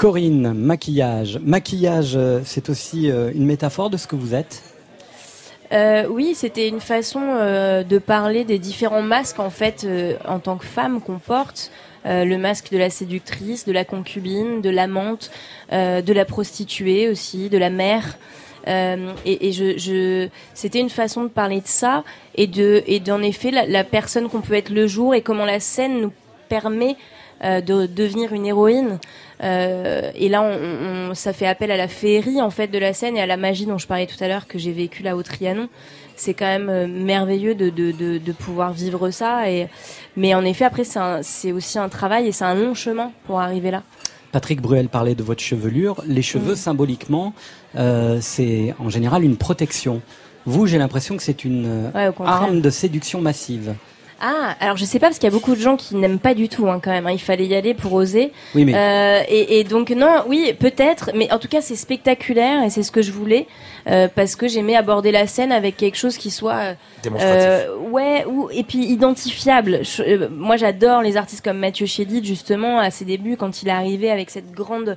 [0.00, 1.38] Corinne, maquillage.
[1.44, 4.62] Maquillage, euh, c'est aussi euh, une métaphore de ce que vous êtes
[5.72, 9.86] Euh, oui, c'était une façon de parler des différents masques en fait
[10.26, 11.70] en tant que femme qu'on porte.
[12.06, 15.30] Le masque de la séductrice, de la concubine, de l'amante,
[15.70, 18.18] de la prostituée aussi, de la mère.
[18.66, 19.52] Et
[20.54, 22.02] c'était une façon de parler de ça
[22.34, 25.60] et de et d'en effet la, personne qu'on peut être le jour et comment la
[25.60, 26.12] scène nous
[26.48, 26.96] permet
[27.44, 28.98] de devenir une héroïne.
[29.42, 32.92] Euh, et là, on, on- ça fait appel à la féerie en fait de la
[32.92, 35.16] scène et à la magie dont je parlais tout à l'heure que j'ai vécu là
[35.16, 35.68] au Trianon.
[36.16, 39.50] C'est quand même euh, merveilleux de, de, de, de pouvoir vivre ça.
[39.50, 39.68] Et
[40.16, 43.10] mais en effet, après, c'est un- c'est aussi un travail et c'est un long chemin
[43.26, 43.82] pour arriver là.
[44.32, 46.02] Patrick Bruel parlait de votre chevelure.
[46.06, 46.56] Les cheveux, Mm.
[46.56, 47.32] symboliquement,
[47.76, 50.02] euh, c'est en général une protection.
[50.46, 53.74] Vous, j'ai l'impression que c'est une euh, Ouais, arme de séduction massive.
[54.20, 56.34] Ah, alors je sais pas parce qu'il y a beaucoup de gens qui n'aiment pas
[56.34, 57.06] du tout hein, quand même.
[57.06, 57.12] hein.
[57.12, 58.32] Il fallait y aller pour oser.
[58.54, 62.62] Oui, mais- Euh, et, et donc non, oui, peut-être, mais en tout cas c'est spectaculaire
[62.62, 63.46] et c'est ce que je voulais
[63.88, 67.46] euh, parce que j'aimais aborder la scène avec quelque chose qui soit euh, Démonstratif.
[67.48, 69.80] euh, ouais, ou et puis identifiable.
[69.84, 73.72] Je- moi, j'adore les artistes comme Mathieu Chédid justement à ses débuts quand il est
[73.72, 74.96] arrivé avec cette grande,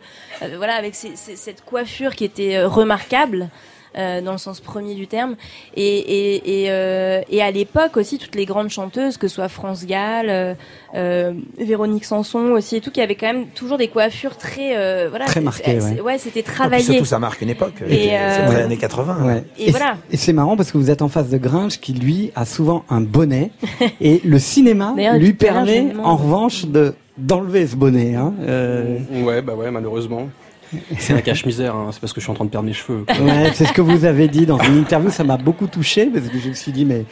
[0.58, 3.50] voilà, avec cette coiffure qui était remarquable.
[3.98, 5.36] Euh, dans le sens premier du terme
[5.76, 9.50] et et et, euh, et à l'époque aussi toutes les grandes chanteuses que ce soit
[9.50, 10.54] France Gall euh,
[10.96, 15.08] euh, Véronique Sanson aussi et tout qui avaient quand même toujours des coiffures très euh,
[15.10, 16.18] voilà Très marquées, ouais.
[16.18, 17.74] c'était Et puis travaillé surtout, ça marque une époque.
[17.88, 19.26] Et, c'est euh, très années 80.
[19.26, 19.44] Ouais.
[19.58, 19.98] Et voilà.
[20.10, 22.46] c'est- Et c'est marrant parce que vous êtes en face de Gringe qui, lui, a
[22.46, 23.52] souvent un bonnet.
[24.02, 28.16] et le cinéma lui permet, en revanche, de d'enlever ce bonnet.
[28.16, 28.34] Hein.
[28.42, 30.28] Euh, Ouais, bah ouais, malheureusement.
[30.98, 31.90] C'est la cache-misère, hein.
[31.92, 33.06] c'est parce que je suis en train de perdre mes cheveux.
[33.10, 35.10] ouais, c'est ce que vous avez dit dans une interview.
[35.10, 37.06] Ça m'a beaucoup touché parce que je me suis dit, mais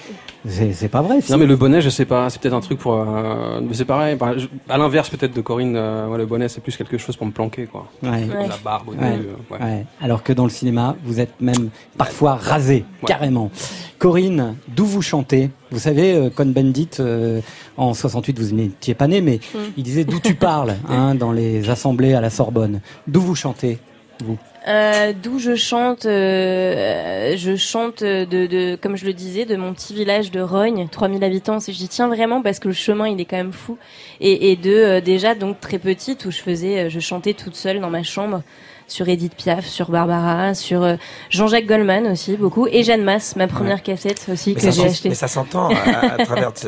[0.48, 1.22] c'est pas vrai.
[1.22, 1.32] si.
[1.32, 2.94] Non mais le bonnet, je sais pas, c'est peut-être un truc pour.
[2.96, 4.16] euh, mais c'est pareil.
[4.16, 7.16] bah, je- à l'inverse peut-être de Corinne, euh, ouais, le bonnet c'est plus quelque chose
[7.16, 7.88] pour me planquer quoi.
[8.04, 8.28] Ouais.
[8.28, 9.12] La barbe au Ouais.
[9.12, 9.28] début.
[9.30, 9.64] euh, ouais.
[9.64, 9.86] Ouais.
[10.02, 13.08] Alors que dans le cinéma, vous êtes même parfois rasé, Ouais.
[13.08, 13.52] carrément.
[14.00, 15.52] Corinne, d'où vous chantez?
[15.72, 17.42] Vous savez, euh, Cohn-Bendit, euh,
[17.78, 19.58] en 68, vous n'étiez pas né, mais Mm.
[19.78, 22.82] il disait d'où tu parles hein, dans les assemblées à la Sorbonne.
[23.08, 23.80] D'où vous chantez,
[24.24, 24.38] vous?
[24.68, 29.74] Euh, D'où je chante, euh, je chante de, de, comme je le disais, de mon
[29.74, 31.58] petit village de Rogne, 3000 habitants.
[31.60, 33.78] Et J'y tiens vraiment parce que le chemin, il est quand même fou.
[34.20, 37.90] Et, et de déjà donc très petite où je faisais, je chantais toute seule dans
[37.90, 38.44] ma chambre
[38.92, 40.96] sur Edith Piaf, sur Barbara, sur euh,
[41.30, 45.10] Jean-Jacques Goldman aussi beaucoup et Jeanne Masse, ma première cassette aussi Mais que j'ai achetée.
[45.10, 46.68] Mais ça s'entend à, à travers ce,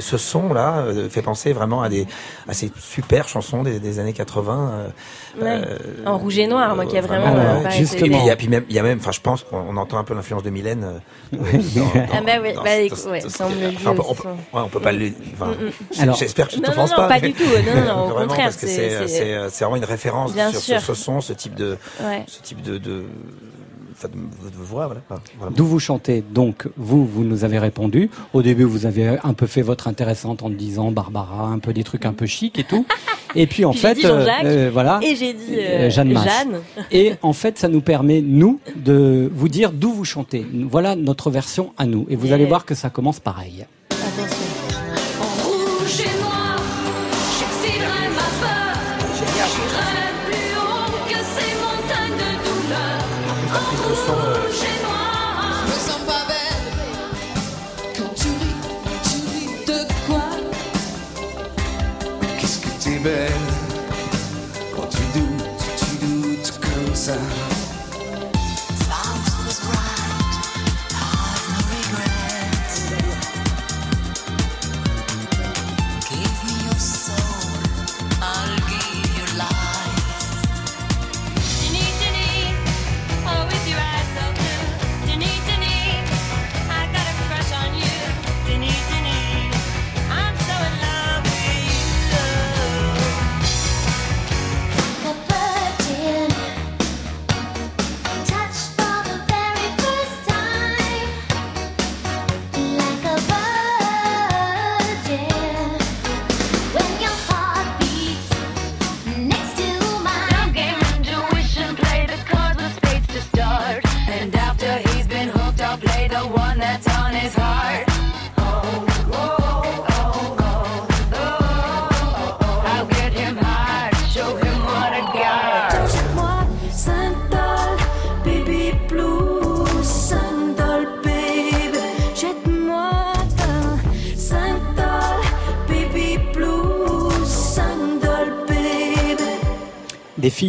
[0.00, 2.06] ce son-là, euh, fait penser vraiment à, des,
[2.48, 4.92] à ces super chansons des, des années 80.
[5.40, 5.66] Euh, Ouais.
[5.66, 7.30] euh, en rouge et noir, moi qui a vraiment.
[7.32, 8.98] vraiment, euh, pas Et été- puis il y a, puis même, il y a même,
[8.98, 10.84] enfin, je pense qu'on on entend un peu l'influence de Mylène.
[10.84, 10.98] euh,
[11.32, 12.60] dans- Ah bah oui, bah,
[13.46, 13.94] on me le dit enfin,
[14.54, 15.08] on peut- pas le.
[15.08, 15.10] Mm,
[16.10, 16.14] mm.
[16.16, 17.14] j'espère que je Non, t'offense non, non, pas.
[17.14, 17.50] pas du tout, non,
[17.86, 18.90] non, au Vraiment, contraire, parce que c'est-
[19.64, 21.76] vraiment une référence sur ce, son, ce type de,
[22.26, 22.78] ce type de,
[24.04, 24.14] enfin,
[24.44, 25.00] de, de voix, voilà.
[25.08, 25.52] Enfin, voilà.
[25.56, 28.10] D'où vous chantez Donc, vous, vous nous avez répondu.
[28.32, 31.84] Au début, vous avez un peu fait votre intéressante en disant Barbara, un peu des
[31.84, 32.86] trucs un peu chic et tout.
[33.36, 35.00] Et puis, en Puis fait, dit Jean-Jacques, euh, voilà.
[35.02, 36.24] et j'ai dit, Euh, euh, Jeanne Masse.
[36.24, 36.60] Jeanne.
[36.92, 40.46] Et en fait, ça nous permet, nous, de vous dire d'où vous chantez.
[40.70, 42.06] Voilà notre version à nous.
[42.08, 43.66] Et vous allez voir que ça commence pareil.
[43.90, 46.58] Rouge et noir,
[47.40, 50.13] j'excilerai ma peur.
[53.74, 54.43] En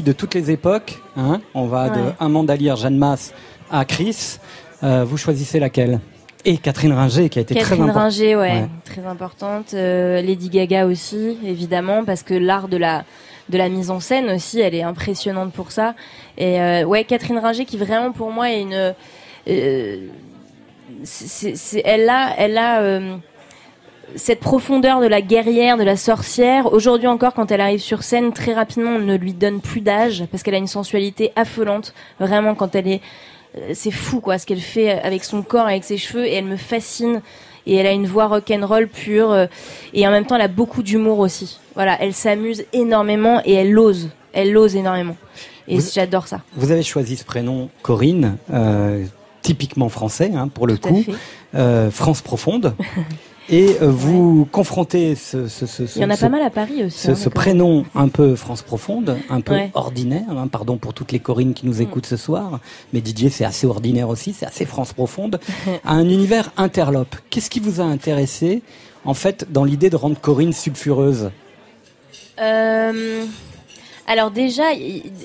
[0.05, 0.99] de toutes les époques.
[1.17, 3.33] Hein On va de Lear, Jeanne Masse
[3.71, 4.37] à Chris.
[4.83, 5.99] Euh, vous choisissez laquelle?
[6.47, 8.03] Et Catherine Ringer, qui a été très Catherine importante.
[8.03, 8.69] Ringer, ouais, Ouais.
[8.85, 9.73] très importante.
[9.73, 13.03] Euh, Lady Gaga aussi, évidemment, parce que l'art de la
[13.49, 15.93] de la mise en scène aussi, elle est impressionnante pour ça.
[16.37, 18.93] Et euh, ouais, Catherine Ringer, qui vraiment pour moi est une,
[19.47, 19.97] euh,
[21.03, 22.81] c'est, elle a, elle a
[24.15, 26.71] cette profondeur de la guerrière, de la sorcière.
[26.71, 30.25] Aujourd'hui encore, quand elle arrive sur scène, très rapidement, on ne lui donne plus d'âge
[30.31, 31.93] parce qu'elle a une sensualité affolante.
[32.19, 33.01] Vraiment, quand elle est,
[33.57, 36.45] euh, c'est fou quoi, ce qu'elle fait avec son corps, avec ses cheveux, et elle
[36.45, 37.21] me fascine.
[37.67, 39.47] Et elle a une voix rock'n'roll pure, euh,
[39.93, 41.59] et en même temps, elle a beaucoup d'humour aussi.
[41.73, 45.17] Voilà, elle s'amuse énormément et elle ose, elle ose énormément.
[45.67, 46.41] Et j'adore ça.
[46.55, 49.03] Vous avez choisi ce prénom Corinne, euh,
[49.41, 51.05] typiquement français hein, pour le Tout coup,
[51.55, 52.75] euh, France profonde.
[53.49, 56.49] Et euh, vous confrontez ce, ce, ce, Il y en a ce- pas mal à
[56.49, 56.97] Paris aussi.
[56.97, 57.33] ce, ce d'accord.
[57.33, 59.69] prénom un peu France profonde, un peu Ouais.
[59.75, 62.59] ordinaire, hein, pardon pour toutes les Corinnes qui nous écoutent ce soir,
[62.91, 65.39] mais DJ c'est assez ordinaire aussi, c'est assez France profonde,
[65.85, 67.15] à un univers interlope.
[67.29, 68.63] Qu'est-ce qui vous a intéressé
[69.05, 71.29] en fait dans l'idée de rendre Corinne sulfureuse?
[72.41, 73.23] Euh,
[74.07, 74.63] alors déjà,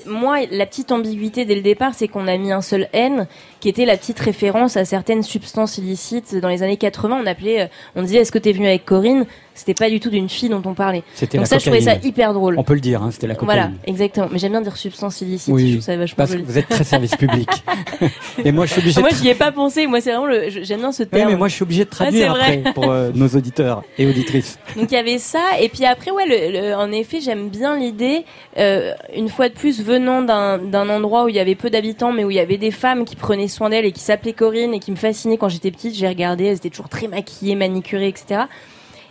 [0.07, 3.27] moi, la petite ambiguïté dès le départ, c'est qu'on a mis un seul N,
[3.61, 6.35] qui était la petite référence à certaines substances illicites.
[6.35, 7.65] Dans les années 80, on appelait, euh,
[7.95, 9.25] on disait, est-ce que t'es venu avec Corinne?
[9.53, 11.03] C'était pas du tout d'une fille dont on parlait.
[11.13, 12.55] C'était Donc la ça, je trouvais ça hyper drôle.
[12.57, 13.59] On peut le dire, hein, c'était la cocaïne.
[13.61, 14.27] Voilà, exactement.
[14.31, 15.49] Mais j'aime bien dire substance illicite.
[15.49, 17.49] je Oui, trouve ça vachement parce que vous êtes très service public.
[18.45, 19.87] Et moi je suis obligé Moi, j'y ai pas pensé.
[19.87, 20.49] Moi, c'est vraiment le.
[20.49, 21.31] J'aime bien ce Oui, terme.
[21.31, 24.57] mais moi je suis obligé de Ah, traduire après pour euh, nos auditeurs et auditrices.
[24.77, 27.77] Donc il y avait ça, et puis après, ouais, le, le- en effet, j'aime bien
[27.77, 28.23] l'idée,
[28.57, 32.13] euh, une fois de plus, venant d'un d'un endroit où il y avait peu d'habitants,
[32.13, 34.73] mais où il y avait des femmes qui prenaient soin d'elles et qui s'appelaient Corinne
[34.73, 35.95] et qui me fascinaient quand j'étais petite.
[35.95, 38.43] J'ai regardé, elles étaient toujours très maquillées, manicurées, etc.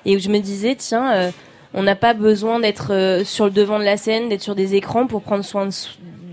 [0.04, 1.30] Et je me disais, tiens, euh,
[1.74, 4.74] on n'a pas besoin d'être euh, sur le devant de la scène, d'être sur des
[4.74, 5.68] écrans pour prendre soin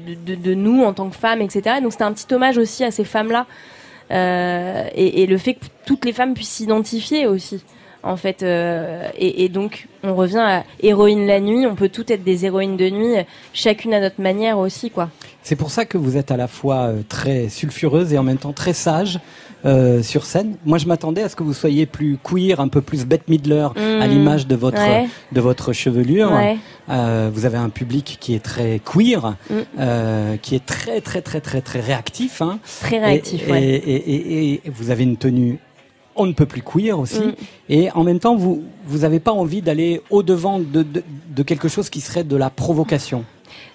[0.08, 1.76] de, nous en tant que femmes, etc.
[1.78, 3.46] Et donc c'était un petit hommage aussi à ces femmes-là.
[4.10, 7.62] Euh, et, le fait que toutes les femmes puissent s'identifier aussi
[8.04, 12.24] en fait et, et donc on revient à héroïne la nuit on peut toutes être
[12.24, 13.16] des héroïnes de nuit
[13.52, 15.10] chacune à notre manière aussi quoi
[15.48, 18.36] C'est pour ça que vous êtes à la fois euh, très sulfureuse et en même
[18.38, 19.18] temps très sage
[19.66, 20.58] euh, sur scène.
[20.66, 23.66] Moi, je m'attendais à ce que vous soyez plus queer, un peu plus Bette Midler,
[23.74, 24.02] Mmh.
[24.02, 25.08] à l'image de votre Ouais.
[25.32, 26.34] de votre chevelure.
[26.34, 26.58] Ouais.
[26.90, 29.54] Euh, vous avez un public qui est très queer, Mm.
[29.80, 32.42] euh, qui est très très très très très réactif.
[32.42, 32.60] Hein.
[32.82, 33.64] Très réactif, Et, ouais.
[33.64, 35.60] et, et- et- et vous avez une tenue
[36.20, 37.20] on ne peut plus queer aussi.
[37.22, 37.34] Mm.
[37.70, 41.44] Et en même temps, vous vous n'avez pas envie d'aller au devant de, de, de
[41.44, 43.24] quelque chose qui serait de la provocation.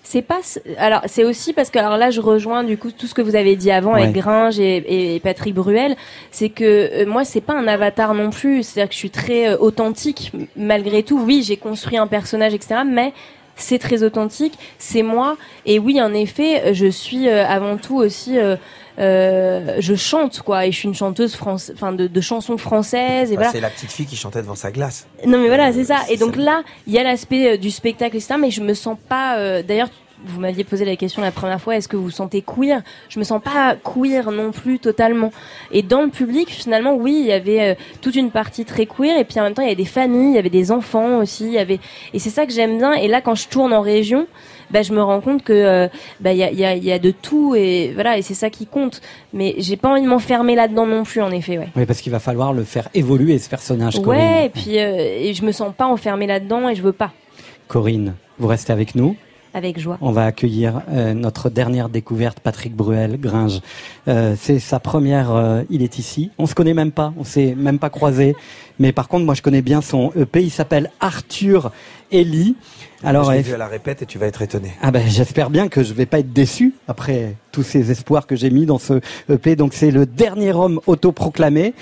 [0.05, 0.41] C'est pas
[0.79, 3.37] alors c'est aussi parce que alors là je rejoins du coup tout ce que vous
[3.37, 4.03] avez dit avant Ouais.
[4.03, 5.95] avec Gringe et, et Patrick Bruel
[6.31, 6.65] c'est que
[7.03, 9.49] euh, moi c'est pas un avatar non plus c'est à dire que je suis très
[9.49, 13.13] euh, authentique malgré tout oui j'ai construit un personnage etc mais
[13.55, 15.37] c'est très authentique, c'est moi.
[15.67, 18.39] Et oui, en effet, je suis euh, avant tout aussi,
[18.99, 22.59] euh, euh, je chante quoi, et je suis une chanteuse France, enfin de, de chansons
[22.59, 23.31] françaises.
[23.33, 23.53] Et Bah, voilà.
[23.53, 25.07] C'est la petite fille qui chantait devant sa glace.
[25.27, 25.99] Non mais voilà, c'est ça.
[26.11, 28.35] Et donc là, il y a l'aspect euh, du spectacle, etc.
[28.41, 29.37] Mais je me sens pas.
[29.39, 29.89] euh, D'ailleurs,
[30.25, 31.75] vous m'aviez posé la question la première fois.
[31.77, 32.83] Est-ce que vous vous sentez queer?
[33.09, 35.33] Je me sens pas queer non plus totalement.
[35.73, 39.19] Et dans le public, finalement, oui, il y avait euh, toute une partie très queer.
[39.19, 41.19] Et puis en même temps, il y avait des familles, il y avait des enfants
[41.19, 41.47] aussi.
[41.47, 41.81] Il y avait.
[42.15, 42.93] Et c'est ça que j'aime bien.
[42.93, 44.27] Et là, quand je tourne en région.
[44.73, 45.89] Bah, je me rends compte que euh,
[46.21, 48.67] bah y a, y, a, y a de tout et voilà et c'est ça qui
[48.67, 49.01] compte
[49.33, 52.11] mais j'ai pas envie de m'enfermer là-dedans non plus en effet ouais Oui, parce qu'il
[52.13, 54.01] va falloir le faire évoluer ce personnage.
[54.03, 54.21] Corinne.
[54.21, 57.13] Ouais, et puis euh, et je me sens pas enfermée là-dedans et je veux pas.
[57.69, 59.17] Corinne, vous restez avec nous.
[59.55, 59.99] Avec joie.
[60.01, 63.61] On va accueillir euh, notre dernière découverte, Patrick Bruel, Gringe.
[64.09, 65.31] Euh, c'est sa première.
[65.35, 66.31] euh, il est ici.
[66.39, 67.13] On se connaît même pas.
[67.19, 68.35] On s'est même pas croisé.
[68.79, 70.43] Mais par contre, moi, je connais bien son EP.
[70.43, 71.71] Il s'appelle Arthur
[72.11, 72.57] Ellie.
[73.05, 74.73] Alors, je l'ai vu à la répète et tu vas être étonné.
[74.81, 78.37] ah ben, j'espère bien que je vais pas être déçu après tous ces espoirs que
[78.37, 79.57] j'ai mis dans ce EP.
[79.57, 81.75] Donc c'est le dernier homme autoproclamé.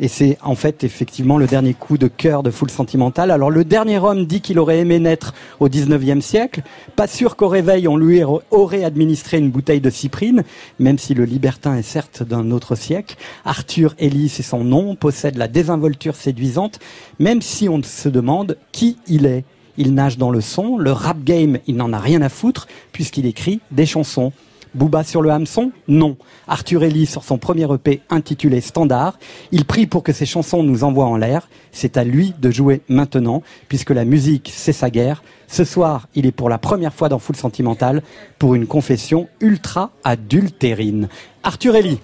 [0.00, 3.30] Et c'est en fait effectivement le dernier coup de cœur de Full Sentimental.
[3.30, 6.62] Alors le dernier homme dit qu'il aurait aimé naître au 19e siècle.
[6.96, 10.42] Pas sûr qu'au réveil on lui aurait administré une bouteille de cyprine,
[10.80, 13.16] même si le libertin est certes d'un autre siècle.
[13.44, 16.80] Arthur Ellis, c'est son nom, possède la désinvolture séduisante,
[17.20, 19.44] même si on se demande qui il est.
[19.76, 23.26] Il nage dans le son, le rap game, il n'en a rien à foutre, puisqu'il
[23.26, 24.32] écrit des chansons.
[24.74, 26.16] Booba sur le hameçon Non.
[26.48, 29.18] Arthur Ellis sur son premier EP intitulé Standard.
[29.52, 31.48] Il prie pour que ses chansons nous envoient en l'air.
[31.72, 35.22] C'est à lui de jouer maintenant, puisque la musique, c'est sa guerre.
[35.46, 38.02] Ce soir, il est pour la première fois dans Full Sentimental
[38.38, 41.08] pour une confession ultra adultérine.
[41.42, 42.00] Arthur Ellis.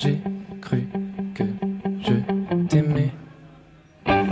[0.00, 0.20] J'ai
[0.62, 0.86] cru
[1.34, 1.42] que
[2.00, 2.12] je
[2.68, 3.10] t'aimais.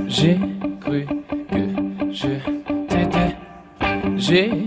[0.06, 0.38] J'ai
[0.80, 1.04] cru
[1.50, 2.38] que je
[2.86, 3.34] t'aidais.
[4.16, 4.65] J'ai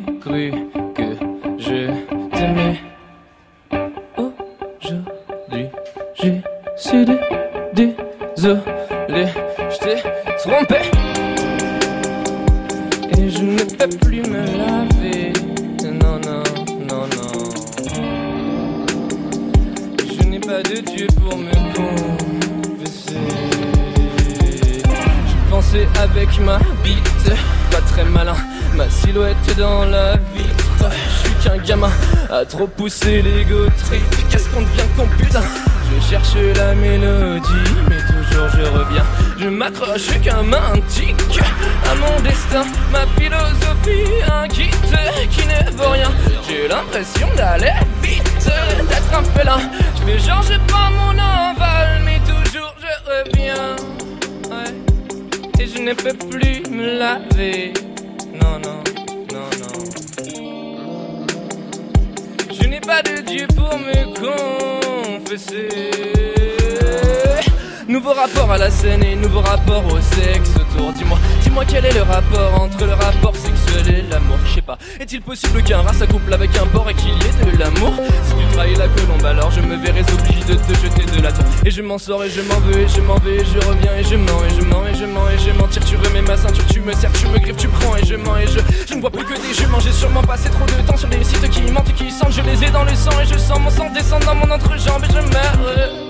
[81.90, 84.16] m'en sors et je m'en veux et je m'en vais et je reviens et je
[84.16, 85.84] mens et je mens et je mens et je mentir.
[85.84, 88.38] Tu remets ma ceinture, tu me serres, tu me griffes, tu prends et je mens
[88.38, 88.60] et je.
[88.88, 89.80] Je ne vois plus que des juments.
[89.80, 92.34] J'ai sûrement passé trop de temps sur des sites qui mentent, qui sentent.
[92.34, 95.04] Je les ai dans le sang et je sens mon sang descendre dans mon entrejambe
[95.04, 96.09] et je meurs.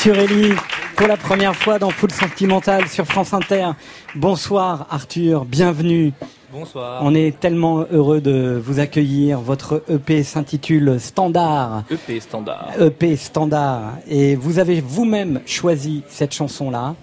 [0.00, 0.54] Arthur Ellie,
[0.96, 3.72] pour la première fois dans Full Sentimental sur France Inter.
[4.14, 6.14] Bonsoir Arthur, bienvenue.
[6.50, 7.02] Bonsoir.
[7.04, 9.40] On est tellement heureux de vous accueillir.
[9.40, 11.82] Votre EP s'intitule Standard.
[11.90, 12.70] EP standard.
[12.80, 13.98] EP Standard.
[14.08, 16.94] Et vous avez vous-même choisi cette chanson-là.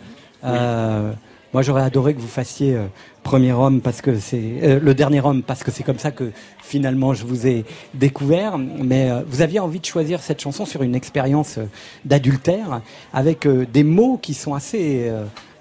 [0.43, 1.13] Euh,
[1.53, 2.85] moi, j'aurais adoré que vous fassiez euh,
[3.23, 6.31] Premier Homme parce que c'est euh, le dernier homme parce que c'est comme ça que
[6.61, 7.63] finalement je vous ai
[7.93, 8.57] découvert.
[8.57, 11.59] Mais euh, vous aviez envie de choisir cette chanson sur une expérience
[12.03, 12.81] d'adultère
[13.13, 15.11] avec des mots qui sont assez.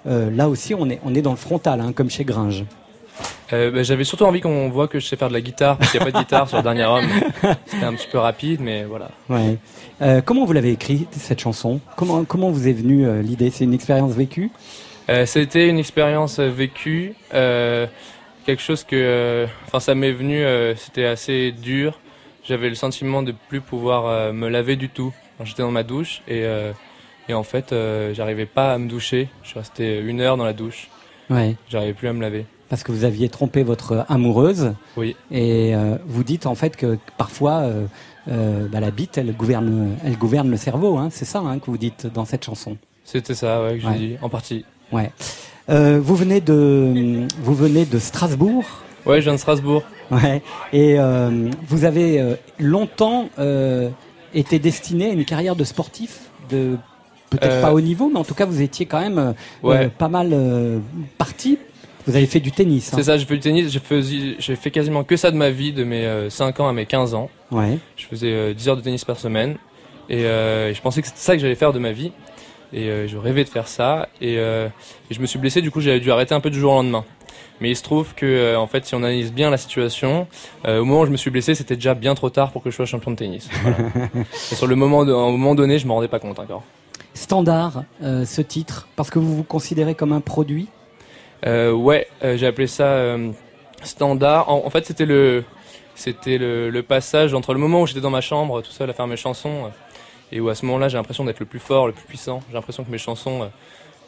[0.05, 2.65] là aussi, on est on est dans le frontal, hein, comme chez Gringe.
[3.49, 5.99] Bah, J'avais surtout envie qu'on voit que je sais faire de la guitare, parce qu'il
[5.99, 7.07] n'y a pas de guitare sur le dernier homme.
[7.65, 9.09] C'était un petit peu rapide, mais voilà.
[9.29, 9.57] Ouais.
[10.25, 11.79] Comment vous l'avez écrit cette chanson?
[11.95, 13.49] Comment comment vous est venue l'idée?
[13.49, 14.51] C'est une expérience vécue?
[15.09, 17.87] Euh, C'était une expérience euh, vécue, euh,
[18.45, 20.43] quelque chose que, enfin, ça m'est venu.
[20.77, 21.99] C'était assez dur.
[22.43, 25.13] J'avais le sentiment de plus pouvoir me laver du tout.
[25.43, 26.45] J'étais dans ma douche et
[27.29, 27.75] et en fait,
[28.13, 29.27] j'arrivais pas à me doucher.
[29.43, 30.87] Je suis resté une heure dans la douche.
[31.29, 31.57] Ouais.
[31.67, 32.45] J'arrivais plus à me laver.
[32.69, 34.73] Parce que vous aviez trompé votre amoureuse.
[34.95, 35.15] Oui.
[35.31, 37.85] Et euh, vous dites en fait que parfois euh,
[38.29, 40.97] euh, bah, la bite, elle gouverne, elle gouverne le cerveau.
[40.97, 42.77] Hein, c'est ça hein, que vous dites dans cette chanson.
[43.03, 43.97] C'était ça, ouais, que j'ai Ouais.
[43.97, 44.65] dit, en partie.
[44.91, 45.11] Ouais.
[45.69, 48.63] Euh, vous venez de, vous venez de Strasbourg.
[49.05, 49.83] Ouais, je viens de Strasbourg.
[50.11, 50.41] Ouais.
[50.71, 53.89] Et euh, vous avez euh, longtemps euh,
[54.33, 56.19] été destiné à une carrière de sportif,
[56.49, 56.77] de
[57.29, 59.33] peut-être pas haut niveau, mais en tout cas vous étiez quand même
[59.63, 59.89] Ouais.
[59.89, 60.33] pas mal
[61.17, 61.57] parti.
[62.05, 62.93] Vous avez fait du tennis.
[62.93, 62.97] hein.
[62.97, 64.01] C'est ça, j'ai fait du tennis, j'ai fait,
[64.39, 66.85] j'ai fait quasiment que ça de ma vie, de mes euh, 5 ans à mes
[66.85, 67.29] 15 ans.
[67.51, 67.77] Ouais.
[67.97, 69.57] Je faisais euh, 10 heures de tennis par semaine
[70.09, 72.13] et je pensais que c'était ça que j'allais faire de ma vie.
[72.73, 74.09] Et euh, je rêvais de faire ça.
[74.21, 74.67] Et, euh,
[75.09, 76.75] et je me suis blessé, du coup j'ai dû arrêter un peu du jour au
[76.75, 77.05] lendemain.
[77.59, 80.27] Mais il se trouve que, euh, en fait, si on analyse bien la situation,
[80.65, 82.75] au moment où je me suis blessé, c'était déjà bien trop tard pour que je
[82.75, 83.49] sois champion de tennis.
[83.61, 83.77] Voilà.
[84.51, 86.63] Et sur le moment, de, moment donné, je m'en rendais pas compte encore.
[87.15, 90.67] Standard, ce titre, parce que vous vous considérez comme un produit
[91.43, 93.17] ouais, j'ai appelé ça
[93.83, 94.49] standard.
[94.49, 95.43] En, en fait, c'était le,
[95.95, 98.93] c'était le, le passage entre le moment où j'étais dans ma chambre, tout seul à
[98.93, 99.71] faire mes chansons,
[100.31, 102.41] et où à ce moment-là, j'ai l'impression d'être le plus fort, le plus puissant.
[102.47, 103.47] J'ai l'impression que mes chansons, euh,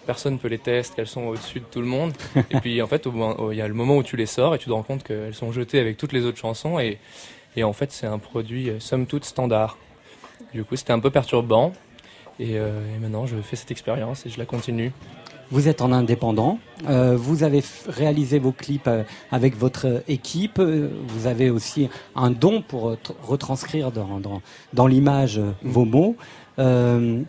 [0.05, 2.13] personne ne peut les tester, qu'elles sont au-dessus de tout le monde.
[2.35, 3.07] et puis, en fait,
[3.51, 5.35] il y a le moment où tu les sors et tu te rends compte qu'elles
[5.35, 6.99] sont jetées avec toutes les autres chansons, et,
[7.55, 9.77] et en fait, c'est un produit euh, somme toute standard.
[10.53, 11.73] Du coup, c'était un peu perturbant.
[12.39, 14.93] Et, euh, et maintenant, je fais cette expérience et je la continue.
[15.51, 20.59] Vous êtes en indépendant, euh, vous avez réalisé vos clips euh, avec votre euh, équipe,
[20.59, 24.41] euh, vous avez aussi un don pour tr- retranscrire dans, dans,
[24.73, 26.15] dans l'image euh, vos mots.
[26.59, 27.21] Euh,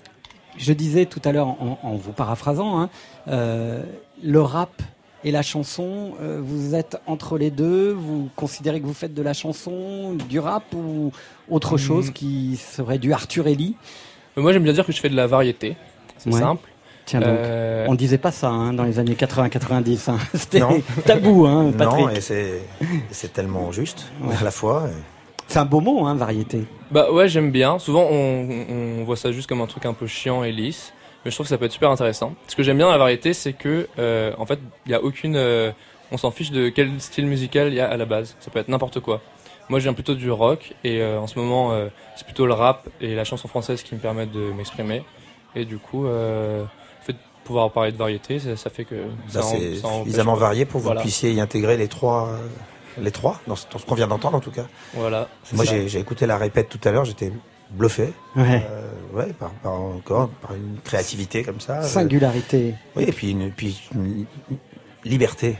[0.58, 2.90] je disais tout à l'heure en, en vous paraphrasant, hein,
[3.28, 3.82] euh,
[4.22, 4.82] le rap
[5.24, 9.22] et la chanson, euh, vous êtes entre les deux, vous considérez que vous faites de
[9.22, 11.10] la chanson, du rap ou
[11.48, 11.78] autre Mm.
[11.78, 13.76] chose qui serait du Arthur Ellie
[14.36, 15.76] Moi, j'aime bien dire que je fais de la variété.
[16.18, 16.38] C'est Ouais.
[16.40, 16.69] simple.
[17.10, 20.10] Tiens donc, Euh, on disait pas ça hein, dans les années 80-90.
[20.10, 20.18] hein.
[20.34, 20.60] C'était
[21.04, 22.00] tabou, hein, Patrick.
[22.06, 24.36] Non, et c'est tellement juste Ouais.
[24.40, 24.84] à la fois.
[25.48, 26.62] C'est un beau mot, hein, variété.
[26.92, 27.80] Bah ouais, j'aime bien.
[27.80, 28.48] Souvent, on,
[29.00, 30.92] on voit ça juste comme un truc un peu chiant et lisse.
[31.24, 32.34] Mais je trouve que ça peut être super intéressant.
[32.46, 35.02] Ce que j'aime bien dans la variété, c'est que, euh, en fait, il y a
[35.02, 35.34] aucune.
[35.36, 35.72] euh,
[36.12, 38.36] on s'en fiche de quel style musical il y a à la base.
[38.38, 39.20] Ça peut être n'importe quoi.
[39.68, 42.52] Moi, je viens plutôt du rock et euh, en ce moment, euh, c'est plutôt le
[42.52, 45.02] rap et la chanson française qui me permettent de m'exprimer.
[45.56, 46.62] Et du coup, euh,
[47.44, 48.94] pouvoir parler de variété, ça, ça fait que.
[49.28, 50.40] Ça en- c'est ça empêche suffisamment pas.
[50.40, 51.00] varié pour que Voilà.
[51.00, 52.30] vous puissiez y intégrer les trois,
[53.00, 54.66] les trois dans ce, dans ce qu'on vient d'entendre en tout cas.
[54.94, 57.32] Voilà, Moi, j'ai écouté la répète tout à l'heure, j'étais
[57.70, 58.12] bluffé.
[58.36, 58.66] Ouais.
[58.68, 61.80] Euh, ouais, par, par encore par une créativité comme ça.
[61.80, 62.74] euh, Singularité.
[62.96, 64.26] oui, et puis une, puis une
[65.04, 65.56] liberté,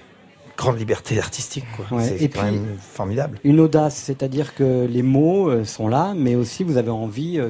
[0.61, 1.65] grande liberté artistique.
[1.77, 1.99] quoi.
[1.99, 3.39] Ouais, C'est et quand puis- même formidable.
[3.45, 7.49] Une audace, c'est-à-dire que les mots euh, sont là, mais aussi vous avez envie euh,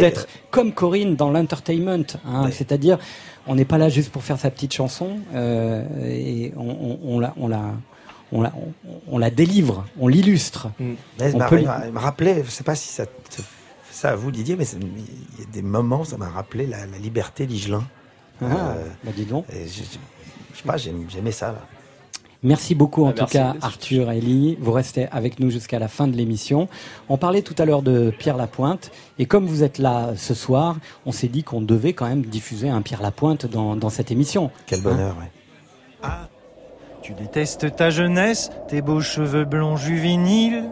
[0.00, 2.04] d'être comme Corinne dans l'entertainment.
[2.26, 2.48] hein.
[2.50, 2.98] C'est-à-dire,
[3.46, 7.20] on n'est pas là juste pour faire sa petite chanson euh, et on, on- on
[7.20, 7.62] la, on la,
[8.32, 8.72] on la, on,
[9.14, 10.68] on la délivre, on l'illustre.
[10.80, 13.42] Elle On m'a peut- elle m'a rappelé, je sais pas si ça te fait
[13.92, 16.98] ça à vous Didier, mais il y a des moments, ça m'a rappelé la, la
[16.98, 17.84] liberté d'Igelin.
[18.42, 18.74] Ah,
[19.04, 19.44] bah dis donc.
[19.50, 19.82] je, je-
[20.52, 21.48] je sais pas, j'aimais ça.
[21.52, 21.60] Là.
[22.42, 24.56] Merci beaucoup en Ah, tout cas Arthur et Ellie.
[24.60, 26.68] Vous restez avec nous jusqu'à la fin de l'émission.
[27.08, 30.76] On parlait tout à l'heure de Pierre Lapointe et comme vous êtes là ce soir,
[31.06, 34.50] on s'est dit qu'on devait quand même diffuser un Pierre Lapointe dans, dans cette émission.
[34.66, 36.08] Quel Hein bonheur, ouais.
[37.06, 40.64] Tu détestes ta jeunesse, tes beaux cheveux blonds juvéniles,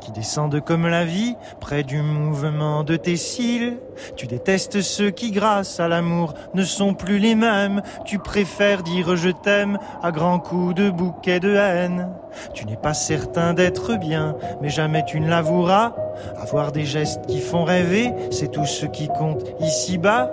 [0.00, 3.76] qui descendent comme la vie, près du mouvement de tes cils.
[4.16, 7.82] Tu détestes ceux qui, grâce à l'amour, ne sont plus les mêmes.
[8.06, 12.08] Tu préfères dire je t'aime à grands coups de bouquet de haine.
[12.54, 15.94] Tu n'es pas certain d'être bien, mais jamais tu ne l'avoueras.
[16.38, 20.32] Avoir des gestes qui font rêver, c'est tout ce qui compte ici-bas.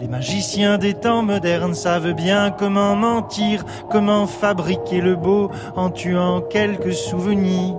[0.00, 6.40] Les magiciens des temps modernes savent bien comment mentir, comment fabriquer le beau en tuant
[6.40, 7.76] quelques souvenirs.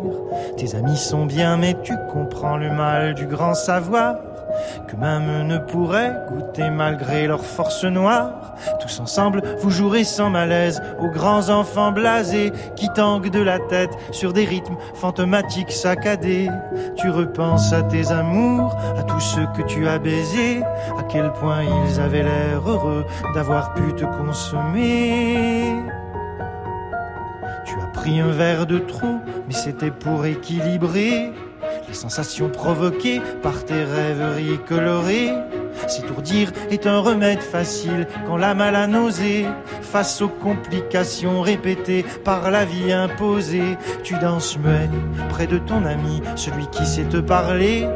[0.57, 4.15] Tes amis sont bien, mais tu comprends le mal du grand savoir
[4.87, 8.55] que même ne pourraient goûter malgré leur force noire.
[8.79, 13.91] Tous ensemble, vous jouerez sans malaise aux grands enfants blasés qui tanguent de la tête
[14.11, 16.49] sur des rythmes fantomatiques saccadés.
[16.95, 20.61] Tu repenses à tes amours, à tous ceux que tu as baisés,
[20.97, 25.75] à quel point ils avaient l'air heureux d'avoir pu te consommer.
[27.65, 31.31] Tu as pris un verre de trop, mais c'était pour équilibrer
[31.87, 35.31] les sensations provoquées par tes rêveries colorées.
[35.87, 39.45] S'étourdir est un remède facile quand la mal a nausée.
[39.81, 44.89] Face aux complications répétées par la vie imposée, tu danses muet
[45.29, 47.87] près de ton ami, celui qui sait te parler.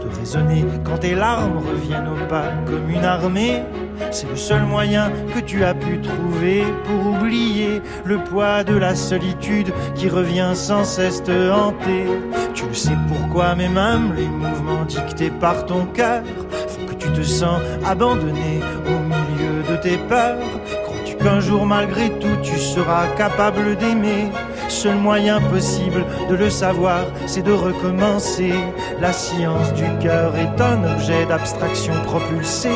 [0.00, 3.62] Te raisonner quand tes larmes reviennent au pas comme une armée.
[4.10, 8.94] C'est le seul moyen que tu as pu trouver pour oublier le poids de la
[8.94, 12.06] solitude qui revient sans cesse te hanter.
[12.54, 16.22] Tu le sais pourquoi, mais même les mouvements dictés par ton cœur
[16.68, 20.38] font que tu te sens abandonné au milieu de tes peurs.
[20.84, 24.30] Crois-tu qu'un jour, malgré tout, tu seras capable d'aimer?
[24.68, 28.54] Seul moyen possible de le savoir, c'est de recommencer.
[29.00, 32.70] La science du cœur est un objet d'abstraction propulsé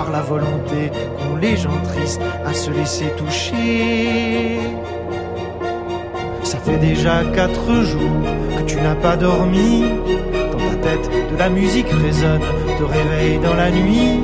[0.00, 4.58] par la volonté qu'ont les gens tristes à se laisser toucher.
[6.42, 8.22] Ça fait déjà quatre jours
[8.56, 9.84] que tu n'as pas dormi.
[10.52, 12.40] Dans ta tête, de la musique résonne,
[12.78, 14.20] te réveille dans la nuit.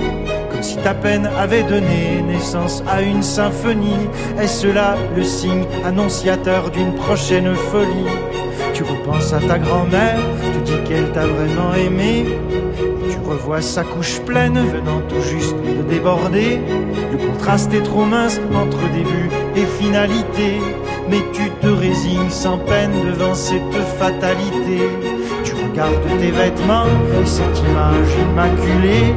[0.51, 4.09] comme si ta peine avait donné naissance à une symphonie.
[4.41, 8.13] Est-ce là le signe annonciateur d'une prochaine folie?
[8.73, 10.21] Tu repenses à ta grand-mère,
[10.55, 12.25] tu dis qu'elle t'a vraiment aimé.
[13.29, 16.61] Revois sa couche pleine venant tout juste de déborder.
[17.11, 20.61] Le contraste est trop mince entre début et finalité.
[21.11, 24.79] Mais tu te résignes sans peine devant cette fatalité.
[25.43, 26.87] Tu regardes tes vêtements
[27.21, 29.15] et cette image immaculée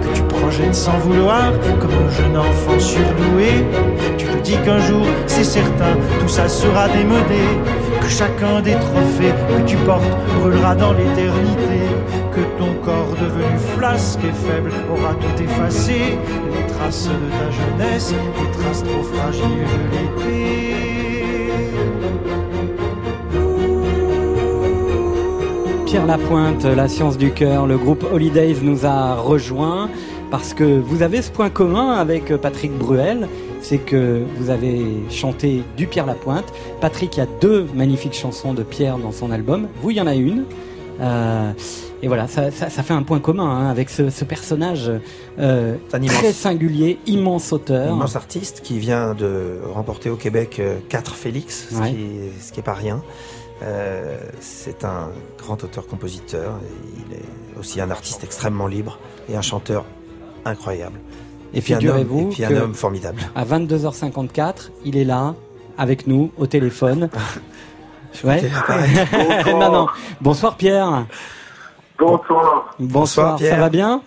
[0.00, 3.64] que tu projettes sans vouloir comme un jeune enfant surdoué.
[4.18, 7.44] Tu te dis qu'un jour, c'est certain, tout ça sera démodé.
[8.00, 11.80] Que chacun des trophées que tu portes brûlera dans l'éternité.
[12.32, 16.18] Que ton corps devenu flasque et faible aura tout effacé.
[16.54, 20.72] Les traces de ta jeunesse, les traces trop fragiles de l'été.
[25.86, 29.90] Pierre Lapointe, La Science du Cœur, le groupe Holidays nous a rejoint
[30.30, 33.28] parce que vous avez ce point commun avec Patrick Bruel,
[33.60, 36.52] c'est que vous avez chanté du Pierre Lapointe.
[36.80, 39.68] Patrick, il y a deux magnifiques chansons de Pierre dans son album.
[39.82, 40.44] Vous, y en a une.
[41.00, 41.52] Euh,
[42.02, 44.90] et voilà, ça, ça, ça, fait un point commun hein, avec ce, ce personnage
[45.38, 45.76] euh,
[46.06, 47.94] très singulier, immense auteur.
[47.94, 51.90] Immense artiste qui vient de remporter au Québec 4 Félix, ce, Ouais.
[51.90, 53.02] qui, est- ce qui est pas rien.
[53.62, 56.58] Euh, c'est un grand auteur-compositeur.
[57.08, 58.98] Il est aussi un artiste extrêmement libre
[59.28, 59.84] et un chanteur
[60.44, 60.98] incroyable.
[61.54, 63.20] Et puis un homme, et puis un homme formidable.
[63.36, 65.34] À 22h54, il est là
[65.78, 67.08] avec nous au téléphone.
[68.24, 68.42] Ouais.
[69.46, 69.86] non, non.
[70.20, 71.06] Bonsoir Pierre.
[72.06, 72.74] Bonsoir.
[72.78, 73.38] Bonsoir.
[73.38, 74.02] Ça va bien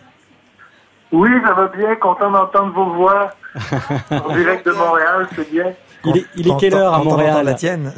[1.11, 1.95] Oui, ça va bien.
[1.95, 3.31] Content d'entendre vos voix
[4.11, 5.73] en direct de Montréal, c'est bien.
[6.05, 7.93] Il est, il est quelle heure à Montréal la tienne?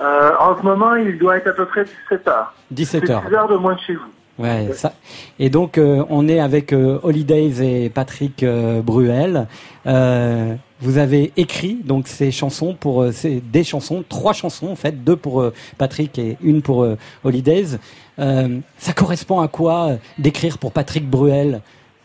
[0.00, 2.54] Euh, en ce moment, il doit être à peu près 17 heures.
[2.70, 3.22] 17 heures.
[3.24, 4.10] C'est 6 heures de moins de chez vous.
[4.38, 4.92] Ouais, ça.
[5.38, 9.46] Et donc euh, on est avec euh, Holidays et Patrick euh, Bruel.
[9.86, 15.04] Euh, vous avez écrit donc ces chansons pour ces, des chansons, trois chansons en fait,
[15.04, 15.42] deux pour
[15.78, 16.86] Patrick et une pour
[17.24, 17.78] Holidays.
[18.18, 21.62] Ça correspond à quoi d'écrire pour Patrick Bruel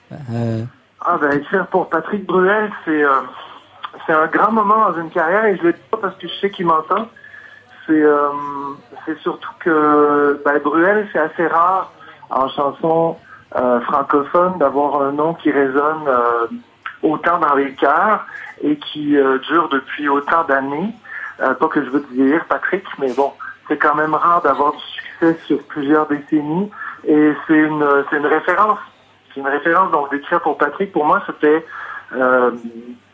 [0.09, 3.01] Ah ben, écrire pour Patrick Bruel, c'est
[4.07, 6.33] c'est un grand moment dans une carrière et je le dis pas parce que je
[6.35, 7.09] sais qu'il m'entend.
[7.85, 8.03] C'est
[9.05, 11.91] c'est surtout que ben, Bruel, c'est assez rare
[12.31, 13.17] en chanson
[13.55, 16.47] euh, francophone d'avoir un nom qui résonne euh,
[17.03, 18.25] autant dans les cœurs
[18.63, 20.93] et qui euh, dure depuis autant d'années.
[21.37, 23.33] Pas que je veux te vieillir, Patrick, mais bon,
[23.67, 26.69] c'est quand même rare d'avoir du succès sur plusieurs décennies
[27.03, 28.77] et c'est une, c'est une référence.
[29.33, 31.65] C'est une référence, donc d'écrire pour Patrick, pour moi, c'était
[32.13, 32.51] euh,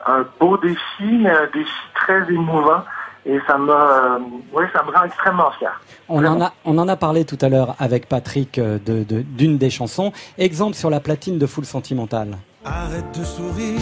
[0.05, 2.83] un beau défi, mais un défi très émouvant.
[3.29, 4.19] Et ça me, euh,
[4.53, 5.71] oui, ça me rend extrêmement fier.
[6.07, 9.21] on en a on en a parlé tout à l'heure avec Patrick euh, de de-
[9.21, 10.13] d'une des chansons.
[10.37, 12.37] Exemple sur la platine de Full Sentimental.
[12.63, 13.79] Arrête de sourire.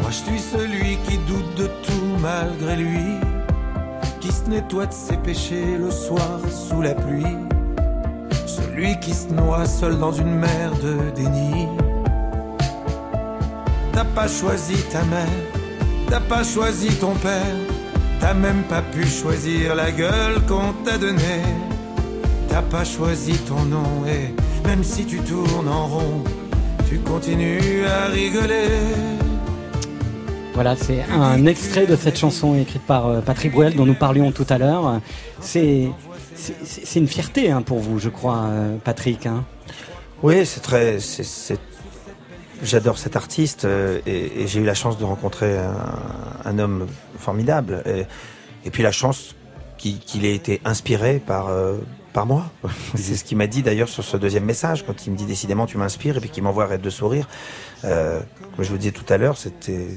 [0.00, 3.16] Moi je suis celui qui doute de tout malgré lui.
[4.20, 7.36] Qui se nettoie de ses péchés le soir sous la pluie.
[8.46, 11.66] Celui qui se noie seul dans une mer de déni.
[13.92, 15.26] T'as pas choisi ta mère,
[16.10, 17.54] t'as pas choisi ton père.
[18.20, 21.42] T'as même pas pu choisir la gueule qu'on t'a donnée.
[22.48, 24.34] T'as pas choisi ton nom et
[24.68, 26.24] même si tu tournes en rond,
[26.88, 28.68] tu continues à rigoler.
[30.52, 34.32] Voilà, c'est un extrait de cette chanson écrite par euh, Patrick Bruel dont nous parlions
[34.32, 35.00] tout à l'heure.
[35.40, 35.88] C'est
[36.34, 39.26] c'est- c'est une fierté hein, pour vous, je crois, euh, Patrick.
[39.26, 39.44] hein.
[40.22, 40.98] Oui, c'est très.
[40.98, 41.58] c'est- c'est-
[42.62, 45.74] J'adore cet artiste euh, et, et j'ai eu la chance de rencontrer un,
[46.44, 46.86] un homme
[47.18, 47.82] formidable.
[48.64, 49.34] Et, puis la chance
[49.78, 51.78] qu'il ait été inspiré par, euh,
[52.12, 52.50] par moi.
[52.94, 55.66] c'est ce qu'il m'a dit d'ailleurs sur ce deuxième message, quand il me dit décidément
[55.66, 57.28] tu m'inspires et puis qu'il m'envoie arrête de sourire.
[57.84, 58.20] Euh,
[58.54, 59.88] comme je vous disais tout à l'heure, c'était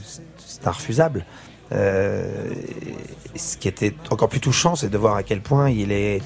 [0.66, 1.26] infusable.
[1.72, 2.54] Euh,
[3.36, 6.22] ce qui était encore plus touchant, c'est de voir à quel point il est,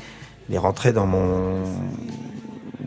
[0.50, 1.64] il est rentré dans mon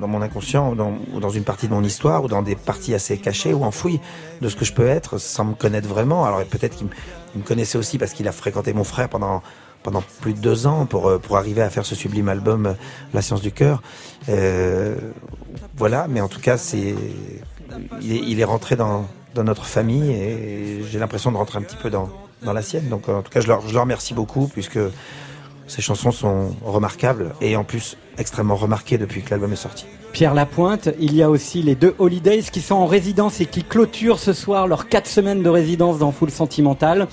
[0.01, 2.57] dans mon inconscient, ou dans, ou dans une partie de mon histoire, ou dans des
[2.57, 4.01] parties assez cachées ou enfouies
[4.41, 6.25] de ce que je peux être sans me connaître vraiment.
[6.25, 9.43] Alors peut-être qu'il me, connaissait aussi parce qu'il a fréquenté mon frère pendant
[9.83, 12.73] pendant plus de deux ans pour euh, pour arriver à faire ce sublime album euh,
[13.15, 13.83] La science du cœur.
[14.29, 14.97] Euh,
[15.77, 16.95] voilà, mais en tout cas c'est
[18.01, 21.63] il est, il est rentré dans dans notre famille et j'ai l'impression de rentrer un
[21.63, 22.11] petit peu dans
[22.43, 22.89] dans la sienne.
[22.89, 24.79] Donc en tout cas je leur je leur remercie beaucoup puisque
[25.71, 29.87] ces chansons sont remarquables et en plus extrêmement remarquées depuis que l'album est sorti.
[30.13, 33.63] Pierre Lapointe, il y a aussi les deux Holidays qui sont en résidence et qui
[33.63, 37.07] clôturent ce soir leurs quatre semaines de résidence dans Full Sentimental.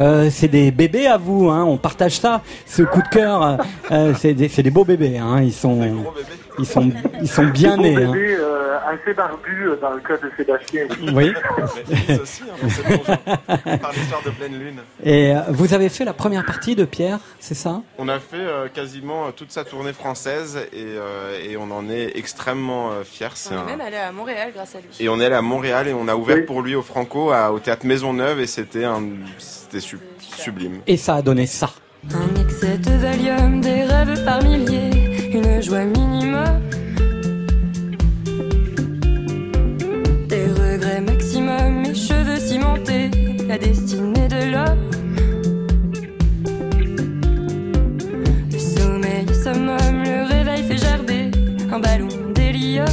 [0.00, 3.58] Euh, c'est des bébés à vous, hein, on partage ça, ce coup de cœur.
[3.90, 5.78] euh, c'est des, c'est des beaux bébés, hein, ils sont.
[6.58, 6.90] Ils sont,
[7.20, 7.96] ils sont bien nés.
[7.96, 8.12] hein.
[8.12, 10.82] bébé, euh, assez barbu euh, dans le cas de Sébastien.
[11.14, 11.32] Oui.
[12.20, 13.16] Aussi, hein,
[13.80, 14.78] par l'histoire de pleine lune.
[15.04, 17.82] Et euh, vous avez fait la première partie de Pierre, c'est ça?
[17.98, 22.12] On a fait euh, quasiment toute sa tournée française et, euh, et on en est
[22.16, 23.28] extrêmement euh, fiers.
[23.34, 24.88] C'est On un- est même allé à Montréal grâce à lui.
[25.00, 26.42] Et on est allé à Montréal et on a ouvert Oui.
[26.42, 29.02] pour lui au Franco à- au théâtre Maisonneuve et c'était un,
[29.38, 30.80] c'était su- sublime.
[30.86, 31.70] Et ça a donné ça.
[32.14, 35.07] Un excès de Valium, des rêves par milliers,
[35.38, 36.60] une joie minimum.
[40.28, 43.10] Des regrets maximum, mes cheveux cimentés,
[43.46, 44.90] la destinée de l'homme.
[48.52, 51.30] Le sommeil summum, le réveil fait gerber,
[51.72, 52.86] un ballon d'hélium.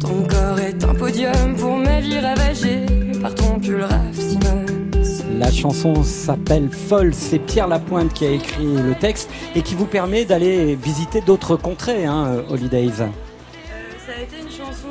[0.00, 2.86] Ton corps est un podium pour ma vie ravagée
[3.20, 4.61] par ton pull Raf Simons.
[5.42, 9.86] La chanson s'appelle Folle, c'est Pierre Lapointe qui a écrit le texte et qui vous
[9.86, 12.90] permet d'aller visiter d'autres contrées, hein, euh, Holidays.
[12.96, 13.04] Ça
[14.16, 14.86] a été une chanson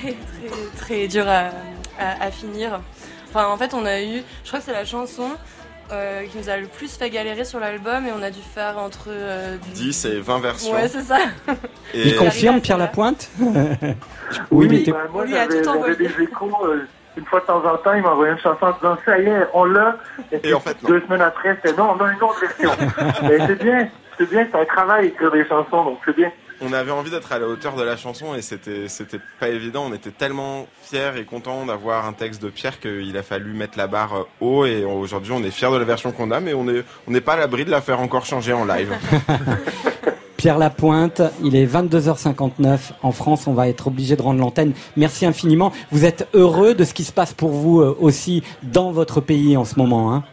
[0.00, 1.50] très très très dure à,
[1.98, 2.80] à- à finir.
[3.28, 5.28] Enfin en fait on a eu, je crois que c'est la chanson
[5.92, 8.78] euh, qui nous a le plus fait galérer sur l'album et on a dû faire
[8.78, 10.72] entre euh, 10 et 20 versions.
[10.72, 11.18] Ouais c'est ça.
[11.94, 13.30] Et- Il confirme Pierre Lapointe
[14.50, 15.96] Oui, mais t'es- bah, moi On lui a j'avais tout j'avais envoyé.
[15.96, 16.50] des échos.
[16.66, 19.26] euh, une fois de temps en temps, il m'envoyait une chanson en disant ça y
[19.26, 19.96] est, on l'a.
[20.32, 22.70] Et, puis, en fait, deux semaines après, c'était non, on a une autre version.
[23.22, 23.88] Mais c'est bien,
[24.18, 26.30] c'est bien, c'est un travail écrire des chansons, donc c'est bien.
[26.60, 29.86] On avait envie d'être à la hauteur de la chanson et c'était c'était pas évident.
[29.90, 33.76] On était tellement fiers et contents d'avoir un texte de Pierre qu'il a fallu mettre
[33.76, 36.68] la barre haut et aujourd'hui on est fiers de la version qu'on a, mais on
[36.68, 38.92] est on n'est pas à l'abri de la faire encore changer en live.
[40.36, 44.72] Pierre Lapointe, il est 22h59 en France, on va être obligé de rendre l'antenne.
[44.96, 45.72] Merci infiniment.
[45.90, 49.56] Vous êtes heureux de ce qui se passe pour vous euh, aussi dans votre pays
[49.56, 50.24] en ce moment, hein?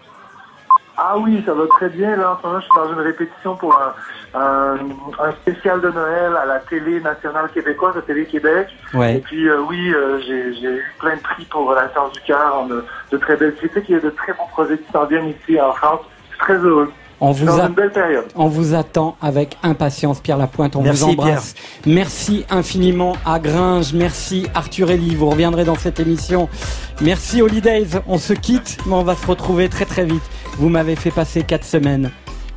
[1.04, 2.16] Ah oui, ça va très bien.
[2.16, 4.76] Là, en ce moment, je suis dans une répétition pour un, un,
[5.20, 8.68] un spécial de Noël à la télé nationale québécoise, la télé Québec.
[8.94, 9.16] Ouais.
[9.16, 12.68] Et puis, euh, oui, euh, j'ai eu plein de prix pour la science du cœur,
[12.70, 13.86] de, de très belles critiques.
[13.90, 16.02] Il y a de très bons projets qui s'en viennent ici en France.
[16.30, 16.92] Je suis très heureux.
[17.24, 18.26] On vous, dans a- une belle période.
[18.36, 20.76] on vous attend avec impatience, Pierre Lapointe.
[20.76, 21.54] On Merci, vous embrasse.
[21.86, 23.94] Merci infiniment à Gringe.
[23.94, 25.16] Merci Arthur Elie.
[25.16, 26.50] Vous reviendrez dans cette émission.
[27.00, 27.88] Merci Holidays.
[28.08, 30.24] On se quitte, mais on va se retrouver très très vite.
[30.58, 32.10] Vous m'avez fait passer quatre semaines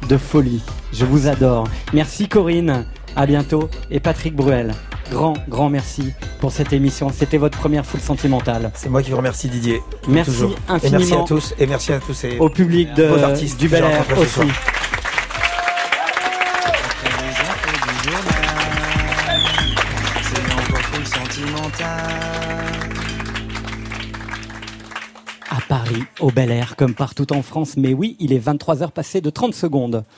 [0.08, 0.62] de folie.
[0.92, 1.68] Je vous adore.
[1.92, 2.86] Merci Corinne.
[3.16, 3.68] À bientôt.
[3.90, 4.72] Et Patrick Bruel.
[5.10, 7.10] Grand, grand merci pour cette émission.
[7.14, 8.70] C'était votre première foule sentimentale.
[8.74, 9.80] C'est moi qui vous remercie Didier.
[10.08, 10.56] Merci toujours.
[10.68, 10.98] infiniment.
[10.98, 13.68] Et merci à tous et merci à tous ces Au public de, beaux artistes du
[13.68, 14.40] Bel Air aussi.
[25.50, 27.76] À Paris, au Bel Air, comme partout en France.
[27.76, 30.04] Mais oui, il est 23h passé de 30 secondes.